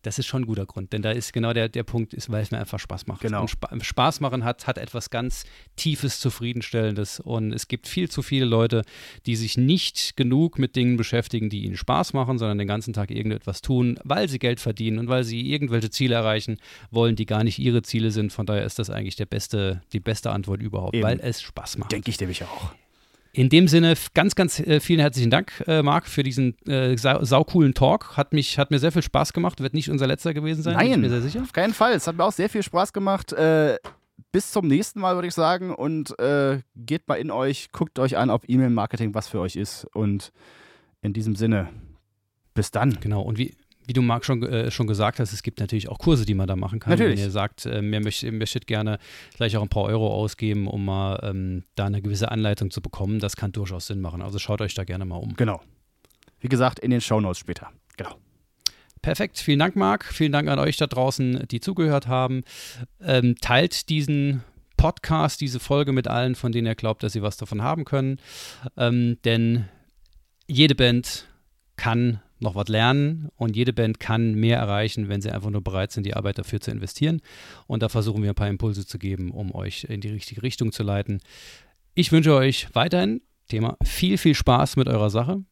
Das 0.03 0.19
ist 0.19 0.27
schon 0.27 0.43
ein 0.43 0.47
guter 0.47 0.67
Grund, 0.67 0.93
denn 0.93 1.03
da 1.03 1.11
ist 1.11 1.33
genau 1.33 1.53
der, 1.53 1.69
der 1.69 1.83
Punkt, 1.83 2.15
ist, 2.15 2.31
weil 2.31 2.43
es 2.43 2.51
mir 2.51 2.59
einfach 2.59 2.79
Spaß 2.79 3.07
macht. 3.07 3.21
Genau. 3.21 3.43
Und 3.43 3.49
Spa 3.49 3.69
Spaß 3.81 4.21
machen 4.21 4.45
hat, 4.45 4.67
hat 4.67 4.79
etwas 4.79 5.11
ganz 5.11 5.45
Tiefes, 5.77 6.21
Zufriedenstellendes. 6.21 7.21
Und 7.21 7.53
es 7.53 7.69
gibt 7.69 7.89
viel 7.89 8.11
zu 8.11 8.23
viele 8.23 8.45
Leute, 8.45 8.83
die 9.27 9.37
sich 9.37 9.57
nicht 9.57 10.17
genug 10.17 10.59
mit 10.59 10.77
Dingen 10.77 10.97
beschäftigen, 10.97 11.51
die 11.51 11.65
ihnen 11.65 11.77
Spaß 11.77 12.13
machen, 12.13 12.39
sondern 12.39 12.59
den 12.59 12.69
ganzen 12.69 12.93
Tag 12.93 13.11
irgendetwas 13.11 13.63
tun, 13.63 13.99
weil 14.05 14.29
sie 14.29 14.39
Geld 14.39 14.61
verdienen 14.61 14.99
und 14.99 15.09
weil 15.09 15.25
sie 15.25 15.53
irgendwelche 15.53 15.91
Ziele 15.91 16.15
erreichen 16.15 16.59
wollen, 16.91 17.17
die 17.17 17.27
gar 17.27 17.45
nicht 17.45 17.59
ihre 17.59 17.83
Ziele 17.83 18.11
sind. 18.11 18.33
Von 18.33 18.47
daher 18.47 18.65
ist 18.65 18.79
das 18.79 18.91
eigentlich 18.91 19.17
der 19.17 19.27
beste, 19.27 19.83
die 19.93 20.01
beste 20.01 20.31
Antwort 20.31 20.61
überhaupt, 20.61 20.95
Eben. 20.95 21.05
weil 21.05 21.21
es 21.21 21.43
Spaß 21.43 21.79
macht. 21.79 21.93
Denke 21.93 22.11
ich 22.11 22.21
nämlich 22.21 22.45
auch. 22.45 22.73
In 23.37 23.51
dem 23.51 23.69
Sinne, 23.69 23.93
ganz, 24.15 24.35
ganz 24.35 24.61
äh, 24.61 24.81
vielen 24.81 25.01
herzlichen 25.01 25.29
Dank, 25.31 25.63
äh, 25.67 25.83
Marc, 25.83 26.07
für 26.07 26.23
diesen 26.23 26.57
äh, 26.67 26.97
sau 26.97 27.23
saucoolen 27.23 27.75
Talk. 27.75 28.17
Hat, 28.17 28.33
mich, 28.33 28.59
hat 28.59 28.71
mir 28.71 28.79
sehr 28.79 28.93
viel 28.93 29.03
Spaß 29.03 29.35
gemacht. 29.35 29.61
Wird 29.61 29.75
nicht 29.75 29.91
unser 29.91 30.07
letzter 30.07 30.33
gewesen 30.33 30.63
sein, 30.63 30.75
bin 30.79 30.87
ich 30.87 30.93
Nein, 30.93 31.01
mir 31.03 31.11
sehr 31.11 31.21
sicher. 31.21 31.43
auf 31.43 31.53
keinen 31.53 31.75
Fall. 31.75 31.93
Es 31.93 32.07
hat 32.07 32.17
mir 32.17 32.25
auch 32.25 32.33
sehr 32.33 32.49
viel 32.49 32.63
Spaß 32.63 32.95
gemacht. 32.95 33.35
Äh, 33.35 33.77
bis 34.33 34.53
zum 34.53 34.67
nächsten 34.67 35.01
Mal, 35.01 35.17
würde 35.17 35.29
ich 35.29 35.35
sagen. 35.35 35.75
Und 35.75 36.19
äh, 36.19 36.61
geht 36.77 37.07
mal 37.09 37.17
in 37.17 37.31
euch, 37.31 37.73
guckt 37.73 37.99
euch 37.99 38.17
an, 38.17 38.31
ob 38.31 38.49
E-Mail-Marketing 38.49 39.13
was 39.13 39.29
für 39.29 39.41
euch 39.41 39.57
ist. 39.57 39.87
Und 39.93 40.33
in 41.03 41.13
diesem 41.13 41.37
Sinne, 41.37 41.69
bis 42.55 42.71
dann. 42.71 42.99
Genau, 43.01 43.21
und 43.21 43.37
wie, 43.37 43.55
wie 43.87 43.93
du, 43.93 44.03
Marc, 44.03 44.25
schon, 44.25 44.43
äh, 44.43 44.71
schon 44.71 44.87
gesagt 44.87 45.21
hast, 45.21 45.33
es 45.33 45.43
gibt 45.43 45.61
natürlich 45.61 45.89
auch 45.89 45.99
Kurse, 45.99 46.27
die 46.27 46.35
man 46.35 46.47
da 46.47 46.57
machen 46.57 46.81
kann. 46.81 46.91
Natürlich. 46.91 47.19
Wenn 47.19 47.27
ihr 47.27 47.31
sagt, 47.31 47.67
ähm, 47.67 47.93
ihr, 47.93 48.01
möchtet, 48.01 48.33
möchtet 48.35 48.67
gerne 48.67 48.99
gleich 49.37 49.57
auch 49.57 49.63
ein 49.63 49.69
paar 49.69 49.85
Euro 49.85 50.13
ausgeben, 50.13 50.67
um 50.67 50.85
mal 50.85 51.21
ähm, 51.23 51.63
da 51.77 51.87
eine 51.87 52.03
gewisse 52.03 52.31
Anleitung 52.31 52.71
zu 52.71 52.83
bekommen, 52.83 53.21
das 53.21 53.37
kann 53.37 53.53
durchaus 53.53 53.87
Sinn 53.87 54.01
machen. 54.01 54.23
Also 54.23 54.39
schaut 54.39 54.61
euch 54.61 54.75
da 54.75 54.85
gerne 54.85 55.05
mal 55.05 55.17
um. 55.17 55.37
Genau. 55.37 55.61
Wie 56.41 56.49
gesagt, 56.49 56.81
in 56.81 56.91
den 56.91 57.01
Shownotes 57.01 57.39
später. 57.39 57.71
Genau. 57.97 58.17
Perfekt, 59.03 59.39
vielen 59.39 59.61
Dank, 59.61 59.77
Marc. 59.77 60.05
Vielen 60.05 60.33
Dank 60.33 60.49
an 60.49 60.59
euch 60.59 60.77
da 60.77 60.87
draußen, 60.87 61.47
die 61.49 61.61
zugehört 61.61 62.09
haben. 62.09 62.43
Ähm, 63.01 63.37
teilt 63.41 63.89
diesen 63.89 64.43
Podcast, 64.77 65.41
diese 65.41 65.61
Folge 65.61 65.93
mit 65.93 66.09
allen, 66.09 66.35
von 66.35 66.53
denen 66.53 66.67
ihr 66.67 66.75
glaubt, 66.75 67.03
dass 67.03 67.13
sie 67.13 67.23
was 67.23 67.37
davon 67.37 67.63
haben 67.63 67.85
können. 67.85 68.19
Ähm, 68.77 69.19
denn 69.25 69.69
jede 70.49 70.75
Band 70.75 71.29
kann 71.77 72.21
noch 72.39 72.55
was 72.55 72.69
lernen 72.69 73.29
und 73.37 73.57
jede 73.57 73.73
Band 73.73 74.01
kann 74.01 74.35
mehr 74.35 74.59
erreichen, 74.59 75.09
wenn 75.09 75.21
sie 75.21 75.31
einfach 75.31 75.51
nur 75.51 75.63
bereit 75.63 75.93
sind, 75.93 76.05
die 76.05 76.15
Arbeit 76.15 76.39
dafür 76.39 76.61
zu 76.61 76.71
investieren. 76.71 77.23
Und 77.67 77.83
da 77.83 77.89
versuchen 77.89 78.23
wir 78.23 78.31
ein 78.31 78.35
paar 78.35 78.49
Impulse 78.49 78.87
zu 78.87 78.99
geben, 78.99 79.31
um 79.31 79.55
euch 79.55 79.85
in 79.85 80.01
die 80.01 80.11
richtige 80.11 80.43
Richtung 80.43 80.73
zu 80.73 80.83
leiten. 80.83 81.21
Ich 81.95 82.13
wünsche 82.13 82.35
euch 82.35 82.69
weiterhin 82.75 83.23
Thema 83.49 83.77
viel, 83.83 84.19
viel 84.19 84.35
Spaß 84.35 84.77
mit 84.77 84.89
eurer 84.89 85.11
Sache 85.11 85.43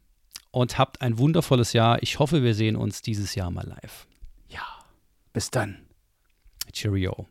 und 0.50 0.78
habt 0.78 1.00
ein 1.00 1.18
wundervolles 1.18 1.72
Jahr. 1.72 2.02
Ich 2.02 2.18
hoffe, 2.18 2.42
wir 2.42 2.54
sehen 2.54 2.76
uns 2.76 3.02
dieses 3.02 3.34
Jahr 3.34 3.50
mal 3.50 3.66
live. 3.66 4.06
Ja. 4.48 4.66
Bis 5.32 5.50
dann. 5.50 5.78
Cheerio. 6.72 7.26